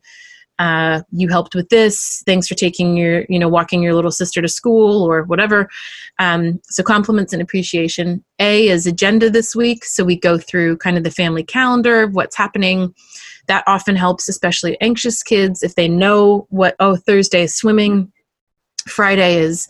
uh, 0.59 1.01
you 1.11 1.27
helped 1.27 1.53
with 1.53 1.69
this 1.69 2.23
thanks 2.25 2.47
for 2.47 2.55
taking 2.55 2.97
your 2.97 3.25
you 3.29 3.37
know 3.37 3.47
walking 3.47 3.83
your 3.83 3.93
little 3.93 4.11
sister 4.11 4.41
to 4.41 4.47
school 4.47 5.03
or 5.03 5.23
whatever. 5.23 5.69
Um, 6.19 6.59
so 6.63 6.83
compliments 6.83 7.31
and 7.33 7.41
appreciation. 7.41 8.23
A 8.39 8.67
is 8.69 8.87
agenda 8.87 9.29
this 9.29 9.55
week 9.55 9.85
so 9.85 10.03
we 10.03 10.19
go 10.19 10.37
through 10.37 10.77
kind 10.77 10.97
of 10.97 11.03
the 11.03 11.11
family 11.11 11.43
calendar 11.43 12.03
of 12.03 12.15
what's 12.15 12.35
happening 12.35 12.93
that 13.47 13.63
often 13.67 13.95
helps 13.95 14.27
especially 14.29 14.79
anxious 14.81 15.23
kids 15.23 15.63
if 15.63 15.75
they 15.75 15.87
know 15.87 16.45
what 16.49 16.75
oh 16.79 16.95
thursday 16.95 17.43
is 17.43 17.55
swimming 17.55 18.11
friday 18.87 19.35
is 19.37 19.67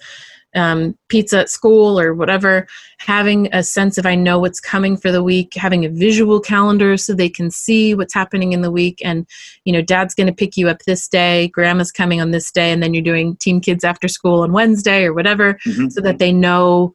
um, 0.56 0.98
pizza 1.10 1.40
at 1.40 1.50
school 1.50 2.00
or 2.00 2.14
whatever 2.16 2.68
having 3.00 3.48
a 3.54 3.62
sense 3.62 3.98
of 3.98 4.06
i 4.06 4.16
know 4.16 4.40
what's 4.40 4.60
coming 4.60 4.98
for 4.98 5.12
the 5.12 5.22
week 5.22 5.54
having 5.54 5.86
a 5.86 5.90
visual 5.90 6.40
calendar 6.40 6.98
so 6.98 7.14
they 7.14 7.30
can 7.30 7.52
see 7.52 7.94
what's 7.94 8.14
happening 8.14 8.54
in 8.54 8.62
the 8.62 8.72
week 8.72 9.00
and 9.04 9.28
you 9.66 9.74
know 9.74 9.82
dad's 9.82 10.16
going 10.16 10.26
to 10.26 10.34
pick 10.34 10.58
you 10.58 10.68
up 10.70 10.80
this 10.84 11.08
day 11.08 11.50
grandma's 11.50 11.92
coming 11.92 12.22
on 12.22 12.32
this 12.32 12.50
day 12.52 12.72
and 12.72 12.82
then 12.82 12.94
you're 12.94 13.04
doing 13.04 13.36
team 13.36 13.60
kids 13.62 13.84
after 13.84 14.08
school 14.08 14.42
on 14.42 14.52
wednesday 14.54 15.04
or 15.04 15.14
whatever 15.14 15.56
Mhm. 15.66 15.92
so 15.92 16.02
that 16.02 16.18
they 16.18 16.32
know 16.32 16.94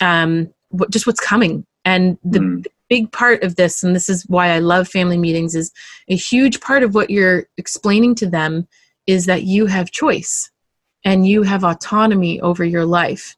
um, 0.00 0.52
what, 0.70 0.90
just 0.90 1.06
what's 1.06 1.20
coming. 1.20 1.64
And 1.84 2.18
the, 2.24 2.38
Mm. 2.40 2.62
the 2.64 2.70
big 2.88 3.10
part 3.12 3.42
of 3.42 3.56
this, 3.56 3.82
and 3.82 3.94
this 3.94 4.08
is 4.08 4.24
why 4.28 4.48
I 4.48 4.58
love 4.58 4.88
family 4.88 5.18
meetings, 5.18 5.54
is 5.54 5.72
a 6.08 6.16
huge 6.16 6.60
part 6.60 6.82
of 6.82 6.94
what 6.94 7.10
you're 7.10 7.46
explaining 7.56 8.14
to 8.16 8.26
them 8.26 8.66
is 9.06 9.26
that 9.26 9.44
you 9.44 9.66
have 9.66 9.90
choice 9.90 10.50
and 11.04 11.26
you 11.26 11.42
have 11.42 11.64
autonomy 11.64 12.40
over 12.40 12.64
your 12.64 12.84
life. 12.84 13.36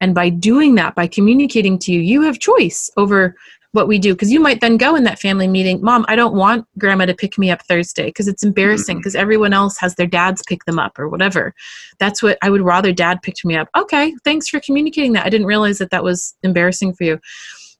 And 0.00 0.14
by 0.14 0.28
doing 0.28 0.74
that, 0.74 0.94
by 0.94 1.06
communicating 1.06 1.78
to 1.80 1.92
you, 1.92 2.00
you 2.00 2.22
have 2.22 2.38
choice 2.38 2.90
over 2.98 3.34
what 3.76 3.88
we 3.88 3.98
do. 3.98 4.14
Because 4.14 4.32
you 4.32 4.40
might 4.40 4.60
then 4.60 4.76
go 4.76 4.96
in 4.96 5.04
that 5.04 5.18
family 5.18 5.46
meeting, 5.46 5.80
Mom, 5.82 6.04
I 6.08 6.16
don't 6.16 6.34
want 6.34 6.66
grandma 6.78 7.06
to 7.06 7.14
pick 7.14 7.38
me 7.38 7.50
up 7.50 7.62
Thursday 7.62 8.06
because 8.06 8.26
it's 8.26 8.42
embarrassing 8.42 8.96
because 8.98 9.14
everyone 9.14 9.52
else 9.52 9.78
has 9.78 9.94
their 9.94 10.06
dads 10.06 10.42
pick 10.46 10.64
them 10.64 10.78
up 10.78 10.98
or 10.98 11.08
whatever. 11.08 11.54
That's 11.98 12.22
what 12.22 12.38
I 12.42 12.50
would 12.50 12.62
rather 12.62 12.92
dad 12.92 13.22
picked 13.22 13.44
me 13.44 13.56
up. 13.56 13.68
Okay, 13.76 14.14
thanks 14.24 14.48
for 14.48 14.60
communicating 14.60 15.12
that. 15.12 15.26
I 15.26 15.30
didn't 15.30 15.46
realize 15.46 15.78
that 15.78 15.90
that 15.90 16.04
was 16.04 16.34
embarrassing 16.42 16.94
for 16.94 17.04
you. 17.04 17.20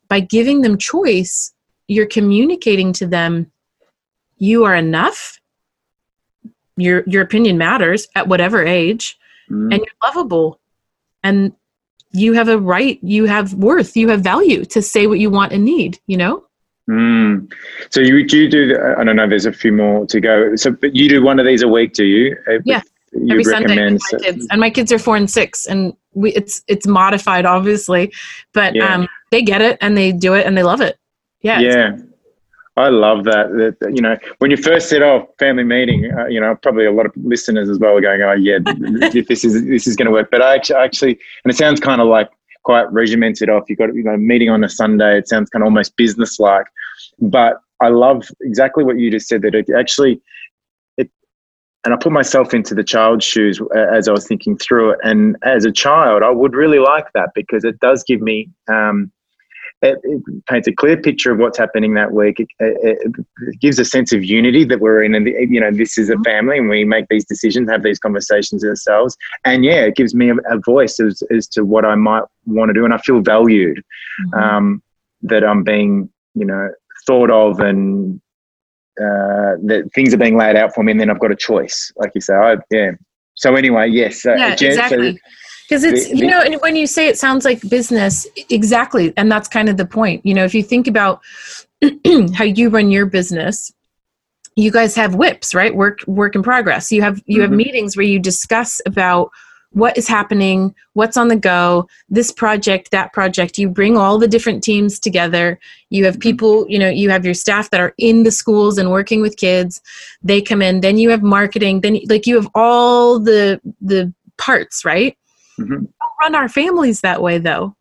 By 0.09 0.21
giving 0.21 0.63
them 0.63 0.79
choice, 0.79 1.53
you're 1.89 2.07
communicating 2.07 2.93
to 2.95 3.07
them 3.07 3.51
you 4.39 4.65
are 4.65 4.75
enough. 4.75 5.41
Your 6.77 7.03
your 7.07 7.23
opinion 7.23 7.57
matters 7.59 8.09
at 8.15 8.29
whatever 8.29 8.65
age 8.65 9.19
Mm. 9.49 9.73
and 9.73 9.75
you're 9.75 9.87
lovable 10.03 10.59
and 11.23 11.53
you 12.11 12.33
have 12.33 12.49
a 12.49 12.59
right 12.59 12.99
you 13.01 13.27
have 13.27 13.55
worth 13.55 13.97
you 13.97 14.09
have 14.09 14.21
value 14.21 14.65
to 14.65 14.83
say 14.83 15.07
what 15.07 15.21
you 15.21 15.31
want 15.31 15.53
and 15.53 15.65
need 15.65 16.01
you 16.09 16.17
know 16.17 16.45
Mm. 16.91 17.53
So 17.91 18.01
you 18.01 18.27
do 18.27 18.49
do? 18.49 18.69
The, 18.69 18.97
I 18.99 19.05
don't 19.05 19.17
know. 19.17 19.29
There's 19.29 19.47
a 19.47 19.53
few 19.53 19.73
more 19.73 20.07
to 20.07 20.21
go. 20.21 20.55
So, 20.55 20.71
but 20.71 20.95
you 20.95 21.09
do 21.09 21.21
one 21.21 21.41
of 21.41 21.47
these 21.47 21.63
a 21.63 21.69
week, 21.69 21.95
do 21.95 22.05
you? 22.05 22.37
Uh, 22.49 22.59
Yeah. 22.65 22.81
You 23.13 23.33
every 23.33 23.45
sunday 23.45 23.91
my 23.91 23.99
kids 24.21 24.47
and 24.51 24.61
my 24.61 24.71
kids 24.71 24.93
are 24.93 24.99
four 24.99 25.17
and 25.17 25.31
six 25.31 25.65
and 25.67 25.95
we 26.15 26.33
it's 26.35 26.63
it's 26.69 26.87
modified 26.87 27.47
obviously 27.47 28.13
but 28.53 28.75
Yeah. 28.75 28.95
um 28.95 29.09
they 29.37 29.43
get 29.43 29.63
it 29.63 29.79
and 29.81 29.97
they 29.97 30.13
do 30.13 30.35
it 30.35 30.47
and 30.47 30.57
they 30.57 30.63
love 30.63 30.81
it 30.81 30.99
yeah 31.41 31.61
yeah. 31.61 31.97
I 32.79 32.91
love 32.91 33.25
that, 33.25 33.77
that. 33.81 33.95
You 33.95 34.03
know, 34.03 34.19
when 34.39 34.51
you 34.51 34.59
first 34.59 34.91
said, 34.91 35.01
"Oh, 35.01 35.33
family 35.39 35.65
meeting," 35.65 36.13
uh, 36.13 36.27
you 36.27 36.41
know, 36.41 36.55
probably 36.63 36.85
a 36.85 36.93
lot 36.93 37.07
of 37.07 37.13
listeners 37.17 37.71
as 37.71 37.79
well 37.79 37.97
are 37.97 38.03
going, 38.03 38.21
"Oh, 38.21 38.33
yeah, 38.33 38.59
if 38.67 39.29
this 39.29 39.45
is 39.45 39.65
this 39.65 39.87
is 39.87 39.97
going 39.97 40.07
to 40.07 40.13
work." 40.13 40.29
But 40.31 40.43
I 40.43 40.55
actually, 40.55 40.77
actually, 40.77 41.19
and 41.45 41.53
it 41.53 41.57
sounds 41.57 41.81
kind 41.81 42.03
of 42.03 42.09
like 42.09 42.29
quite 42.65 42.93
regimented 42.93 43.49
off. 43.49 43.65
You've 43.69 43.79
got 43.79 43.95
you 43.95 44.05
know, 44.05 44.13
a 44.13 44.19
meeting 44.19 44.51
on 44.51 44.63
a 44.63 44.69
Sunday. 44.69 45.17
It 45.19 45.27
sounds 45.29 45.49
kind 45.49 45.63
of 45.63 45.67
almost 45.67 45.97
business 45.97 46.39
like. 46.39 46.67
But 47.19 47.61
I 47.81 47.89
love 47.89 48.29
exactly 48.43 48.85
what 48.85 48.99
you 48.99 49.11
just 49.11 49.27
said. 49.27 49.41
That 49.41 49.55
it 49.55 49.71
actually, 49.75 50.21
it, 50.99 51.11
and 51.87 51.95
I 51.95 51.97
put 51.97 52.13
myself 52.13 52.53
into 52.53 52.75
the 52.75 52.85
child's 52.85 53.25
shoes 53.25 53.59
uh, 53.75 53.87
as 53.91 54.07
I 54.07 54.13
was 54.13 54.29
thinking 54.29 54.59
through 54.59 54.91
it. 54.91 54.99
And 55.03 55.37
as 55.45 55.65
a 55.65 55.73
child, 55.73 56.23
I 56.23 56.31
would 56.31 56.55
really 56.55 56.79
like 56.79 57.11
that 57.15 57.31
because 57.35 57.65
it 57.65 57.81
does 57.81 58.05
give 58.05 58.21
me. 58.21 58.51
Um, 58.69 59.11
it, 59.83 59.99
it 60.03 60.47
paints 60.47 60.67
a 60.69 60.73
clear 60.73 60.97
picture 60.97 61.31
of 61.33 61.39
what's 61.39 61.59
happening 61.59 61.95
that 61.95 62.13
week. 62.13 62.41
It, 62.41 62.49
it, 62.61 62.99
it 63.49 63.61
gives 63.61 63.79
a 63.79 63.85
sense 63.85 64.13
of 64.13 64.25
unity 64.25 64.65
that 64.65 64.81
we're 64.81 65.03
in, 65.03 65.15
and 65.15 65.27
you 65.27 65.61
know, 65.61 65.71
this 65.71 65.99
is 65.99 66.09
a 66.11 66.19
family, 66.25 66.59
and 66.59 66.69
we 66.69 66.85
make 66.85 67.07
these 67.11 67.25
decisions, 67.27 67.69
have 67.71 67.83
these 67.83 67.99
conversations 67.99 68.65
ourselves. 68.65 69.17
And 69.45 69.65
yeah, 69.65 69.83
it 69.85 69.95
gives 69.97 70.15
me 70.15 70.31
a, 70.31 70.35
a 70.51 70.59
voice 70.65 70.99
as, 70.99 71.23
as 71.31 71.47
to 71.49 71.65
what 71.65 71.85
I 71.85 71.95
might 71.95 72.25
want 72.47 72.71
to 72.71 72.73
do, 72.75 72.85
and 72.85 72.95
I 72.95 72.99
feel 72.99 73.21
valued 73.21 73.83
Mhm. 74.29 74.43
um, 74.43 74.83
that 75.23 75.45
I'm 75.45 75.63
being, 75.63 76.09
you 76.35 76.47
know, 76.47 76.71
thought 77.07 77.31
of, 77.31 77.61
and 77.61 78.19
uh, 78.99 79.61
that 79.65 79.91
things 79.95 80.15
are 80.15 80.19
being 80.19 80.39
laid 80.39 80.57
out 80.57 80.75
for 80.75 80.83
me, 80.83 80.93
and 80.93 81.01
then 81.01 81.11
I've 81.11 81.21
got 81.21 81.31
a 81.33 81.37
choice, 81.37 81.93
like 81.97 82.13
you 82.15 82.21
say. 82.23 82.35
I, 82.35 82.57
yeah. 82.71 82.93
So 83.35 83.55
anyway, 83.57 83.89
yes. 83.91 84.25
Uh, 84.25 84.37
yeah 84.39 84.55
Jen- 84.55 84.73
so- 84.75 84.85
exactly 84.85 85.21
because 85.69 85.85
it's 85.85 86.09
you 86.09 86.27
know 86.27 86.41
and 86.41 86.57
when 86.61 86.77
you 86.77 86.87
say 86.87 87.09
it 87.09 87.19
sounds 87.19 87.45
like 87.45 87.61
business 87.69 88.27
exactly 88.51 89.13
and 89.17 89.31
that's 89.31 89.49
kind 89.49 89.69
of 89.69 89.77
the 89.77 89.87
point. 89.87 90.25
You 90.25 90.35
know 90.35 90.45
if 90.45 90.55
you 90.55 90.63
think 90.63 90.87
about 90.87 91.21
how 92.35 92.45
you 92.45 92.69
run 92.69 92.91
your 92.91 93.07
business 93.07 93.73
you 94.57 94.71
guys 94.71 94.95
have 94.97 95.13
WIPs 95.17 95.55
right? 95.55 95.75
Work 95.75 96.01
work 96.07 96.35
in 96.35 96.43
progress. 96.43 96.91
You 96.91 97.03
have 97.03 97.21
you 97.27 97.43
have 97.43 97.51
Mhm. 97.51 97.57
meetings 97.57 97.97
where 97.97 98.07
you 98.07 98.19
discuss 98.19 98.81
about 98.87 99.31
what 99.73 99.99
is 99.99 100.09
happening 100.09 100.75
what's 100.95 101.19
on 101.19 101.29
the 101.29 101.37
go 101.37 101.87
this 102.09 102.33
project 102.33 102.91
that 102.93 103.13
project. 103.13 103.59
You 103.59 103.69
bring 103.69 103.97
all 103.99 104.17
the 104.19 104.29
different 104.29 104.63
teams 104.63 104.99
together. 104.99 105.59
You 105.91 106.07
have 106.07 106.17
Mhm. 106.17 106.21
people 106.21 106.67
you 106.69 106.79
know 106.79 106.89
you 106.89 107.11
have 107.11 107.25
your 107.25 107.35
staff 107.35 107.69
that 107.71 107.81
are 107.81 107.93
in 107.99 108.23
the 108.23 108.31
schools 108.31 108.79
and 108.79 108.91
working 108.91 109.21
with 109.21 109.37
kids. 109.37 109.83
They 110.23 110.41
come 110.41 110.63
in. 110.63 110.81
Then 110.81 110.97
you 110.97 111.11
have 111.11 111.23
marketing. 111.23 111.83
Then 111.83 112.01
like 112.09 112.27
you 112.27 112.37
have 112.37 112.49
all 112.55 113.19
the 113.19 113.61
the 113.83 114.13
parts 114.39 114.85
right 114.85 115.17
Mhm. 115.59 115.69
We 115.69 115.87
don't 115.87 116.21
run 116.21 116.35
our 116.35 116.49
families 116.49 117.01
that 117.01 117.23
way 117.23 117.39
though. 117.39 117.75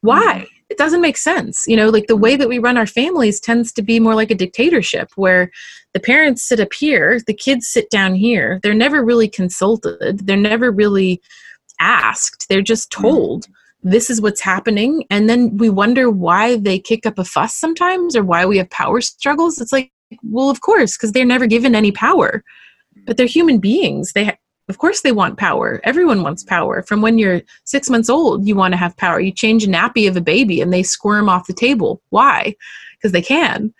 Why? 0.00 0.46
It 0.70 0.78
doesn't 0.78 1.00
make 1.00 1.16
sense. 1.16 1.64
You 1.66 1.76
know 1.76 1.88
like 1.88 2.06
the 2.06 2.16
way 2.16 2.36
that 2.36 2.48
we 2.48 2.58
run 2.58 2.76
our 2.76 2.86
families 2.86 3.40
tends 3.40 3.72
to 3.72 3.82
be 3.82 3.98
more 4.00 4.14
like 4.14 4.30
a 4.30 4.34
dictatorship 4.34 5.10
where 5.16 5.50
the 5.94 6.00
parents 6.00 6.44
sit 6.46 6.60
up 6.60 6.72
here 6.72 7.20
the 7.26 7.34
kids 7.34 7.68
sit 7.68 7.90
down 7.90 8.14
here. 8.14 8.60
They're 8.62 8.74
never 8.74 9.04
really 9.04 9.28
consulted. 9.28 10.26
They're 10.26 10.36
never 10.36 10.70
really 10.70 11.20
asked. 11.80 12.46
They're 12.48 12.62
just 12.62 12.90
told 12.90 13.46
this 13.82 14.10
is 14.10 14.20
what's 14.20 14.40
happening. 14.40 15.04
And 15.10 15.28
then 15.30 15.56
we 15.56 15.70
wonder 15.70 16.10
why 16.10 16.56
they 16.56 16.78
kick 16.78 17.06
up 17.06 17.18
a 17.18 17.24
fuss 17.24 17.54
sometimes 17.54 18.16
or 18.16 18.24
why 18.24 18.44
we 18.44 18.58
have 18.58 18.70
power 18.70 19.00
struggles. 19.00 19.60
It's 19.60 19.72
like 19.72 19.90
well 20.22 20.50
of 20.50 20.60
course 20.60 20.96
because 20.96 21.12
they're 21.12 21.24
never 21.24 21.46
given 21.46 21.74
any 21.74 21.92
power. 21.92 22.42
But 23.06 23.16
they're 23.16 23.26
human 23.26 23.58
beings. 23.58 24.12
They 24.12 24.24
ha- 24.26 24.36
of 24.68 24.78
course 24.78 25.00
they 25.00 25.12
want 25.12 25.38
power. 25.38 25.80
Everyone 25.84 26.22
wants 26.22 26.44
power. 26.44 26.82
From 26.82 27.00
when 27.00 27.18
you're 27.18 27.40
six 27.64 27.88
months 27.88 28.10
old 28.10 28.46
you 28.46 28.54
want 28.54 28.72
to 28.72 28.78
have 28.78 28.96
power. 28.96 29.18
You 29.18 29.32
change 29.32 29.64
a 29.64 29.68
nappy 29.68 30.08
of 30.08 30.16
a 30.16 30.20
baby 30.20 30.60
and 30.60 30.72
they 30.72 30.82
squirm 30.82 31.28
off 31.28 31.46
the 31.46 31.54
table. 31.54 32.02
Why? 32.10 32.54
Because 32.96 33.12
they 33.12 33.22
can. 33.22 33.72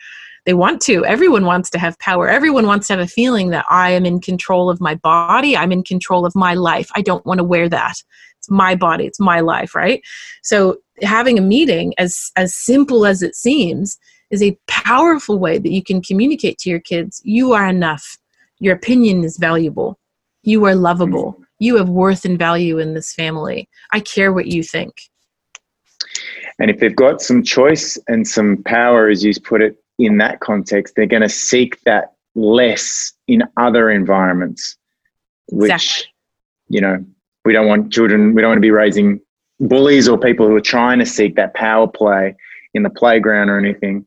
They 0.46 0.54
want 0.54 0.80
to. 0.82 1.04
Everyone 1.04 1.44
wants 1.44 1.68
to 1.70 1.78
have 1.78 1.98
power. 1.98 2.26
Everyone 2.26 2.66
wants 2.66 2.86
to 2.86 2.94
have 2.94 3.00
a 3.00 3.06
feeling 3.06 3.50
that 3.50 3.66
i 3.68 3.90
am 3.90 4.06
in 4.06 4.18
control 4.18 4.70
of 4.70 4.80
my 4.80 4.94
body. 4.94 5.54
I'm 5.54 5.72
in 5.72 5.82
control 5.82 6.24
of 6.24 6.34
my 6.34 6.54
life. 6.54 6.90
I 6.94 7.02
don't 7.02 7.26
want 7.26 7.38
to 7.38 7.44
wear 7.44 7.68
that. 7.68 7.96
It's 8.38 8.48
my 8.48 8.74
body. 8.74 9.04
It's 9.04 9.20
my 9.20 9.40
life 9.40 9.74
right? 9.74 10.02
So 10.42 10.78
having 11.02 11.38
a 11.38 11.42
meeting 11.42 11.92
as 11.98 12.30
as 12.36 12.54
simple 12.54 13.04
as 13.04 13.22
it 13.22 13.34
seems 13.34 13.98
is 14.30 14.42
a 14.42 14.58
powerful 14.68 15.38
way 15.38 15.58
that 15.58 15.72
you 15.72 15.82
can 15.82 16.00
communicate 16.00 16.58
to 16.58 16.70
your 16.70 16.80
kids 16.80 17.20
you 17.24 17.52
are 17.52 17.66
enough. 17.66 18.16
Your 18.58 18.74
opinion 18.74 19.24
is 19.24 19.36
valuable 19.36 19.98
you 20.48 20.64
are 20.64 20.74
lovable 20.74 21.38
you 21.58 21.76
have 21.76 21.88
worth 21.88 22.24
and 22.24 22.38
value 22.38 22.78
in 22.78 22.94
this 22.94 23.12
family 23.14 23.68
i 23.92 24.00
care 24.00 24.32
what 24.32 24.46
you 24.46 24.62
think 24.62 24.92
And 26.58 26.70
if 26.70 26.80
they've 26.80 26.94
got 26.94 27.22
some 27.22 27.42
choice 27.42 27.98
and 28.08 28.26
some 28.26 28.62
power, 28.64 29.08
as 29.08 29.24
you 29.24 29.32
put 29.40 29.62
it, 29.62 29.76
in 29.98 30.18
that 30.18 30.40
context, 30.40 30.94
they're 30.94 31.06
going 31.06 31.22
to 31.22 31.28
seek 31.28 31.82
that 31.82 32.12
less 32.36 33.12
in 33.26 33.42
other 33.56 33.90
environments, 33.90 34.76
which, 35.48 35.72
Exactly. 35.72 36.12
you 36.68 36.80
know, 36.80 37.04
we 37.44 37.52
don't 37.52 37.66
want 37.66 37.92
children, 37.92 38.32
we 38.34 38.40
don't 38.40 38.50
want 38.50 38.58
to 38.58 38.62
be 38.62 38.70
raising 38.70 39.20
bullies 39.58 40.08
or 40.08 40.16
people 40.16 40.46
who 40.46 40.54
are 40.54 40.60
trying 40.60 41.00
to 41.00 41.06
seek 41.06 41.34
that 41.34 41.54
power 41.54 41.88
play 41.88 42.36
in 42.74 42.84
the 42.84 42.90
playground 42.90 43.48
or 43.48 43.58
anything. 43.58 44.06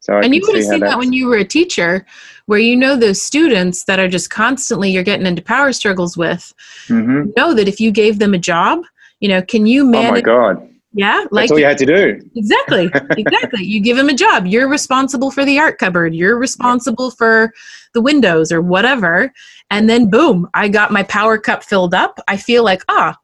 So 0.00 0.18
and 0.18 0.34
you 0.34 0.40
would 0.46 0.56
have 0.56 0.64
seen 0.64 0.80
that 0.80 0.98
when 0.98 1.12
you 1.12 1.26
were 1.28 1.36
a 1.38 1.44
teacher 1.44 2.04
where 2.46 2.58
you 2.58 2.76
know 2.76 2.96
those 2.96 3.22
students 3.22 3.84
that 3.84 3.98
are 4.00 4.08
just 4.08 4.30
constantly 4.30 4.90
you're 4.90 5.02
getting 5.04 5.26
into 5.26 5.42
power 5.42 5.72
struggles 5.72 6.16
with. 6.16 6.52
Mhm. 6.88 7.36
know 7.36 7.54
that 7.54 7.68
if 7.68 7.80
you 7.80 7.90
gave 7.90 8.18
them 8.18 8.34
a 8.34 8.38
job 8.38 8.80
you 9.20 9.28
know 9.28 9.40
can 9.42 9.66
you 9.66 9.82
Oh 9.82 9.86
my 9.92 10.02
manage 10.02 10.24
God. 10.24 10.68
yeah 10.94 11.24
like 11.30 11.44
That's 11.44 11.52
all 11.52 11.58
you 11.60 11.64
had 11.66 11.78
to 11.78 11.86
do. 11.86 12.20
exactly 12.36 12.90
exactly. 13.16 13.62
You 13.64 13.80
give 13.80 13.96
them 13.96 14.08
a 14.08 14.14
job. 14.14 14.46
You're 14.46 14.68
responsible 14.68 15.30
for 15.30 15.44
the 15.44 15.58
art 15.58 15.78
cupboard. 15.78 16.14
You're 16.14 16.38
responsible 16.38 17.10
for 17.12 17.52
the 17.94 18.00
windows 18.00 18.50
or 18.52 18.60
whatever. 18.60 19.32
And 19.70 19.88
then 19.88 20.10
boom 20.10 20.48
i 20.54 20.68
got 20.68 20.90
my 20.98 21.02
power 21.04 21.38
cup 21.38 21.62
filled 21.64 21.94
up. 21.94 22.18
I 22.28 22.36
feel 22.36 22.64
like 22.64 22.82
ah 22.88 23.16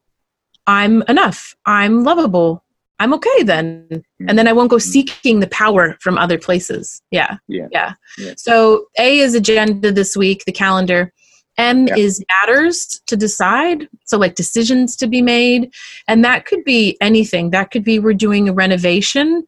i'm 0.67 1.03
enough. 1.09 1.55
I'm 1.67 2.05
lovable 2.05 2.63
i'm 2.99 3.13
okay 3.15 3.43
then 3.43 3.87
and 4.29 4.39
then 4.39 4.49
i 4.49 4.53
won't 4.53 4.71
go 4.71 4.77
mm-hmm. 4.77 4.91
seeking 4.91 5.41
the 5.41 5.47
power 5.49 5.97
from 6.01 6.19
other 6.19 6.39
places 6.39 7.03
yeah 7.11 7.37
Yeah. 7.49 7.69
yeah, 7.71 7.95
Yeah. 8.19 8.35
so 8.37 8.87
a 8.99 9.19
is 9.21 9.35
agenda 9.35 9.93
this 9.93 10.17
week 10.17 10.45
the 10.45 10.53
calendar 10.53 11.13
m 11.57 11.87
Yeah. 11.89 11.97
is 11.97 12.25
matters 12.41 13.01
to 13.07 13.17
decide 13.17 13.89
so 14.05 14.19
like 14.19 14.35
decisions 14.35 14.97
to 14.97 15.07
be 15.07 15.23
made 15.23 15.73
and 16.07 16.25
that 16.25 16.47
could 16.47 16.65
be 16.65 16.97
anything 17.01 17.51
that 17.51 17.71
could 17.71 17.85
be 17.85 17.99
we're 17.99 18.15
doing 18.15 18.49
a 18.49 18.53
renovation 18.53 19.45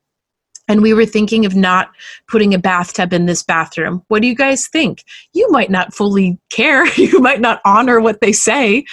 and 0.70 0.82
we 0.82 0.94
were 0.94 1.04
thinking 1.04 1.44
of 1.44 1.56
not 1.56 1.90
putting 2.28 2.54
a 2.54 2.58
bathtub 2.58 3.12
in 3.12 3.26
this 3.26 3.42
bathroom. 3.42 4.04
What 4.06 4.22
do 4.22 4.28
you 4.28 4.36
guys 4.36 4.68
think? 4.68 5.02
You 5.32 5.50
might 5.50 5.68
not 5.68 5.92
fully 5.92 6.38
care. 6.48 6.86
You 6.96 7.18
might 7.18 7.40
not 7.40 7.60
honor 7.64 8.00
what 8.00 8.20
they 8.20 8.30
say. 8.30 8.84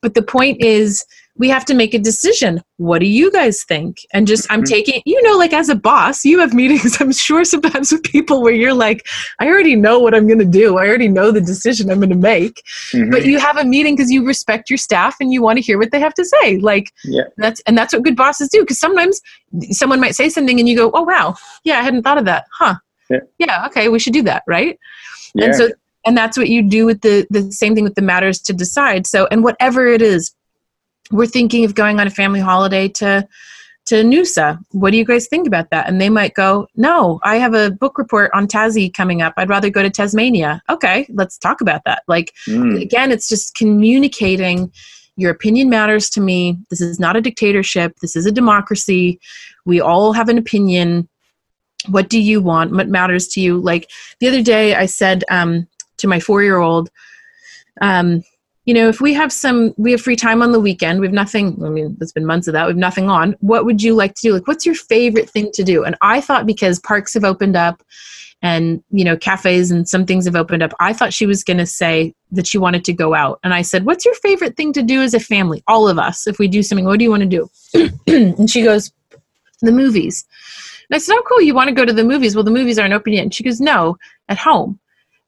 But 0.00 0.14
the 0.14 0.22
point 0.22 0.64
is, 0.64 1.04
we 1.38 1.48
have 1.50 1.64
to 1.66 1.74
make 1.74 1.92
a 1.92 1.98
decision. 1.98 2.62
What 2.78 3.00
do 3.00 3.06
you 3.06 3.30
guys 3.30 3.62
think? 3.64 3.98
And 4.14 4.26
just, 4.26 4.46
I'm 4.50 4.62
Mhm. 4.62 4.68
taking, 4.68 5.02
you 5.04 5.22
know, 5.22 5.36
like 5.36 5.52
as 5.52 5.68
a 5.68 5.74
boss, 5.74 6.24
you 6.24 6.38
have 6.40 6.54
meetings, 6.62 7.00
I'm 7.00 7.12
sure 7.12 7.44
sometimes 7.44 7.92
with 7.92 8.02
people 8.04 8.42
where 8.42 8.54
you're 8.54 8.72
like, 8.74 9.06
I 9.38 9.46
already 9.48 9.76
know 9.76 9.98
what 9.98 10.14
I'm 10.14 10.26
going 10.26 10.38
to 10.38 10.44
do. 10.46 10.78
I 10.78 10.86
already 10.88 11.08
know 11.08 11.30
the 11.30 11.40
decision 11.40 11.90
I'm 11.90 11.98
going 12.00 12.10
to 12.10 12.16
make. 12.16 12.62
Mhm. 12.92 13.10
But 13.10 13.24
you 13.26 13.38
have 13.38 13.56
a 13.58 13.64
meeting 13.64 13.96
because 13.96 14.10
you 14.10 14.24
respect 14.24 14.70
your 14.70 14.78
staff 14.78 15.16
and 15.20 15.32
you 15.32 15.42
want 15.42 15.58
to 15.58 15.62
hear 15.62 15.78
what 15.78 15.90
they 15.92 16.00
have 16.00 16.14
to 16.14 16.24
say. 16.24 16.58
Like, 16.58 16.92
yeah. 17.04 17.24
that's 17.36 17.60
and 17.66 17.76
that's 17.76 17.92
what 17.92 18.02
good 18.02 18.16
bosses 18.16 18.48
do 18.48 18.60
because 18.62 18.78
sometimes 18.78 19.20
someone 19.72 20.00
might 20.00 20.14
say 20.14 20.28
something 20.28 20.58
and 20.58 20.68
you 20.68 20.76
go 20.76 20.90
oh 20.94 21.02
wow 21.02 21.34
yeah 21.64 21.78
i 21.78 21.82
hadn't 21.82 22.02
thought 22.02 22.18
of 22.18 22.24
that 22.24 22.44
huh 22.58 22.74
Yeah, 23.08 23.18
Yeah. 23.38 23.66
okay 23.66 23.88
we 23.88 23.98
should 23.98 24.12
do 24.12 24.22
that 24.22 24.42
right 24.46 24.78
Yeah. 25.34 25.46
and 25.46 25.54
so 25.54 25.68
and 26.04 26.16
that's 26.16 26.36
what 26.36 26.48
you 26.48 26.62
do 26.62 26.84
with 26.86 27.00
the 27.02 27.26
the 27.30 27.50
same 27.52 27.74
thing 27.74 27.84
with 27.84 27.94
the 27.94 28.02
matters 28.02 28.40
to 28.42 28.52
decide 28.52 29.06
so 29.06 29.26
and 29.30 29.42
whatever 29.44 29.86
it 29.86 30.02
is 30.02 30.34
we're 31.10 31.26
thinking 31.26 31.64
of 31.64 31.74
going 31.74 32.00
on 32.00 32.06
a 32.06 32.10
family 32.10 32.40
holiday 32.40 32.88
to 32.88 33.26
to 33.86 34.02
Noosa. 34.02 34.58
What 34.72 34.90
do 34.90 34.96
you 34.96 35.04
guys 35.04 35.28
think 35.28 35.46
about 35.46 35.70
that? 35.70 35.88
And 35.88 36.00
they 36.00 36.10
might 36.10 36.34
go, 36.34 36.66
No, 36.74 37.20
I 37.22 37.36
have 37.36 37.54
a 37.54 37.70
book 37.70 37.98
report 37.98 38.30
on 38.34 38.48
Tassie 38.48 38.92
coming 38.92 39.22
up. 39.22 39.34
I'd 39.36 39.48
rather 39.48 39.70
go 39.70 39.82
to 39.82 39.90
Tasmania. 39.90 40.60
Okay, 40.68 41.06
let's 41.14 41.38
talk 41.38 41.60
about 41.60 41.82
that. 41.84 42.02
Like 42.08 42.32
Mm. 42.48 42.82
again, 42.82 43.12
it's 43.12 43.28
just 43.28 43.54
communicating 43.54 44.72
your 45.16 45.30
opinion 45.30 45.70
matters 45.70 46.10
to 46.10 46.20
me. 46.20 46.58
This 46.68 46.80
is 46.80 46.98
not 47.00 47.16
a 47.16 47.20
dictatorship. 47.20 47.96
This 48.02 48.16
is 48.16 48.26
a 48.26 48.32
democracy. 48.32 49.18
We 49.64 49.80
all 49.80 50.12
have 50.12 50.28
an 50.28 50.36
opinion. 50.36 51.08
What 51.88 52.08
do 52.08 52.20
you 52.20 52.40
want? 52.40 52.72
What 52.72 52.88
matters 52.88 53.28
to 53.28 53.40
you? 53.40 53.58
Like 53.60 53.88
the 54.20 54.28
other 54.28 54.42
day, 54.42 54.74
I 54.74 54.86
said 54.86 55.24
um, 55.30 55.68
to 55.98 56.08
my 56.08 56.18
four 56.20 56.42
year 56.42 56.58
old, 56.58 56.90
um, 57.80 58.22
you 58.66 58.74
know, 58.74 58.88
if 58.88 59.00
we 59.00 59.14
have 59.14 59.32
some, 59.32 59.72
we 59.76 59.92
have 59.92 60.00
free 60.00 60.16
time 60.16 60.42
on 60.42 60.50
the 60.50 60.60
weekend, 60.60 61.00
we 61.00 61.06
have 61.06 61.14
nothing, 61.14 61.58
I 61.64 61.68
mean, 61.68 61.96
it's 62.00 62.12
been 62.12 62.26
months 62.26 62.48
of 62.48 62.52
that, 62.52 62.66
we 62.66 62.70
have 62.70 62.76
nothing 62.76 63.08
on. 63.08 63.36
What 63.40 63.64
would 63.64 63.80
you 63.80 63.94
like 63.94 64.14
to 64.14 64.20
do? 64.22 64.32
Like, 64.34 64.48
what's 64.48 64.66
your 64.66 64.74
favorite 64.74 65.30
thing 65.30 65.50
to 65.54 65.62
do? 65.62 65.84
And 65.84 65.96
I 66.02 66.20
thought 66.20 66.46
because 66.46 66.80
parks 66.80 67.14
have 67.14 67.22
opened 67.22 67.56
up 67.56 67.82
and, 68.42 68.82
you 68.90 69.04
know, 69.04 69.16
cafes 69.16 69.70
and 69.70 69.88
some 69.88 70.04
things 70.04 70.24
have 70.24 70.34
opened 70.34 70.64
up, 70.64 70.74
I 70.80 70.92
thought 70.92 71.14
she 71.14 71.26
was 71.26 71.44
going 71.44 71.58
to 71.58 71.66
say 71.66 72.12
that 72.32 72.46
she 72.46 72.58
wanted 72.58 72.84
to 72.84 72.92
go 72.92 73.14
out. 73.14 73.38
And 73.44 73.54
I 73.54 73.62
said, 73.62 73.86
what's 73.86 74.04
your 74.04 74.14
favorite 74.16 74.56
thing 74.56 74.72
to 74.72 74.82
do 74.82 75.00
as 75.00 75.14
a 75.14 75.20
family? 75.20 75.62
All 75.68 75.88
of 75.88 75.98
us, 75.98 76.26
if 76.26 76.40
we 76.40 76.48
do 76.48 76.62
something, 76.62 76.84
what 76.84 76.98
do 76.98 77.04
you 77.04 77.10
want 77.10 77.22
to 77.22 77.28
do? 77.28 77.90
and 78.08 78.50
she 78.50 78.62
goes, 78.62 78.92
the 79.62 79.72
movies. 79.72 80.26
And 80.90 80.96
I 80.96 80.98
said, 80.98 81.14
oh, 81.16 81.22
cool, 81.28 81.40
you 81.40 81.54
want 81.54 81.68
to 81.68 81.74
go 81.74 81.84
to 81.84 81.92
the 81.92 82.04
movies? 82.04 82.34
Well, 82.34 82.44
the 82.44 82.50
movies 82.50 82.78
aren't 82.78 82.94
open 82.94 83.12
yet. 83.12 83.22
And 83.22 83.34
she 83.34 83.44
goes, 83.44 83.60
no, 83.60 83.96
at 84.28 84.38
home. 84.38 84.78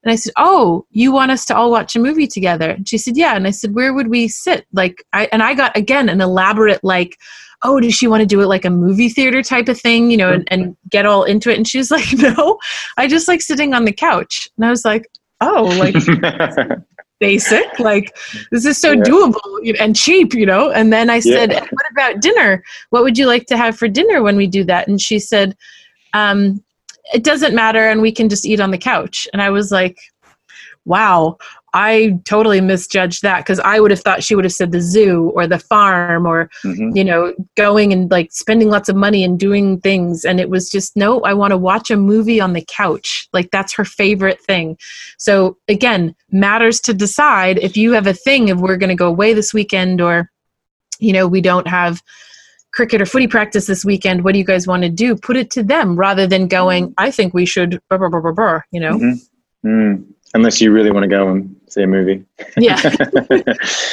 And 0.09 0.15
I 0.15 0.17
said, 0.17 0.33
"Oh, 0.39 0.87
you 0.91 1.13
want 1.13 1.33
us 1.33 1.45
to 1.45 1.55
all 1.55 1.71
watch 1.71 1.95
a 1.95 1.99
movie 1.99 2.27
together?" 2.27 2.71
And 2.71 2.89
she 2.89 2.97
said, 2.97 3.15
"Yeah." 3.15 3.37
And 3.37 3.47
I 3.47 3.51
said, 3.51 3.75
"Where 3.75 3.93
would 3.93 4.09
we 4.09 4.27
sit?" 4.27 4.67
Like, 4.73 5.05
I 5.13 5.29
and 5.33 5.43
I 5.43 5.53
got 5.53 5.77
again 5.77 6.09
an 6.09 6.23
elaborate 6.23 6.83
like, 6.83 7.19
"Oh, 7.63 7.79
does 7.79 7.95
she 7.95 8.09
want 8.09 8.23
to 8.23 8.27
do 8.27 8.41
it 8.41 8.47
like 8.47 8.65
a 8.65 8.71
movie 8.71 9.11
theater 9.11 9.43
type 9.43 9.69
of 9.69 9.79
thing, 9.79 10.11
you 10.11 10.17
know, 10.17 10.33
and, 10.33 10.49
and 10.51 10.75
get 10.89 11.05
all 11.05 11.25
into 11.25 11.51
it?" 11.51 11.59
And 11.59 11.69
she 11.69 11.77
was 11.77 11.91
like, 11.97 12.07
"No, 12.15 12.59
I 12.97 13.07
just 13.07 13.29
like 13.29 13.43
sitting 13.43 13.75
on 13.75 13.85
the 13.85 13.93
couch." 13.93 14.49
And 14.57 14.65
I 14.65 14.71
was 14.71 14.83
like, 14.83 15.07
"Oh, 15.43 15.65
like 15.79 15.95
basic, 17.21 17.79
like 17.79 18.17
this 18.51 18.65
is 18.65 18.81
so 18.81 18.93
Yeah. 18.93 19.03
doable 19.03 19.77
and 19.79 19.95
cheap, 19.95 20.33
you 20.33 20.47
know." 20.47 20.71
And 20.71 20.91
then 20.91 21.11
I 21.11 21.21
said, 21.21 21.53
Yeah. 21.53 21.61
"What 21.61 21.87
about 21.93 22.23
dinner? 22.23 22.65
What 22.89 23.03
would 23.03 23.19
you 23.19 23.27
like 23.27 23.45
to 23.49 23.59
have 23.59 23.77
for 23.77 23.89
dinner 23.89 24.23
when 24.23 24.39
we 24.39 24.47
do 24.47 24.65
that?" 24.65 24.89
And 24.89 24.99
she 25.03 25.19
said, 25.19 25.55
um, 26.15 26.65
it 27.15 27.25
doesn't 27.25 27.55
matter 27.55 27.89
and 27.89 28.03
we 28.03 28.13
can 28.13 28.29
just 28.29 28.45
eat 28.47 28.61
on 28.61 28.71
the 28.71 28.79
couch. 28.79 29.27
And 29.33 29.43
i 29.43 29.51
was 29.51 29.71
like 29.71 29.99
wow 30.85 31.37
i 31.75 32.19
totally 32.25 32.61
misjudged 32.63 33.23
that 33.23 33.39
because 33.41 33.61
i 33.61 33.79
would 33.79 33.91
have 33.91 34.01
thought 34.01 34.23
she 34.23 34.35
would 34.35 34.45
have 34.45 34.53
said 34.55 34.73
the 34.73 34.81
zoo 34.81 35.31
or 35.35 35.47
the 35.47 35.59
farm 35.59 36.25
or 36.27 36.49
Mhm. 36.65 36.97
you 36.97 37.05
know 37.05 37.35
going 37.57 37.93
and 37.93 38.11
like 38.11 38.33
spending 38.33 38.71
lots 38.71 38.89
of 38.89 38.97
money 38.97 39.23
and 39.23 39.39
doing 39.39 39.79
things. 39.81 40.25
And 40.25 40.41
it 40.41 40.49
was 40.49 40.71
just 40.71 40.97
no 40.97 41.21
i 41.23 41.35
want 41.35 41.51
to 41.51 41.59
watch 41.59 41.91
a 41.91 41.97
movie 41.97 42.41
on 42.41 42.55
the 42.55 42.65
couch. 42.67 43.29
Like 43.35 43.51
that's 43.51 43.75
her 43.75 43.85
favorite 43.85 44.41
thing. 44.41 44.79
So 45.19 45.59
again 45.69 46.15
matters 46.31 46.81
to 46.83 46.95
decide 46.95 47.59
if 47.59 47.77
you 47.77 47.93
have 47.93 48.07
a 48.07 48.15
thing 48.15 48.49
if 48.49 48.59
we're 48.59 48.77
going 48.79 48.89
to 48.97 49.05
go 49.05 49.09
away 49.09 49.35
this 49.35 49.53
weekend 49.53 50.01
or 50.01 50.31
you 51.01 51.13
know, 51.13 51.29
we 51.29 51.41
don't 51.41 51.69
have 51.69 52.03
cricket 52.79 53.03
or 53.03 53.07
footy 53.07 53.27
practice 53.27 53.67
this 53.67 53.85
weekend. 53.85 54.23
What 54.23 54.35
do 54.35 54.39
you 54.39 54.45
guys 54.45 54.69
want 54.69 54.85
to 54.85 54.89
do? 54.89 55.17
Put 55.17 55.37
it 55.37 55.51
to 55.51 55.65
them 55.65 55.97
rather 55.97 56.29
than 56.29 56.47
going, 56.47 56.95
I 56.97 57.11
think 57.11 57.35
we 57.35 57.45
should, 57.45 57.81
blah, 57.89 57.99
blah, 57.99 58.09
blah, 58.09 58.21
blah, 58.21 58.31
blah, 58.31 58.61
you 58.71 58.79
know? 58.79 58.97
Mm-hmm. 58.97 59.69
Mm. 59.69 60.05
Unless 60.35 60.61
you 60.61 60.71
really 60.71 60.93
want 60.93 61.03
to 61.03 61.09
go 61.09 61.29
and 61.29 61.57
see 61.69 61.83
a 61.83 61.89
movie. 61.89 62.25
Yeah. 62.57 62.77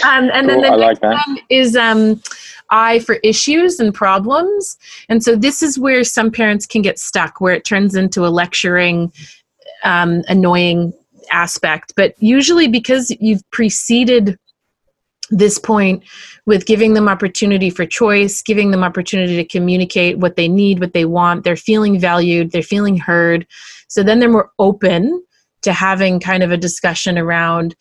um, 0.05 0.29
and 0.31 0.47
then 0.47 0.61
Cool, 0.61 0.61
the 0.61 0.71
I 0.71 0.75
next 0.75 1.01
that. 1.01 1.23
one 1.25 1.39
is 1.49 1.75
um, 1.75 2.21
I 2.69 2.99
for 2.99 3.15
issues 3.23 3.79
and 3.79 3.91
problems. 3.91 4.77
And 5.09 5.23
so 5.23 5.35
this 5.35 5.63
is 5.63 5.79
where 5.79 6.03
some 6.03 6.29
parents 6.29 6.67
can 6.67 6.83
get 6.83 6.99
stuck, 6.99 7.41
where 7.41 7.55
it 7.55 7.65
turns 7.65 7.95
into 7.95 8.23
a 8.23 8.29
lecturing, 8.29 9.11
um, 9.83 10.21
annoying 10.27 10.93
aspect. 11.31 11.93
But 11.95 12.13
usually 12.19 12.67
because 12.67 13.11
you've 13.19 13.41
preceded 13.49 14.37
this 15.31 15.57
point 15.57 16.03
with 16.45 16.65
giving 16.65 16.93
them 16.93 17.09
opportunity 17.09 17.69
for 17.69 17.85
choice, 17.85 18.41
giving 18.41 18.71
them 18.71 18.83
opportunity 18.83 19.35
to 19.35 19.45
communicate 19.45 20.19
what 20.19 20.35
they 20.35 20.47
need, 20.47 20.79
what 20.79 20.93
they 20.93 21.05
want, 21.05 21.43
they're 21.43 21.55
feeling 21.55 21.99
valued, 21.99 22.51
they're 22.51 22.61
feeling 22.61 22.97
heard. 22.97 23.47
So 23.87 24.03
then 24.03 24.19
they're 24.19 24.29
more 24.29 24.51
open 24.59 25.23
to 25.63 25.73
having 25.73 26.19
kind 26.19 26.43
of 26.43 26.51
a 26.51 26.57
discussion 26.57 27.17
around 27.17 27.75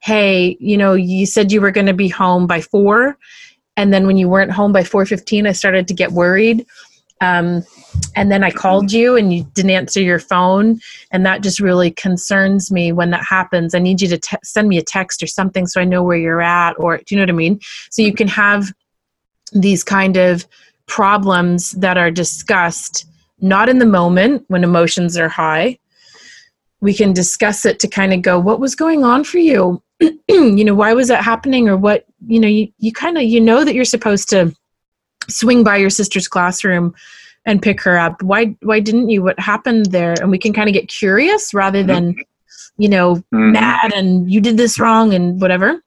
hey 0.00 0.56
you 0.60 0.76
know 0.76 0.94
you 0.94 1.26
said 1.26 1.52
you 1.52 1.60
were 1.60 1.70
going 1.70 1.86
to 1.86 1.94
be 1.94 2.08
home 2.08 2.46
by 2.46 2.60
four 2.60 3.16
and 3.76 3.92
then 3.92 4.06
when 4.06 4.16
you 4.16 4.28
weren't 4.28 4.50
home 4.50 4.72
by 4.72 4.82
4.15 4.82 5.46
i 5.46 5.52
started 5.52 5.88
to 5.88 5.94
get 5.94 6.12
worried 6.12 6.66
um, 7.20 7.62
and 8.16 8.30
then 8.30 8.42
i 8.42 8.50
called 8.50 8.92
you 8.92 9.16
and 9.16 9.32
you 9.32 9.44
didn't 9.54 9.70
answer 9.70 10.00
your 10.00 10.18
phone. 10.18 10.80
And 11.10 11.26
that 11.26 11.42
just 11.42 11.60
really 11.60 11.90
concerns 11.90 12.70
me 12.70 12.92
when 12.92 13.10
that 13.10 13.24
happens. 13.24 13.74
I 13.74 13.78
need 13.78 14.00
you 14.00 14.08
to 14.08 14.18
te- 14.18 14.36
send 14.44 14.68
me 14.68 14.78
a 14.78 14.82
text 14.82 15.22
or 15.22 15.26
something 15.26 15.66
so 15.66 15.80
i 15.80 15.84
know 15.84 16.02
where 16.02 16.16
you're 16.16 16.42
at 16.42 16.78
or 16.78 16.98
do 16.98 17.04
you 17.10 17.16
know 17.16 17.22
what 17.22 17.30
i 17.30 17.32
mean? 17.32 17.60
So 17.90 18.02
you 18.02 18.14
can 18.14 18.28
have 18.28 18.72
these 19.52 19.82
kind 19.82 20.16
of 20.16 20.46
problems 20.86 21.72
that 21.72 21.96
are 21.96 22.10
discussed 22.10 23.06
not 23.40 23.68
in 23.68 23.78
the 23.78 23.86
moment 23.86 24.44
when 24.48 24.64
emotions 24.64 25.16
are 25.16 25.28
high. 25.28 25.78
We 26.80 26.94
can 26.94 27.12
discuss 27.12 27.64
it 27.64 27.78
to 27.80 27.88
kind 27.88 28.12
of 28.12 28.22
go 28.22 28.38
what 28.38 28.60
was 28.60 28.74
going 28.74 29.04
on 29.04 29.24
for 29.24 29.38
you? 29.38 29.82
You 30.28 30.64
know 30.64 30.74
why 30.74 30.94
was 30.94 31.08
that 31.08 31.22
happening? 31.22 31.68
Or 31.68 31.76
what 31.76 32.06
you 32.26 32.40
know 32.40 32.48
you, 32.48 32.68
you 32.78 32.92
kind 32.92 33.18
of 33.18 33.24
you 33.24 33.40
know 33.40 33.64
that 33.64 33.74
you're 33.74 33.84
supposed 33.84 34.30
to 34.30 34.54
swing 35.28 35.62
by 35.64 35.76
your 35.76 35.90
sister's 35.90 36.28
classroom 36.28 36.94
and 37.46 37.62
pick 37.62 37.80
her 37.82 37.98
up. 37.98 38.22
Why 38.22 38.56
why 38.62 38.80
didn't 38.80 39.08
you? 39.10 39.22
What 39.22 39.38
happened 39.40 39.86
there? 39.86 40.14
And 40.20 40.30
we 40.30 40.38
can 40.38 40.52
kind 40.52 40.68
of 40.68 40.74
get 40.74 40.88
curious 40.88 41.54
rather 41.54 41.82
than 41.82 42.14
you 42.76 42.88
know 42.88 43.16
Mhm. 43.34 43.52
mad 43.52 43.92
and 43.94 44.30
you 44.30 44.40
did 44.40 44.56
this 44.56 44.78
wrong 44.78 45.14
and 45.14 45.40
whatever. 45.40 45.82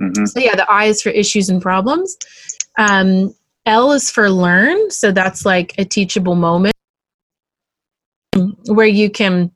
Mhm. 0.00 0.28
so 0.28 0.38
yeah 0.38 0.54
the 0.54 0.70
i 0.70 0.84
is 0.84 1.02
for 1.02 1.10
issues 1.10 1.48
and 1.48 1.60
problems. 1.60 2.16
Um 2.78 3.34
l 3.66 3.92
is 3.92 4.10
for 4.10 4.30
learn. 4.30 4.90
So 4.90 5.10
that's 5.12 5.44
like 5.44 5.74
a 5.78 5.84
teachable 5.84 6.34
moment 6.36 6.74
where 8.66 8.86
you 8.86 9.10
can 9.10 9.50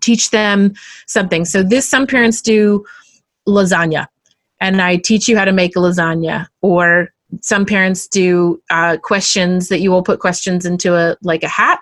teach 0.00 0.30
them 0.30 0.72
something. 1.06 1.44
So 1.44 1.62
this 1.62 1.88
some 1.88 2.06
parents 2.06 2.40
do 2.40 2.84
lasagna. 3.48 4.06
And 4.60 4.80
i 4.80 4.96
teach 4.96 5.28
you 5.28 5.36
how 5.36 5.44
to 5.44 5.52
make 5.52 5.76
a 5.76 5.80
lasagna 5.80 6.46
or 6.62 7.12
some 7.40 7.64
parents 7.64 8.06
do 8.08 8.60
uh, 8.70 8.96
questions 9.02 9.68
that 9.68 9.80
you 9.80 9.90
will 9.90 10.02
put 10.02 10.20
questions 10.20 10.66
into 10.66 10.96
a 10.96 11.16
like 11.22 11.42
a 11.42 11.48
hat 11.48 11.80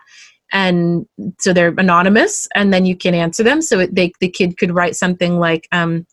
and 0.52 1.06
so 1.38 1.52
they're 1.52 1.74
anonymous 1.76 2.48
and 2.54 2.72
then 2.72 2.86
you 2.86 2.96
can 2.96 3.14
answer 3.14 3.42
them. 3.42 3.60
So 3.60 3.80
it, 3.80 3.94
they, 3.94 4.12
the 4.20 4.28
kid 4.28 4.56
could 4.56 4.74
write 4.74 4.96
something 4.96 5.38
like 5.38 5.68
um, 5.72 6.06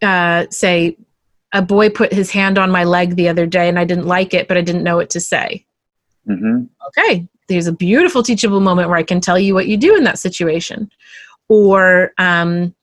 uh, 0.00 0.46
say 0.50 0.96
a 1.52 1.62
boy 1.62 1.90
put 1.90 2.12
his 2.12 2.30
hand 2.30 2.58
on 2.58 2.70
my 2.70 2.84
leg 2.84 3.14
the 3.14 3.28
other 3.28 3.46
day 3.46 3.68
and 3.68 3.78
i 3.78 3.84
didn't 3.84 4.06
like 4.06 4.32
it 4.32 4.48
but 4.48 4.56
i 4.56 4.62
didn't 4.62 4.82
know 4.82 4.96
what 4.96 5.10
to 5.10 5.20
say. 5.20 5.64
Mhm. 6.28 6.68
okay 6.86 7.28
there's 7.48 7.66
a 7.66 7.72
beautiful 7.72 8.22
teachable 8.22 8.60
moment 8.60 8.88
where 8.88 8.96
i 8.96 9.02
can 9.02 9.20
tell 9.20 9.38
you 9.38 9.54
what 9.54 9.66
you 9.66 9.76
do 9.76 9.96
in 9.96 10.04
that 10.04 10.18
situation. 10.18 10.90
Or 11.48 12.12
um, 12.18 12.74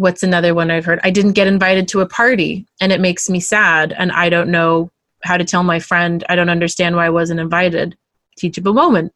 what's 0.00 0.22
another 0.22 0.54
one 0.54 0.70
i've 0.70 0.84
heard? 0.84 0.98
I 1.04 1.10
didn't 1.10 1.32
get 1.32 1.46
invited 1.46 1.86
to 1.88 2.00
a 2.00 2.08
party 2.08 2.66
and 2.80 2.90
it 2.90 3.00
makes 3.00 3.28
me 3.28 3.38
sad 3.38 3.92
and 3.92 4.10
i 4.12 4.28
don't 4.30 4.50
know 4.50 4.90
how 5.22 5.36
to 5.36 5.44
tell 5.44 5.62
my 5.62 5.78
friend 5.78 6.24
i 6.28 6.34
don't 6.34 6.48
understand 6.48 6.96
why 6.96 7.06
i 7.06 7.10
wasn't 7.10 7.40
invited. 7.40 7.96
Teachable 8.36 8.72
moment. 8.72 9.12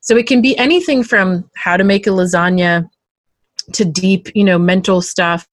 So 0.00 0.16
it 0.16 0.26
can 0.26 0.42
be 0.42 0.56
anything 0.58 1.02
from 1.02 1.48
how 1.56 1.78
to 1.78 1.84
make 1.84 2.06
a 2.06 2.10
lasagna 2.10 2.90
to 3.72 3.84
deep 3.84 4.28
you 4.34 4.44
know 4.44 4.58
mental 4.58 5.00
stuff 5.00 5.46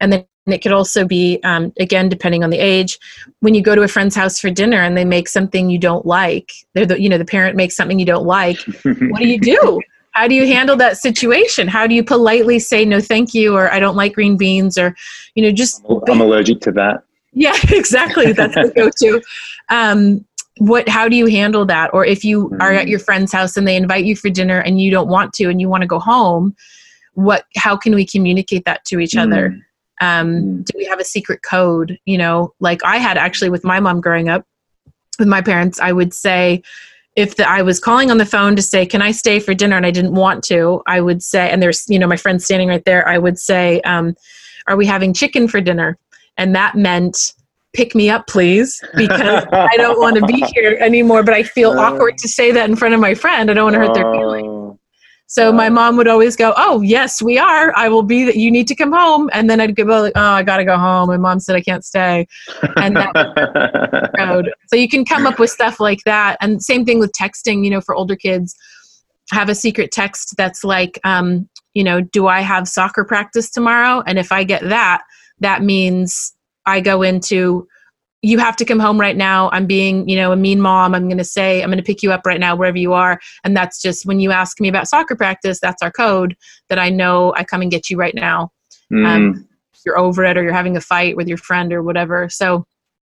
and 0.00 0.12
then 0.12 0.26
it 0.46 0.58
could 0.62 0.72
also 0.72 1.06
be 1.06 1.38
um, 1.44 1.72
again 1.78 2.08
depending 2.08 2.42
on 2.42 2.50
the 2.50 2.58
age 2.58 2.98
when 3.40 3.54
you 3.54 3.62
go 3.62 3.74
to 3.74 3.82
a 3.82 3.88
friend's 3.88 4.16
house 4.16 4.40
for 4.40 4.50
dinner 4.50 4.78
and 4.78 4.96
they 4.96 5.04
make 5.04 5.28
something 5.28 5.70
you 5.70 5.78
don't 5.78 6.04
like 6.04 6.50
they're 6.74 6.86
the 6.86 7.00
you 7.00 7.08
know 7.08 7.18
the 7.18 7.24
parent 7.24 7.56
makes 7.56 7.76
something 7.76 7.98
you 7.98 8.06
don't 8.06 8.26
like 8.26 8.58
what 8.82 9.20
do 9.20 9.28
you 9.28 9.38
do 9.38 9.80
how 10.12 10.26
do 10.26 10.34
you 10.34 10.46
handle 10.46 10.76
that 10.76 10.96
situation? 10.96 11.68
How 11.68 11.86
do 11.86 11.94
you 11.94 12.02
politely 12.02 12.58
say 12.58 12.84
no 12.84 13.00
thank 13.00 13.32
you 13.34 13.54
or 13.56 13.72
i 13.72 13.78
don't 13.78 13.96
like 13.96 14.12
green 14.14 14.36
beans 14.36 14.76
or 14.78 14.94
you 15.34 15.42
know 15.42 15.52
just 15.52 15.82
I'm 16.08 16.20
allergic 16.20 16.60
to 16.62 16.72
that. 16.72 17.04
yeah 17.32 17.54
exactly. 17.70 18.32
That's 18.32 18.54
the 18.54 18.72
go-to. 18.76 19.22
Um, 19.68 20.24
what 20.58 20.88
how 20.88 21.08
do 21.08 21.16
you 21.16 21.26
handle 21.26 21.64
that? 21.66 21.90
Or 21.94 22.04
if 22.04 22.24
you 22.24 22.50
are 22.60 22.72
at 22.72 22.88
your 22.88 22.98
friend's 22.98 23.32
house 23.32 23.56
and 23.56 23.66
they 23.66 23.76
invite 23.76 24.04
you 24.04 24.14
for 24.16 24.28
dinner 24.28 24.58
and 24.58 24.80
you 24.80 24.90
don't 24.90 25.08
want 25.08 25.32
to 25.34 25.48
and 25.48 25.60
you 25.60 25.68
want 25.68 25.82
to 25.82 25.86
go 25.86 25.98
home 25.98 26.54
what 27.14 27.44
how 27.56 27.76
can 27.76 27.94
we 27.94 28.04
communicate 28.06 28.64
that 28.64 28.84
to 28.86 29.00
each 29.00 29.16
other? 29.16 29.56
Um, 30.00 30.32
Mm. 30.32 30.64
do 30.64 30.72
we 30.76 30.84
have 30.86 30.98
a 31.00 31.04
secret 31.04 31.42
code? 31.42 31.98
You 32.06 32.18
know 32.18 32.54
like 32.60 32.82
i 32.84 32.96
had 32.98 33.16
actually 33.18 33.50
with 33.50 33.64
my 33.64 33.80
mom 33.80 34.00
growing 34.00 34.28
up 34.28 34.44
with 35.18 35.28
my 35.28 35.42
parents 35.42 35.78
i 35.80 35.92
would 35.92 36.12
say 36.14 36.62
if 37.20 37.36
the, 37.36 37.48
i 37.48 37.62
was 37.62 37.78
calling 37.78 38.10
on 38.10 38.18
the 38.18 38.26
phone 38.26 38.56
to 38.56 38.62
say 38.62 38.86
can 38.86 39.02
i 39.02 39.10
stay 39.10 39.38
for 39.38 39.54
dinner 39.54 39.76
and 39.76 39.86
i 39.86 39.90
didn't 39.90 40.14
want 40.14 40.42
to 40.42 40.82
i 40.86 41.00
would 41.00 41.22
say 41.22 41.50
and 41.50 41.62
there's 41.62 41.88
you 41.88 41.98
know 41.98 42.06
my 42.06 42.16
friend 42.16 42.42
standing 42.42 42.68
right 42.68 42.84
there 42.84 43.06
i 43.06 43.18
would 43.18 43.38
say 43.38 43.80
um, 43.82 44.14
are 44.66 44.76
we 44.76 44.86
having 44.86 45.12
chicken 45.12 45.46
for 45.46 45.60
dinner 45.60 45.98
and 46.36 46.54
that 46.54 46.74
meant 46.74 47.34
pick 47.72 47.94
me 47.94 48.10
up 48.10 48.26
please 48.26 48.82
because 48.96 49.44
i 49.52 49.76
don't 49.76 50.00
want 50.00 50.16
to 50.16 50.26
be 50.26 50.44
here 50.54 50.76
anymore 50.80 51.22
but 51.22 51.34
i 51.34 51.42
feel 51.42 51.72
Uh. 51.72 51.82
awkward 51.82 52.16
to 52.18 52.28
say 52.28 52.50
that 52.50 52.68
in 52.68 52.76
front 52.76 52.94
of 52.94 53.00
my 53.00 53.14
friend 53.14 53.50
i 53.50 53.54
don't 53.54 53.64
want 53.64 53.74
to 53.74 53.80
hurt 53.80 53.94
their 53.94 54.10
feelings. 54.12 54.59
So 55.30 55.52
my 55.52 55.68
mom 55.68 55.96
would 55.96 56.08
always 56.08 56.34
go, 56.34 56.52
"Oh 56.56 56.80
yes, 56.80 57.22
we 57.22 57.38
are. 57.38 57.72
I 57.76 57.88
will 57.88 58.02
be. 58.02 58.24
That 58.24 58.34
you 58.34 58.50
need 58.50 58.66
to 58.66 58.74
come 58.74 58.90
home." 58.90 59.30
And 59.32 59.48
then 59.48 59.60
I'd 59.60 59.76
go 59.76 59.84
"Oh, 59.88 60.10
I 60.16 60.42
gotta 60.42 60.64
go 60.64 60.76
home." 60.76 61.08
My 61.08 61.18
mom 61.18 61.38
said 61.38 61.54
I 61.54 61.60
can't 61.60 61.84
stay. 61.84 62.26
And 62.74 62.96
that 62.96 64.10
Code. 64.18 64.52
So 64.66 64.74
you 64.74 64.88
can 64.88 65.04
come 65.04 65.28
up 65.28 65.38
with 65.38 65.50
stuff 65.50 65.78
like 65.78 66.00
that. 66.04 66.36
And 66.40 66.60
same 66.60 66.84
thing 66.84 66.98
with 66.98 67.12
texting. 67.12 67.62
You 67.62 67.70
know, 67.70 67.80
for 67.80 67.94
older 67.94 68.16
kids, 68.16 68.56
have 69.30 69.48
a 69.48 69.54
secret 69.54 69.92
text 69.92 70.34
that's 70.36 70.64
like, 70.64 70.98
um, 71.04 71.48
you 71.74 71.84
know, 71.84 72.00
do 72.00 72.26
I 72.26 72.40
have 72.40 72.66
soccer 72.66 73.04
practice 73.04 73.50
tomorrow? 73.50 74.02
And 74.08 74.18
if 74.18 74.32
I 74.32 74.42
get 74.42 74.68
that, 74.68 75.02
that 75.38 75.62
means 75.62 76.34
I 76.66 76.80
go 76.80 77.02
into 77.02 77.68
you 78.22 78.38
have 78.38 78.56
to 78.56 78.64
come 78.64 78.78
home 78.78 79.00
right 79.00 79.16
now. 79.16 79.48
I'm 79.50 79.66
being, 79.66 80.08
you 80.08 80.16
know, 80.16 80.32
a 80.32 80.36
mean 80.36 80.60
mom. 80.60 80.94
I'm 80.94 81.08
going 81.08 81.18
to 81.18 81.24
say, 81.24 81.62
I'm 81.62 81.70
going 81.70 81.78
to 81.78 81.84
pick 81.84 82.02
you 82.02 82.12
up 82.12 82.26
right 82.26 82.40
now, 82.40 82.54
wherever 82.54 82.76
you 82.76 82.92
are. 82.92 83.18
And 83.44 83.56
that's 83.56 83.80
just 83.80 84.04
when 84.04 84.20
you 84.20 84.30
ask 84.30 84.60
me 84.60 84.68
about 84.68 84.88
soccer 84.88 85.16
practice, 85.16 85.58
that's 85.58 85.82
our 85.82 85.90
code 85.90 86.36
that 86.68 86.78
I 86.78 86.90
know 86.90 87.32
I 87.36 87.44
come 87.44 87.62
and 87.62 87.70
get 87.70 87.88
you 87.88 87.96
right 87.96 88.14
now. 88.14 88.52
Mm, 88.92 89.06
Um, 89.06 89.48
you're 89.86 89.98
over 89.98 90.24
it 90.24 90.36
or 90.36 90.42
you're 90.42 90.52
having 90.52 90.76
a 90.76 90.80
fight 90.80 91.16
with 91.16 91.28
your 91.28 91.38
friend 91.38 91.72
or 91.72 91.82
whatever. 91.82 92.28
So, 92.28 92.66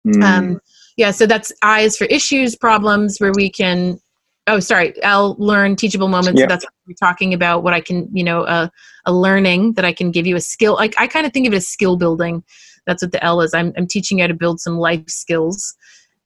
mm. 0.07 0.22
um, 0.22 0.61
yeah, 0.98 1.11
so 1.11 1.24
that's 1.24 1.51
I 1.62 1.80
is 1.80 1.96
for 1.96 2.05
issues, 2.05 2.55
problems 2.55 3.18
where 3.18 3.32
we 3.34 3.48
can, 3.48 3.98
oh, 4.46 4.61
sorry, 4.61 5.03
I'll 5.03 5.34
learn 5.38 5.76
teachable 5.76 6.09
moments. 6.09 6.40
So 6.40 6.46
that's 6.46 6.64
what 6.64 6.74
we're 6.86 6.94
talking 6.94 7.32
about, 7.32 7.62
what 7.62 7.72
I 7.72 7.80
can, 7.80 8.09
you 8.12 8.24
know, 8.24 8.42
uh, 8.42 8.68
a 9.07 9.12
learning 9.12 9.74
that 9.74 9.86
I 9.86 9.94
can 9.94 10.11
give 10.11 10.26
you 10.26 10.36
a 10.36 10.40
skill. 10.40 10.74
Like 10.74 10.94
I 10.98 11.07
kind 11.07 11.26
of 11.26 11.32
think 11.32 11.46
of 11.46 11.55
it 11.55 11.57
as 11.57 11.68
skill 11.68 11.96
building. 11.96 12.44
That's 12.91 13.05
what 13.05 13.12
the 13.12 13.22
L 13.24 13.41
is. 13.41 13.55
I'm, 13.55 13.72
I'm 13.76 13.86
teaching 13.86 14.18
you 14.18 14.24
how 14.24 14.26
to 14.26 14.34
build 14.34 14.59
some 14.61 14.76
life 14.76 15.09
skills. 15.09 15.76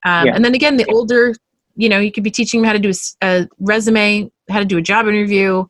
Um, 0.03 0.27
Yeah. 0.27 0.35
And 0.35 0.43
then 0.43 0.55
again, 0.55 0.79
the 0.79 0.87
older, 0.87 1.35
you 1.77 1.91
know, 1.91 1.99
you 1.99 2.11
could 2.11 2.25
be 2.25 2.31
teaching 2.31 2.63
them 2.63 2.67
how 2.67 2.73
to 2.73 2.79
do 2.79 2.91
a 3.21 3.47
resume, 3.59 4.31
how 4.49 4.61
to 4.61 4.65
do 4.65 4.79
a 4.79 4.83
job 4.83 5.07
interview, 5.07 5.67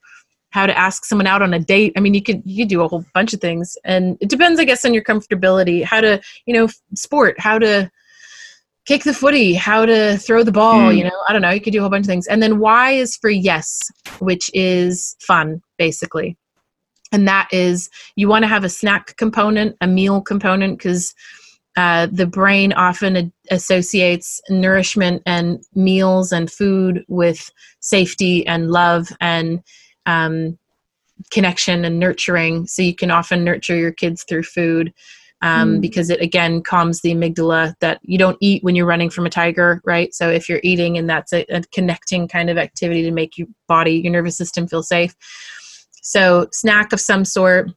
how 0.50 0.66
to 0.66 0.78
ask 0.78 1.04
someone 1.04 1.26
out 1.26 1.42
on 1.42 1.52
a 1.52 1.58
date. 1.58 1.94
I 1.96 2.00
mean, 2.00 2.14
you 2.14 2.22
could 2.22 2.42
you 2.44 2.62
could 2.62 2.68
do 2.68 2.82
a 2.82 2.86
whole 2.86 3.04
bunch 3.12 3.34
of 3.34 3.40
things, 3.40 3.76
and 3.84 4.16
it 4.20 4.28
depends, 4.28 4.60
I 4.60 4.64
guess, 4.64 4.84
on 4.84 4.94
your 4.94 5.02
comfortability. 5.02 5.82
How 5.82 6.00
to, 6.00 6.22
you 6.46 6.54
know, 6.54 6.68
sport, 6.94 7.40
how 7.40 7.58
to 7.58 7.90
kick 8.84 9.02
the 9.02 9.14
footy, 9.14 9.54
how 9.54 9.84
to 9.84 10.16
throw 10.18 10.44
the 10.44 10.52
ball. 10.52 10.92
Mm. 10.92 10.98
You 10.98 11.04
know, 11.04 11.22
I 11.28 11.32
don't 11.32 11.42
know. 11.42 11.50
You 11.50 11.60
could 11.60 11.72
do 11.72 11.80
a 11.80 11.82
whole 11.82 11.90
bunch 11.90 12.04
of 12.04 12.06
things. 12.06 12.28
And 12.28 12.40
then 12.40 12.60
Y 12.60 12.92
is 12.92 13.16
for 13.16 13.30
yes, 13.30 13.80
which 14.20 14.48
is 14.54 15.16
fun, 15.18 15.60
basically 15.76 16.36
and 17.14 17.26
that 17.28 17.48
is 17.52 17.88
you 18.16 18.28
want 18.28 18.42
to 18.42 18.48
have 18.48 18.64
a 18.64 18.68
snack 18.68 19.16
component, 19.16 19.76
a 19.80 19.86
meal 19.86 20.20
component, 20.20 20.78
because 20.78 21.14
uh, 21.76 22.06
the 22.20 22.26
brain 22.26 22.72
often 22.72 23.16
ad- 23.16 23.32
associates 23.50 24.40
nourishment 24.50 25.22
and 25.26 25.64
meals 25.74 26.32
and 26.32 26.50
food 26.50 27.04
with 27.08 27.50
safety 27.80 28.46
and 28.46 28.70
love 28.70 29.08
and 29.20 29.62
um, 30.06 30.58
connection 31.30 31.84
and 31.84 31.98
nurturing. 31.98 32.66
So 32.66 32.82
you 32.82 32.94
can 32.94 33.10
often 33.10 33.44
nurture 33.44 33.76
your 33.76 33.92
kids 33.92 34.24
through 34.28 34.44
food. 34.44 34.92
um, 35.42 35.76
Mm. 35.76 35.80
because 35.80 36.08
it 36.10 36.20
again 36.22 36.62
calms 36.62 37.00
the 37.00 37.12
amygdala 37.14 37.74
that 37.80 37.98
you 38.02 38.16
don't 38.16 38.38
eat 38.40 38.62
when 38.64 38.74
you're 38.76 38.92
running 38.92 39.10
from 39.10 39.26
a 39.26 39.30
tiger, 39.30 39.80
right? 39.84 40.14
So 40.14 40.30
if 40.30 40.48
you're 40.48 40.60
eating 40.62 40.96
and 40.96 41.08
that's 41.08 41.32
a, 41.34 41.44
a 41.50 41.60
connecting 41.76 42.28
kind 42.28 42.48
of 42.50 42.56
activity 42.56 43.02
to 43.02 43.10
make 43.10 43.36
your 43.36 43.48
body, 43.68 43.94
your 44.02 44.12
nervous 44.12 44.38
system 44.38 44.66
feel 44.66 44.82
safe. 44.82 45.14
So 46.04 46.48
snack 46.52 46.92
of 46.92 47.00
some 47.00 47.24
sort, 47.24 47.70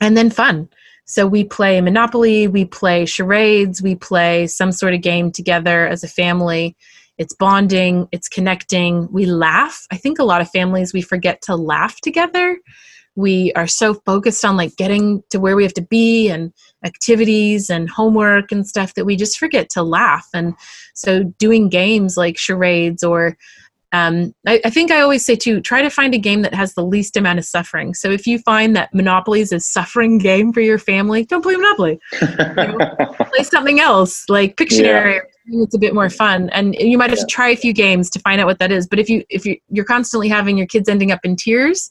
and 0.00 0.16
then 0.16 0.28
fun. 0.30 0.68
So 1.06 1.26
we 1.26 1.42
play 1.42 1.80
Monopoly, 1.80 2.48
we 2.48 2.66
play 2.66 3.06
charades, 3.06 3.80
we 3.80 3.94
play 3.94 4.46
some 4.46 4.72
sort 4.72 4.92
of 4.92 5.00
game 5.00 5.32
together 5.32 5.86
as 5.86 6.04
a 6.04 6.08
family. 6.08 6.76
It's 7.16 7.34
bonding, 7.34 8.08
it's 8.12 8.28
connecting. 8.28 9.08
We 9.10 9.24
laugh. 9.24 9.86
I 9.90 9.96
think 9.96 10.18
a 10.18 10.24
lot 10.24 10.42
of 10.42 10.50
families 10.50 10.92
we 10.92 11.00
forget 11.00 11.40
to 11.42 11.56
laugh 11.56 12.00
together. 12.02 12.58
We 13.14 13.52
are 13.54 13.66
so 13.66 13.94
focused 13.94 14.44
on 14.44 14.58
like 14.58 14.76
getting 14.76 15.22
to 15.30 15.40
where 15.40 15.56
we 15.56 15.62
have 15.62 15.72
to 15.74 15.82
be 15.82 16.28
and 16.28 16.52
activities 16.84 17.70
and 17.70 17.88
homework 17.88 18.52
and 18.52 18.66
stuff 18.66 18.92
that 18.94 19.06
we 19.06 19.16
just 19.16 19.38
forget 19.38 19.70
to 19.70 19.82
laugh. 19.82 20.26
And 20.34 20.54
so 20.94 21.22
doing 21.38 21.70
games 21.70 22.18
like 22.18 22.36
charades 22.36 23.02
or 23.02 23.38
um, 23.96 24.34
I, 24.46 24.60
I 24.64 24.70
think 24.70 24.90
I 24.90 25.00
always 25.00 25.24
say 25.24 25.36
too, 25.36 25.60
try 25.60 25.80
to 25.82 25.88
find 25.90 26.14
a 26.14 26.18
game 26.18 26.42
that 26.42 26.52
has 26.54 26.74
the 26.74 26.84
least 26.84 27.16
amount 27.16 27.38
of 27.38 27.44
suffering. 27.44 27.94
So 27.94 28.10
if 28.10 28.26
you 28.26 28.38
find 28.40 28.76
that 28.76 28.92
Monopoly 28.92 29.40
is 29.40 29.52
a 29.52 29.60
suffering 29.60 30.18
game 30.18 30.52
for 30.52 30.60
your 30.60 30.78
family, 30.78 31.24
don't 31.24 31.42
play 31.42 31.56
Monopoly. 31.56 31.98
Play 32.12 33.42
something 33.42 33.80
else 33.80 34.28
like 34.28 34.56
Pictionary. 34.56 35.16
or 35.16 35.28
something 35.46 35.62
It's 35.62 35.74
a 35.74 35.78
bit 35.78 35.94
more 35.94 36.10
fun, 36.10 36.50
and 36.50 36.74
you 36.74 36.98
might 36.98 37.10
have 37.10 37.18
to 37.18 37.26
try 37.26 37.48
a 37.50 37.56
few 37.56 37.72
games 37.72 38.10
to 38.10 38.18
find 38.20 38.40
out 38.40 38.46
what 38.46 38.58
that 38.58 38.70
is. 38.72 38.86
But 38.86 38.98
if 38.98 39.08
you 39.08 39.24
if 39.30 39.44
you 39.46 39.56
you're 39.68 39.84
constantly 39.84 40.28
having 40.28 40.56
your 40.58 40.66
kids 40.66 40.88
ending 40.88 41.10
up 41.12 41.20
in 41.24 41.36
tears, 41.36 41.90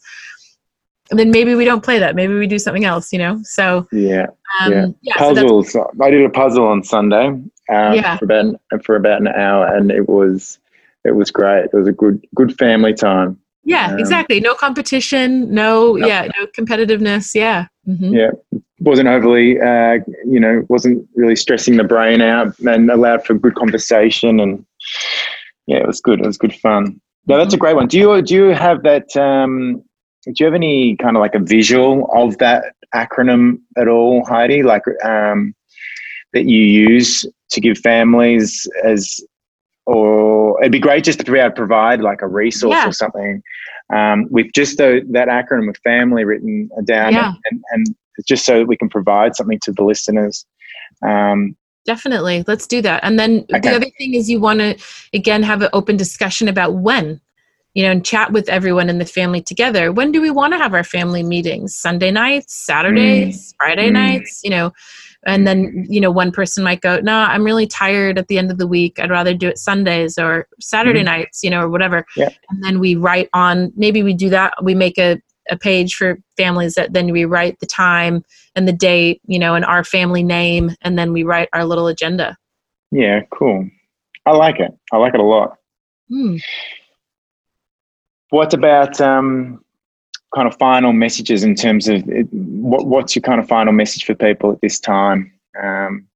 then 1.10 1.32
maybe 1.32 1.56
we 1.56 1.66
don't 1.66 1.84
play 1.84 2.00
that. 2.00 2.16
Maybe 2.16 2.34
we 2.34 2.48
do 2.48 2.60
something 2.60 2.86
else. 2.86 3.12
You 3.14 3.20
know. 3.20 3.40
So 3.44 3.88
yeah. 3.92 4.28
um, 4.62 4.72
Yeah. 4.72 4.88
yeah, 5.02 5.18
so 5.18 5.34
puzzles. 5.36 5.76
I 6.02 6.10
did 6.10 6.26
a 6.26 6.30
puzzle 6.30 6.66
on 6.68 6.84
Sunday 6.84 7.28
um, 7.28 7.50
Yeah. 7.70 8.18
for 8.18 8.26
about 8.26 8.56
for 8.84 8.96
about 8.96 9.22
an 9.22 9.28
hour, 9.28 9.66
and 9.76 9.92
it 9.92 10.08
was 10.10 10.60
it 11.06 11.16
was 11.16 11.32
great. 11.32 11.66
It 11.66 11.74
was 11.74 11.88
a 11.88 11.92
good 11.94 12.26
good 12.36 12.58
family 12.58 12.94
time. 12.94 13.40
yeah, 13.64 13.88
um, 13.94 14.00
exactly. 14.00 14.40
No 14.40 14.54
competition. 14.56 15.54
No, 15.54 15.94
No. 15.94 16.08
yeah, 16.08 16.28
no 16.38 16.46
competitiveness. 16.58 17.34
Yeah. 17.34 17.68
hmm 17.86 18.14
Yeah, 18.14 18.32
wasn't 18.80 19.08
overly 19.08 19.60
uh, 19.60 20.00
you 20.26 20.40
know 20.40 20.66
wasn't 20.70 21.08
really 21.16 21.36
stressing 21.36 21.78
the 21.78 21.84
brain 21.84 22.22
out, 22.22 22.58
and 22.60 22.90
allowed 22.92 23.26
for 23.26 23.34
good 23.36 23.56
conversation, 23.56 24.40
and 24.40 24.66
yeah, 25.68 25.78
it 25.78 25.88
was 25.88 26.02
good. 26.02 26.20
It 26.20 26.26
was 26.26 26.38
good 26.38 26.54
fun. 26.56 27.00
No, 27.28 27.38
that's 27.38 27.54
a 27.56 27.58
great 27.58 27.76
one. 27.76 27.88
Do 27.88 27.98
you 27.98 28.22
do 28.22 28.34
you 28.36 28.48
have 28.66 28.84
that? 28.84 29.16
Um, 29.16 29.82
do 30.26 30.34
you 30.40 30.46
have 30.46 30.56
any 30.56 30.96
kind 30.98 31.16
of 31.16 31.22
like 31.22 31.36
a 31.36 31.40
visual 31.40 32.10
of 32.14 32.38
that 32.40 32.74
acronym 32.96 33.60
at 33.78 33.88
all, 33.88 34.26
Heidi? 34.26 34.64
Like 34.64 34.84
um, 35.04 35.54
that 36.34 36.46
you 36.46 36.62
use 36.62 37.26
to 37.52 37.62
give 37.62 37.78
families 37.78 38.68
as, 38.84 39.20
or 39.86 40.60
it'd 40.62 40.72
be 40.72 40.80
great 40.80 41.04
just 41.04 41.20
to 41.20 41.32
be 41.32 41.38
able 41.40 41.50
to 41.50 41.56
provide 41.56 42.02
like 42.02 42.22
a 42.22 42.28
resource 42.28 42.74
Yeah. 42.74 42.88
or 42.88 42.92
something 42.92 43.42
um, 43.94 44.28
with 44.32 44.48
just 44.54 44.78
the, 44.78 45.02
that 45.12 45.28
acronym 45.28 45.70
of 45.70 45.78
family 45.84 46.24
written 46.26 46.70
down, 46.86 47.14
Yeah. 47.14 47.34
and, 47.52 47.62
and 47.72 47.86
just 48.28 48.46
so 48.46 48.60
that 48.60 48.68
we 48.68 48.78
can 48.78 48.90
provide 48.90 49.36
something 49.36 49.60
to 49.64 49.72
the 49.72 49.84
listeners. 49.84 50.46
Um, 51.08 51.56
Definitely. 51.86 52.44
Let's 52.48 52.66
do 52.66 52.82
that. 52.82 53.04
And 53.04 53.20
then 53.20 53.46
Okay. 53.54 53.60
the 53.60 53.76
other 53.76 53.90
thing 54.00 54.16
is 54.16 54.28
you 54.30 54.40
want 54.40 54.60
to, 54.60 54.76
again, 55.14 55.44
have 55.44 55.62
an 55.62 55.70
open 55.72 55.98
discussion 55.98 56.48
about 56.48 56.74
when, 56.74 57.22
you 57.76 57.84
know, 57.84 57.92
and 57.92 58.04
chat 58.04 58.32
with 58.32 58.50
everyone 58.50 58.90
in 58.90 58.98
the 58.98 59.06
family 59.06 59.42
together. 59.44 59.92
When 59.92 60.12
do 60.12 60.20
we 60.20 60.32
want 60.32 60.54
to 60.54 60.58
have 60.58 60.74
our 60.74 60.84
family 60.84 61.22
meetings? 61.22 61.76
Sunday 61.76 62.10
nights, 62.10 62.56
Saturdays, 62.66 63.54
Friday 63.60 63.90
Mm. 63.90 63.94
nights, 63.94 64.42
you 64.44 64.50
know? 64.50 64.72
And 65.26 65.48
then, 65.48 65.86
you 65.90 66.00
know, 66.00 66.12
one 66.12 66.32
person 66.32 66.64
might 66.64 66.82
go, 66.82 67.00
no, 67.00 67.16
I'm 67.18 67.44
really 67.44 67.66
tired 67.66 68.20
at 68.20 68.28
the 68.28 68.38
end 68.38 68.52
of 68.52 68.58
the 68.60 68.68
week. 68.68 69.00
I'd 69.00 69.10
rather 69.10 69.34
do 69.34 69.48
it 69.48 69.58
Sundays 69.58 70.18
or 70.20 70.48
Saturday 70.60 71.02
Mhm. 71.02 71.06
nights, 71.06 71.44
you 71.44 71.50
know, 71.50 71.62
or 71.62 71.70
whatever. 71.70 72.06
Yeah. 72.16 72.30
And 72.50 72.64
then 72.64 72.80
we 72.80 72.96
write 72.96 73.30
on, 73.34 73.74
maybe 73.76 74.04
we 74.04 74.14
do 74.14 74.30
that. 74.30 74.54
We 74.64 74.76
make 74.76 74.98
a, 75.00 75.20
a 75.50 75.58
page 75.58 75.96
for 75.96 76.20
families 76.38 76.76
that 76.76 76.94
then 76.94 77.12
we 77.12 77.26
write 77.26 77.60
the 77.60 77.66
time 77.66 78.24
and 78.56 78.68
the 78.68 78.74
date, 78.74 79.20
you 79.26 79.40
know, 79.40 79.56
and 79.56 79.66
our 79.66 79.84
family 79.84 80.24
name, 80.24 80.72
and 80.82 80.98
then 80.98 81.12
we 81.12 81.24
write 81.24 81.50
our 81.54 81.66
little 81.66 81.88
agenda. 81.88 82.38
yeah, 82.92 83.22
cool. 83.32 83.68
I 84.28 84.32
like 84.32 84.60
it. 84.60 84.72
I 84.94 84.98
like 84.98 85.14
it 85.14 85.20
a 85.20 85.24
lot. 85.24 85.58
Hmm. 86.10 86.38
What 88.30 88.54
about 88.54 89.00
um, 89.02 89.65
kind 90.34 90.48
of 90.48 90.58
final 90.58 90.94
messages 90.94 91.44
in 91.44 91.56
terms 91.56 91.88
of 91.88 92.08
it, 92.08 92.28
what, 92.32 92.88
what's 92.88 93.16
your 93.16 93.24
kind 93.24 93.40
of 93.40 93.48
final 93.48 93.74
message 93.74 94.06
for 94.06 94.16
people 94.16 94.52
at 94.52 94.62
this 94.62 94.80
time? 94.80 95.32
Um, 95.62 96.08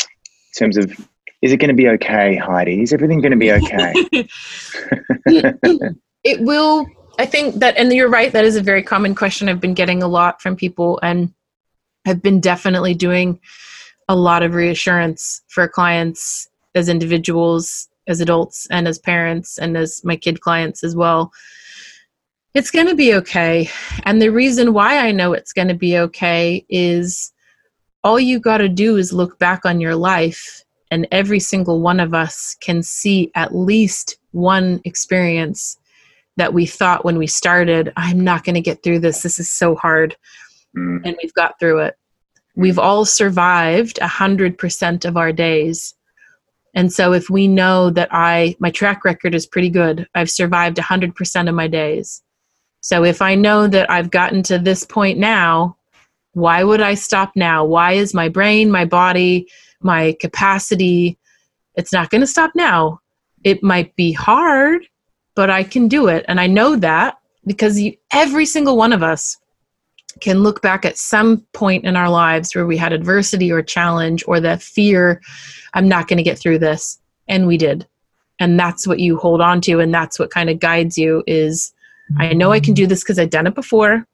in 0.00 0.58
terms 0.58 0.76
of, 0.76 0.90
is 1.42 1.52
it 1.52 1.58
going 1.58 1.68
to 1.68 1.74
be 1.74 1.88
okay, 1.88 2.36
Heidi? 2.36 2.82
Is 2.82 2.92
everything 2.92 3.20
going 3.20 3.32
to 3.32 3.36
be 3.36 3.52
okay? 3.52 3.94
it 6.24 6.40
will 6.40 6.86
i 7.18 7.24
think 7.24 7.54
that 7.56 7.76
and 7.76 7.92
you're 7.92 8.08
right 8.08 8.32
that 8.32 8.44
is 8.44 8.56
a 8.56 8.62
very 8.62 8.82
common 8.82 9.14
question 9.14 9.48
i've 9.48 9.60
been 9.60 9.74
getting 9.74 10.02
a 10.02 10.08
lot 10.08 10.42
from 10.42 10.56
people 10.56 10.98
and 11.02 11.32
I've 12.06 12.22
been 12.22 12.40
definitely 12.40 12.94
doing 12.94 13.40
a 14.08 14.14
lot 14.14 14.42
of 14.42 14.54
reassurance 14.54 15.42
for 15.48 15.66
clients 15.66 16.48
as 16.74 16.88
individuals 16.88 17.88
as 18.06 18.20
adults 18.20 18.68
and 18.70 18.86
as 18.86 18.98
parents 18.98 19.58
and 19.58 19.76
as 19.76 20.04
my 20.04 20.16
kid 20.16 20.40
clients 20.40 20.84
as 20.84 20.94
well 20.94 21.32
it's 22.56 22.70
going 22.70 22.86
to 22.86 22.94
be 22.94 23.14
okay 23.14 23.68
and 24.04 24.20
the 24.20 24.30
reason 24.30 24.72
why 24.72 24.98
i 24.98 25.10
know 25.10 25.32
it's 25.32 25.52
going 25.52 25.68
to 25.68 25.74
be 25.74 25.98
okay 25.98 26.64
is 26.68 27.32
all 28.02 28.18
you 28.20 28.38
got 28.38 28.58
to 28.58 28.68
do 28.68 28.96
is 28.96 29.12
look 29.12 29.38
back 29.38 29.64
on 29.64 29.80
your 29.80 29.96
life 29.96 30.62
and 30.90 31.06
every 31.10 31.40
single 31.40 31.80
one 31.80 32.00
of 32.00 32.14
us 32.14 32.56
can 32.60 32.82
see 32.82 33.30
at 33.34 33.54
least 33.54 34.16
one 34.32 34.80
experience 34.84 35.76
that 36.36 36.52
we 36.52 36.66
thought 36.66 37.04
when 37.04 37.18
we 37.18 37.26
started, 37.26 37.92
I'm 37.96 38.22
not 38.22 38.44
going 38.44 38.54
to 38.54 38.60
get 38.60 38.82
through 38.82 39.00
this. 39.00 39.22
This 39.22 39.38
is 39.38 39.50
so 39.50 39.74
hard. 39.74 40.16
Mm, 40.76 41.00
And 41.04 41.16
we've 41.22 41.34
got 41.34 41.58
through 41.58 41.80
it. 41.80 41.96
We've 42.54 42.78
all 42.78 43.04
survived 43.04 43.98
100% 44.00 45.04
of 45.04 45.16
our 45.16 45.32
days. 45.32 45.94
And 46.74 46.92
so 46.92 47.12
if 47.12 47.30
we 47.30 47.48
know 47.48 47.90
that 47.90 48.08
I, 48.12 48.54
my 48.58 48.70
track 48.70 49.04
record 49.04 49.34
is 49.34 49.46
pretty 49.46 49.70
good, 49.70 50.06
I've 50.14 50.30
survived 50.30 50.76
100% 50.76 51.48
of 51.48 51.54
my 51.54 51.68
days. 51.68 52.22
So 52.86 53.02
if 53.02 53.20
I 53.20 53.34
know 53.34 53.66
that 53.66 53.90
I've 53.90 54.12
gotten 54.12 54.44
to 54.44 54.60
this 54.60 54.84
point 54.84 55.18
now, 55.18 55.76
why 56.34 56.62
would 56.62 56.80
I 56.80 56.94
stop 56.94 57.32
now? 57.34 57.64
Why 57.64 57.94
is 57.94 58.14
my 58.14 58.28
brain, 58.28 58.70
my 58.70 58.84
body, 58.84 59.48
my 59.80 60.16
capacity, 60.20 61.18
it's 61.74 61.92
not 61.92 62.10
going 62.10 62.20
to 62.20 62.28
stop 62.28 62.52
now. 62.54 63.00
It 63.42 63.60
might 63.60 63.96
be 63.96 64.12
hard, 64.12 64.86
but 65.34 65.50
I 65.50 65.64
can 65.64 65.88
do 65.88 66.06
it. 66.06 66.24
And 66.28 66.38
I 66.38 66.46
know 66.46 66.76
that 66.76 67.18
because 67.44 67.76
you, 67.80 67.96
every 68.12 68.46
single 68.46 68.76
one 68.76 68.92
of 68.92 69.02
us 69.02 69.36
can 70.20 70.44
look 70.44 70.62
back 70.62 70.84
at 70.84 70.96
some 70.96 71.44
point 71.54 71.84
in 71.84 71.96
our 71.96 72.08
lives 72.08 72.54
where 72.54 72.66
we 72.66 72.76
had 72.76 72.92
adversity 72.92 73.50
or 73.50 73.62
challenge 73.62 74.22
or 74.28 74.38
the 74.38 74.58
fear, 74.58 75.20
I'm 75.74 75.88
not 75.88 76.06
going 76.06 76.18
to 76.18 76.22
get 76.22 76.38
through 76.38 76.60
this. 76.60 77.00
And 77.26 77.48
we 77.48 77.56
did. 77.56 77.84
And 78.38 78.60
that's 78.60 78.86
what 78.86 79.00
you 79.00 79.16
hold 79.16 79.40
on 79.40 79.60
to. 79.62 79.80
And 79.80 79.92
that's 79.92 80.20
what 80.20 80.30
kind 80.30 80.48
of 80.48 80.60
guides 80.60 80.96
you 80.96 81.24
is 81.26 81.72
I 82.18 82.32
know 82.32 82.52
I 82.52 82.60
can 82.60 82.74
do 82.74 82.86
this 82.86 83.02
because 83.02 83.18
I've 83.18 83.30
done 83.30 83.46
it 83.46 83.54
before. 83.54 84.06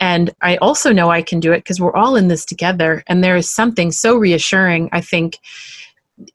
And 0.00 0.30
I 0.40 0.56
also 0.56 0.92
know 0.92 1.10
I 1.10 1.22
can 1.22 1.40
do 1.40 1.52
it 1.52 1.58
because 1.58 1.80
we're 1.80 1.94
all 1.94 2.16
in 2.16 2.28
this 2.28 2.44
together. 2.44 3.04
And 3.06 3.22
there 3.22 3.36
is 3.36 3.48
something 3.48 3.92
so 3.92 4.16
reassuring, 4.16 4.88
I 4.92 5.00
think, 5.00 5.38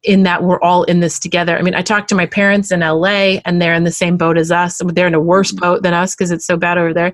in 0.04 0.24
that 0.24 0.44
we're 0.44 0.62
all 0.62 0.84
in 0.84 1.00
this 1.00 1.20
together. 1.20 1.58
I 1.58 1.62
mean, 1.62 1.76
I 1.76 1.82
talked 1.82 2.10
to 2.10 2.16
my 2.16 2.26
parents 2.26 2.72
in 2.72 2.82
LA 2.82 3.40
and 3.46 3.62
they're 3.62 3.74
in 3.74 3.84
the 3.84 3.92
same 3.92 4.18
boat 4.18 4.38
as 4.38 4.52
us. 4.52 4.82
They're 4.86 5.08
in 5.08 5.14
a 5.14 5.20
worse 5.20 5.52
boat 5.52 5.84
than 5.84 5.94
us 5.94 6.16
because 6.16 6.32
it's 6.32 6.46
so 6.46 6.58
bad 6.58 6.78
over 6.78 6.94
there. 6.94 7.14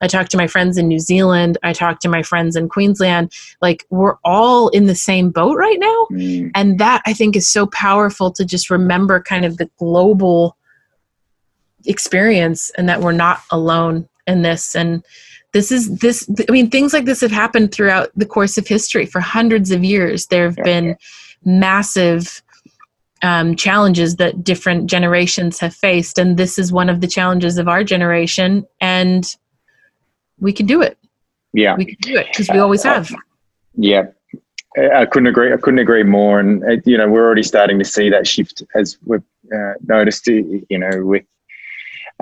I 0.00 0.08
talked 0.08 0.30
to 0.32 0.36
my 0.36 0.46
friends 0.46 0.76
in 0.76 0.88
New 0.88 0.98
Zealand. 0.98 1.56
I 1.62 1.72
talked 1.72 2.02
to 2.02 2.08
my 2.08 2.22
friends 2.22 2.54
in 2.56 2.68
Queensland. 2.68 3.32
Like, 3.62 3.86
we're 3.88 4.16
all 4.24 4.68
in 4.68 4.86
the 4.86 4.94
same 4.94 5.30
boat 5.30 5.56
right 5.56 5.78
now. 5.78 6.06
mm, 6.10 6.50
And 6.54 6.78
that 6.78 7.02
I 7.06 7.14
think 7.14 7.34
is 7.34 7.48
so 7.48 7.66
powerful 7.66 8.30
to 8.32 8.44
just 8.44 8.68
remember 8.68 9.22
kind 9.22 9.46
of 9.46 9.56
the 9.56 9.70
global 9.78 10.56
experience 11.86 12.70
and 12.70 12.88
that 12.88 13.00
we're 13.00 13.12
not 13.12 13.40
alone 13.50 14.08
in 14.26 14.42
this. 14.42 14.74
And 14.74 15.04
this 15.52 15.72
is 15.72 15.98
this, 15.98 16.28
I 16.48 16.52
mean, 16.52 16.70
things 16.70 16.92
like 16.92 17.04
this 17.04 17.20
have 17.20 17.30
happened 17.30 17.72
throughout 17.72 18.10
the 18.16 18.26
course 18.26 18.58
of 18.58 18.66
history 18.66 19.06
for 19.06 19.20
hundreds 19.20 19.70
of 19.70 19.84
years. 19.84 20.26
There 20.26 20.44
have 20.44 20.56
been 20.56 20.96
massive 21.44 22.42
um, 23.22 23.56
challenges 23.56 24.16
that 24.16 24.44
different 24.44 24.90
generations 24.90 25.58
have 25.60 25.74
faced. 25.74 26.18
And 26.18 26.36
this 26.36 26.58
is 26.58 26.72
one 26.72 26.88
of 26.88 27.00
the 27.00 27.06
challenges 27.06 27.58
of 27.58 27.68
our 27.68 27.82
generation. 27.82 28.66
And 28.80 29.34
we 30.38 30.52
can 30.52 30.66
do 30.66 30.82
it. 30.82 30.98
yeah. 31.52 31.76
We 31.76 31.86
can 31.86 31.96
do 32.00 32.16
it 32.16 32.26
because 32.30 32.50
we 32.50 32.58
always 32.58 32.82
have. 32.82 33.14
Yeah, 33.78 34.06
I 34.94 35.06
couldn't 35.06 35.26
agree. 35.26 35.52
I 35.52 35.56
couldn't 35.56 35.78
agree 35.78 36.02
more. 36.02 36.40
And 36.40 36.62
uh, 36.64 36.76
you 36.84 36.98
know, 36.98 37.08
we're 37.08 37.24
already 37.24 37.42
starting 37.42 37.78
to 37.78 37.84
see 37.84 38.10
that 38.10 38.26
shift 38.26 38.62
as 38.74 38.98
we've 39.04 39.22
uh, 39.54 39.74
noticed. 39.86 40.26
You 40.26 40.66
know, 40.70 41.04
with 41.04 41.24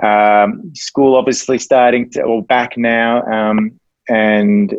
um, 0.03 0.71
school 0.75 1.15
obviously 1.15 1.57
starting 1.57 2.09
to 2.11 2.21
or 2.21 2.43
back 2.43 2.77
now, 2.77 3.23
um, 3.25 3.79
and 4.09 4.73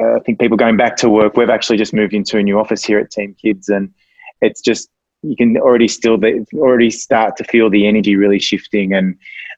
uh, 0.00 0.16
I 0.16 0.20
think 0.20 0.38
people 0.40 0.56
going 0.56 0.76
back 0.76 0.96
to 0.98 1.08
work. 1.08 1.36
We've 1.36 1.50
actually 1.50 1.78
just 1.78 1.94
moved 1.94 2.14
into 2.14 2.38
a 2.38 2.42
new 2.42 2.58
office 2.58 2.84
here 2.84 2.98
at 2.98 3.10
Team 3.10 3.34
Kids, 3.40 3.68
and 3.68 3.92
it's 4.40 4.60
just 4.60 4.88
you 5.24 5.36
can 5.36 5.56
already 5.56 5.88
still 5.88 6.20
already 6.54 6.90
start 6.90 7.36
to 7.36 7.44
feel 7.44 7.70
the 7.70 7.86
energy 7.86 8.16
really 8.16 8.38
shifting 8.38 8.92
and 8.92 9.16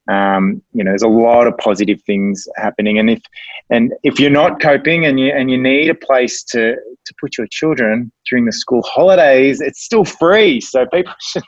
um, 0.08 0.62
you 0.72 0.84
know 0.84 0.92
there's 0.92 1.02
a 1.02 1.08
lot 1.08 1.46
of 1.46 1.58
positive 1.58 2.00
things 2.02 2.46
happening 2.56 2.98
and 2.98 3.10
if 3.10 3.22
and 3.70 3.92
if 4.04 4.20
you're 4.20 4.30
not 4.30 4.60
coping 4.60 5.04
and 5.04 5.18
you 5.18 5.32
and 5.32 5.50
you 5.50 5.58
need 5.60 5.90
a 5.90 5.94
place 5.94 6.44
to 6.44 6.76
to 6.76 7.14
put 7.20 7.36
your 7.36 7.46
children 7.48 8.12
during 8.30 8.44
the 8.44 8.52
school 8.52 8.82
holidays 8.82 9.60
it's 9.60 9.82
still 9.82 10.04
free 10.04 10.60
so 10.60 10.86
people 10.86 11.12
should, 11.20 11.42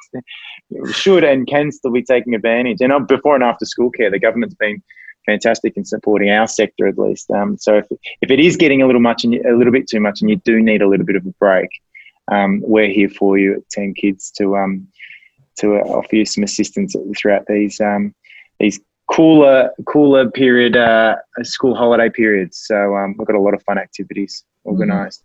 should 0.93 1.25
and 1.25 1.47
can 1.47 1.73
still 1.73 1.91
be 1.91 2.03
taking 2.03 2.35
advantage 2.35 2.81
and 2.81 3.07
before 3.07 3.35
and 3.35 3.45
after 3.45 3.65
school 3.65 3.91
care 3.91 4.11
the 4.11 4.19
government's 4.19 4.55
been 4.55 4.83
fantastic 5.27 5.77
in 5.77 5.85
supporting 5.85 6.31
our 6.31 6.47
sector 6.47 6.87
at 6.87 6.99
least 6.99 7.31
um, 7.31 7.57
so 7.57 7.77
if, 7.77 7.87
if 8.23 8.31
it 8.31 8.41
is 8.41 8.57
getting 8.57 8.83
a 8.83 8.87
little 8.87 9.01
much 9.01 9.25
and 9.25 9.35
a 9.47 9.57
little 9.57 9.73
bit 9.73 9.89
too 9.89 10.01
much 10.01 10.21
and 10.21 10.31
you 10.31 10.37
do 10.37 10.61
need 10.61 10.83
a 10.83 10.89
little 10.89 11.07
bit 11.07 11.17
of 11.17 11.27
a 11.27 11.31
break 11.39 11.69
um, 12.31 12.61
we're 12.63 12.89
here 12.89 13.09
for 13.09 13.39
you 13.39 13.55
at 13.55 13.69
Team 13.71 13.95
Kids 13.95 14.31
to 14.33 14.57
um, 14.57 14.87
to 15.57 15.77
offer 15.77 16.17
you 16.17 16.25
some 16.25 16.45
assistance 16.45 16.95
throughout 17.17 17.47
these 17.47 17.81
um, 17.81 18.15
these 18.61 18.81
cooler 19.11 19.71
cooler 19.87 20.31
period 20.31 20.77
uh, 20.77 21.17
school 21.43 21.75
holiday 21.75 22.11
periods. 22.11 22.63
So 22.67 22.97
um, 22.97 23.15
we've 23.19 23.27
got 23.27 23.37
a 23.37 23.41
lot 23.41 23.55
of 23.55 23.63
fun 23.63 23.79
activities 23.79 24.45
organized 24.65 25.23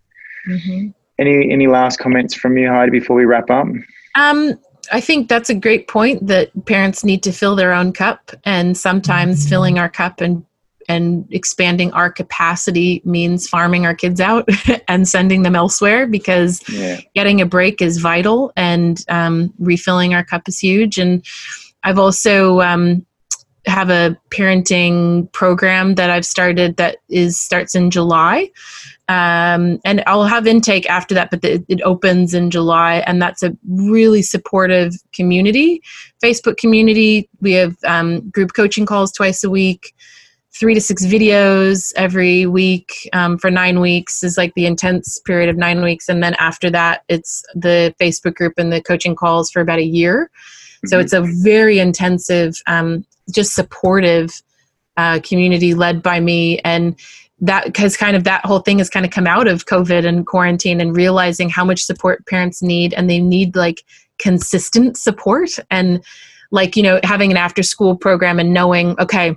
mm-hmm. 0.48 0.88
Any 1.18 1.52
any 1.52 1.66
last 1.68 2.00
comments 2.00 2.34
from 2.34 2.58
you, 2.58 2.68
Heidi, 2.68 2.90
before 2.90 3.14
we 3.14 3.24
wrap 3.24 3.48
up? 3.48 3.68
Um, 4.16 4.58
I 4.92 5.00
think 5.00 5.28
that's 5.28 5.50
a 5.50 5.54
great 5.54 5.88
point 5.88 6.26
that 6.26 6.50
parents 6.66 7.04
need 7.04 7.22
to 7.24 7.32
fill 7.32 7.56
their 7.56 7.72
own 7.72 7.92
cup, 7.92 8.30
and 8.44 8.76
sometimes 8.76 9.40
mm-hmm. 9.40 9.48
filling 9.48 9.78
our 9.78 9.88
cup 9.88 10.20
and 10.20 10.44
and 10.88 11.26
expanding 11.30 11.92
our 11.92 12.10
capacity 12.10 13.00
means 13.04 13.48
farming 13.48 13.86
our 13.86 13.94
kids 13.94 14.20
out 14.20 14.48
and 14.88 15.08
sending 15.08 15.42
them 15.42 15.56
elsewhere 15.56 16.06
because 16.06 16.60
yeah. 16.68 17.00
getting 17.14 17.40
a 17.40 17.46
break 17.46 17.80
is 17.80 17.98
vital 17.98 18.52
and 18.56 19.04
um, 19.08 19.52
refilling 19.58 20.14
our 20.14 20.24
cup 20.24 20.48
is 20.48 20.58
huge. 20.58 20.98
And 20.98 21.24
I've 21.82 21.98
also 21.98 22.60
um, 22.60 23.06
have 23.66 23.90
a 23.90 24.16
parenting 24.30 25.30
program 25.32 25.94
that 25.94 26.10
I've 26.10 26.26
started 26.26 26.76
that 26.76 26.98
is 27.08 27.38
starts 27.38 27.74
in 27.74 27.90
July. 27.90 28.50
Um, 29.08 29.80
and 29.84 30.02
I'll 30.06 30.24
have 30.24 30.46
intake 30.46 30.88
after 30.88 31.14
that, 31.14 31.30
but 31.30 31.42
the, 31.42 31.62
it 31.68 31.82
opens 31.82 32.32
in 32.32 32.50
July, 32.50 33.02
and 33.06 33.20
that's 33.20 33.42
a 33.42 33.54
really 33.68 34.22
supportive 34.22 34.94
community, 35.12 35.82
Facebook 36.22 36.56
community. 36.56 37.28
We 37.40 37.52
have 37.52 37.76
um, 37.86 38.30
group 38.30 38.54
coaching 38.54 38.86
calls 38.86 39.12
twice 39.12 39.44
a 39.44 39.50
week 39.50 39.92
three 40.58 40.74
to 40.74 40.80
six 40.80 41.04
videos 41.04 41.92
every 41.96 42.46
week 42.46 43.08
um, 43.12 43.38
for 43.38 43.50
nine 43.50 43.80
weeks 43.80 44.22
is 44.22 44.38
like 44.38 44.54
the 44.54 44.66
intense 44.66 45.18
period 45.26 45.48
of 45.48 45.56
nine 45.56 45.82
weeks 45.82 46.08
and 46.08 46.22
then 46.22 46.34
after 46.34 46.70
that 46.70 47.02
it's 47.08 47.42
the 47.54 47.94
facebook 48.00 48.34
group 48.34 48.54
and 48.56 48.72
the 48.72 48.80
coaching 48.80 49.16
calls 49.16 49.50
for 49.50 49.60
about 49.60 49.78
a 49.78 49.84
year 49.84 50.30
mm-hmm. 50.30 50.88
so 50.88 50.98
it's 50.98 51.12
a 51.12 51.22
very 51.42 51.78
intensive 51.78 52.54
um, 52.66 53.04
just 53.32 53.54
supportive 53.54 54.42
uh, 54.96 55.18
community 55.24 55.74
led 55.74 56.02
by 56.02 56.20
me 56.20 56.60
and 56.60 56.96
that 57.40 57.64
because 57.64 57.96
kind 57.96 58.16
of 58.16 58.24
that 58.24 58.44
whole 58.44 58.60
thing 58.60 58.78
has 58.78 58.88
kind 58.88 59.04
of 59.04 59.12
come 59.12 59.26
out 59.26 59.48
of 59.48 59.66
covid 59.66 60.06
and 60.06 60.26
quarantine 60.26 60.80
and 60.80 60.96
realizing 60.96 61.48
how 61.48 61.64
much 61.64 61.84
support 61.84 62.24
parents 62.26 62.62
need 62.62 62.94
and 62.94 63.10
they 63.10 63.20
need 63.20 63.56
like 63.56 63.84
consistent 64.18 64.96
support 64.96 65.50
and 65.70 66.04
like 66.52 66.76
you 66.76 66.82
know 66.82 67.00
having 67.02 67.30
an 67.30 67.36
after 67.36 67.62
school 67.62 67.96
program 67.96 68.38
and 68.38 68.52
knowing 68.52 68.98
okay 69.00 69.36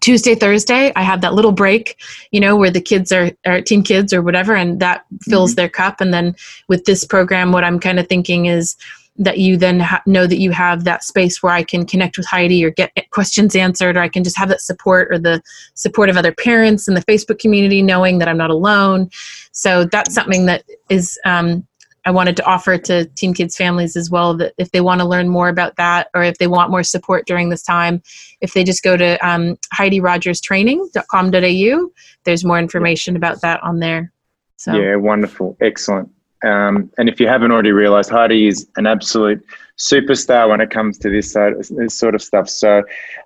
Tuesday, 0.00 0.34
Thursday, 0.34 0.92
I 0.94 1.02
have 1.02 1.20
that 1.22 1.34
little 1.34 1.52
break, 1.52 2.00
you 2.30 2.40
know, 2.40 2.56
where 2.56 2.70
the 2.70 2.80
kids 2.80 3.10
are, 3.12 3.30
are 3.46 3.60
team 3.60 3.82
kids 3.82 4.12
or 4.12 4.22
whatever, 4.22 4.54
and 4.54 4.80
that 4.80 5.04
fills 5.22 5.50
mm-hmm. 5.50 5.56
their 5.56 5.68
cup. 5.68 6.00
And 6.00 6.12
then 6.12 6.36
with 6.68 6.84
this 6.84 7.04
program, 7.04 7.52
what 7.52 7.64
I'm 7.64 7.80
kind 7.80 7.98
of 7.98 8.06
thinking 8.06 8.46
is 8.46 8.76
that 9.18 9.38
you 9.38 9.56
then 9.56 9.80
ha- 9.80 10.02
know 10.06 10.26
that 10.26 10.38
you 10.38 10.52
have 10.52 10.84
that 10.84 11.02
space 11.02 11.42
where 11.42 11.52
I 11.52 11.62
can 11.62 11.84
connect 11.84 12.16
with 12.16 12.26
Heidi 12.26 12.64
or 12.64 12.70
get 12.70 12.92
questions 13.10 13.56
answered, 13.56 13.96
or 13.96 14.00
I 14.00 14.08
can 14.08 14.24
just 14.24 14.38
have 14.38 14.48
that 14.48 14.60
support 14.60 15.08
or 15.10 15.18
the 15.18 15.42
support 15.74 16.08
of 16.08 16.16
other 16.16 16.32
parents 16.32 16.88
in 16.88 16.94
the 16.94 17.04
Facebook 17.04 17.38
community, 17.38 17.82
knowing 17.82 18.18
that 18.18 18.28
I'm 18.28 18.38
not 18.38 18.50
alone. 18.50 19.10
So 19.52 19.84
that's 19.84 20.14
something 20.14 20.46
that 20.46 20.64
is 20.88 21.18
um, 21.24 21.66
I 22.04 22.10
wanted 22.10 22.36
to 22.38 22.46
offer 22.46 22.78
to 22.78 23.04
Team 23.16 23.34
Kids 23.34 23.54
families 23.54 23.94
as 23.96 24.10
well 24.10 24.34
that 24.38 24.54
if 24.56 24.70
they 24.70 24.80
want 24.80 25.02
to 25.02 25.06
learn 25.06 25.28
more 25.28 25.50
about 25.50 25.76
that 25.76 26.08
or 26.14 26.22
if 26.22 26.38
they 26.38 26.46
want 26.46 26.70
more 26.70 26.82
support 26.82 27.26
during 27.26 27.50
this 27.50 27.62
time, 27.62 28.02
if 28.40 28.54
they 28.54 28.64
just 28.64 28.82
go 28.82 28.96
to 28.96 29.28
um, 29.28 29.58
HeidiRogersTraining.com.au, 29.74 31.90
there's 32.24 32.44
more 32.44 32.58
information 32.58 33.14
about 33.14 33.42
that 33.42 33.62
on 33.62 33.80
there. 33.80 34.10
So 34.56 34.74
yeah, 34.74 34.96
wonderful, 34.96 35.58
excellent. 35.60 36.08
Um, 36.44 36.90
and 36.98 37.08
if 37.08 37.18
you 37.20 37.26
haven't 37.26 37.52
already 37.52 37.72
realized, 37.72 38.10
Heidi 38.10 38.46
is 38.46 38.68
an 38.76 38.86
absolute 38.86 39.42
superstar 39.78 40.48
when 40.48 40.60
it 40.60 40.70
comes 40.70 40.98
to 40.98 41.10
this, 41.10 41.34
uh, 41.36 41.50
this 41.70 41.94
sort 41.94 42.14
of 42.14 42.22
stuff. 42.22 42.48
So 42.48 42.84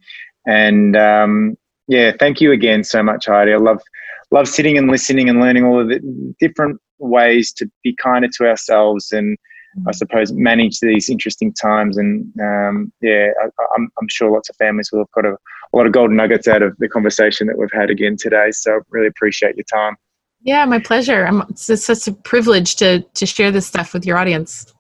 And 0.46 0.96
um, 0.96 1.56
yeah, 1.88 2.12
thank 2.18 2.40
you 2.40 2.52
again 2.52 2.84
so 2.84 3.02
much, 3.02 3.26
Heidi. 3.26 3.52
I 3.52 3.56
love 3.56 3.82
love 4.30 4.48
sitting 4.48 4.78
and 4.78 4.90
listening 4.90 5.28
and 5.28 5.40
learning 5.40 5.64
all 5.64 5.80
of 5.80 5.88
the 5.88 6.34
different 6.40 6.80
ways 6.98 7.52
to 7.52 7.70
be 7.82 7.94
kinder 7.94 8.28
to 8.28 8.48
ourselves 8.48 9.12
and 9.12 9.36
I 9.86 9.92
suppose 9.92 10.32
manage 10.32 10.80
these 10.80 11.10
interesting 11.10 11.52
times. 11.52 11.96
And 11.96 12.32
um, 12.40 12.92
yeah, 13.00 13.30
I, 13.42 13.46
am 13.76 14.08
sure 14.08 14.30
lots 14.30 14.48
of 14.48 14.56
families 14.56 14.90
will 14.92 15.00
have 15.00 15.10
got 15.12 15.26
a, 15.26 15.36
a 15.74 15.76
lot 15.76 15.86
of 15.86 15.92
golden 15.92 16.16
nuggets 16.16 16.46
out 16.46 16.62
of 16.62 16.76
the 16.78 16.88
conversation 16.88 17.46
that 17.48 17.58
we've 17.58 17.72
had 17.72 17.90
again 17.90 18.16
today. 18.16 18.50
So 18.52 18.80
really 18.90 19.08
appreciate 19.08 19.56
your 19.56 19.64
time. 19.64 19.96
Yeah, 20.42 20.64
my 20.66 20.78
pleasure. 20.78 21.26
I'm, 21.26 21.42
it's 21.48 21.84
such 21.84 22.06
a 22.06 22.12
privilege 22.12 22.76
to 22.76 23.00
to 23.00 23.26
share 23.26 23.50
this 23.50 23.66
stuff 23.66 23.92
with 23.92 24.06
your 24.06 24.18
audience. 24.18 24.72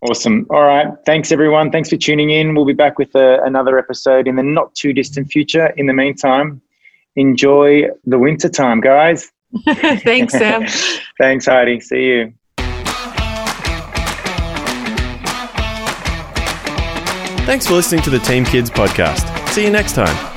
Awesome. 0.00 0.46
All 0.50 0.62
right. 0.62 0.88
Thanks, 1.06 1.30
everyone. 1.30 1.70
Thanks 1.70 1.88
for 1.88 1.96
tuning 1.96 2.30
in. 2.30 2.56
We'll 2.56 2.64
be 2.64 2.72
back 2.72 2.98
with 2.98 3.14
a, 3.14 3.40
uh, 3.40 3.44
another 3.44 3.78
episode 3.78 4.26
in 4.26 4.34
the 4.34 4.42
not 4.42 4.74
too 4.74 4.92
distant 4.92 5.30
future. 5.30 5.66
In 5.76 5.86
the 5.86 5.92
meantime, 5.92 6.60
enjoy 7.14 7.84
the 8.04 8.18
winter 8.18 8.48
time, 8.48 8.80
guys. 8.80 9.30
Thanks, 9.64 10.32
Sam. 10.32 10.66
Thanks, 11.18 11.46
Heidi. 11.46 11.78
See 11.78 12.02
you. 12.02 12.34
Thanks 17.44 17.66
for 17.66 17.74
listening 17.74 18.02
to 18.02 18.10
the 18.10 18.20
Team 18.20 18.44
Kids 18.44 18.70
podcast. 18.70 19.41
See 19.52 19.64
you 19.64 19.70
next 19.70 19.92
time. 19.92 20.31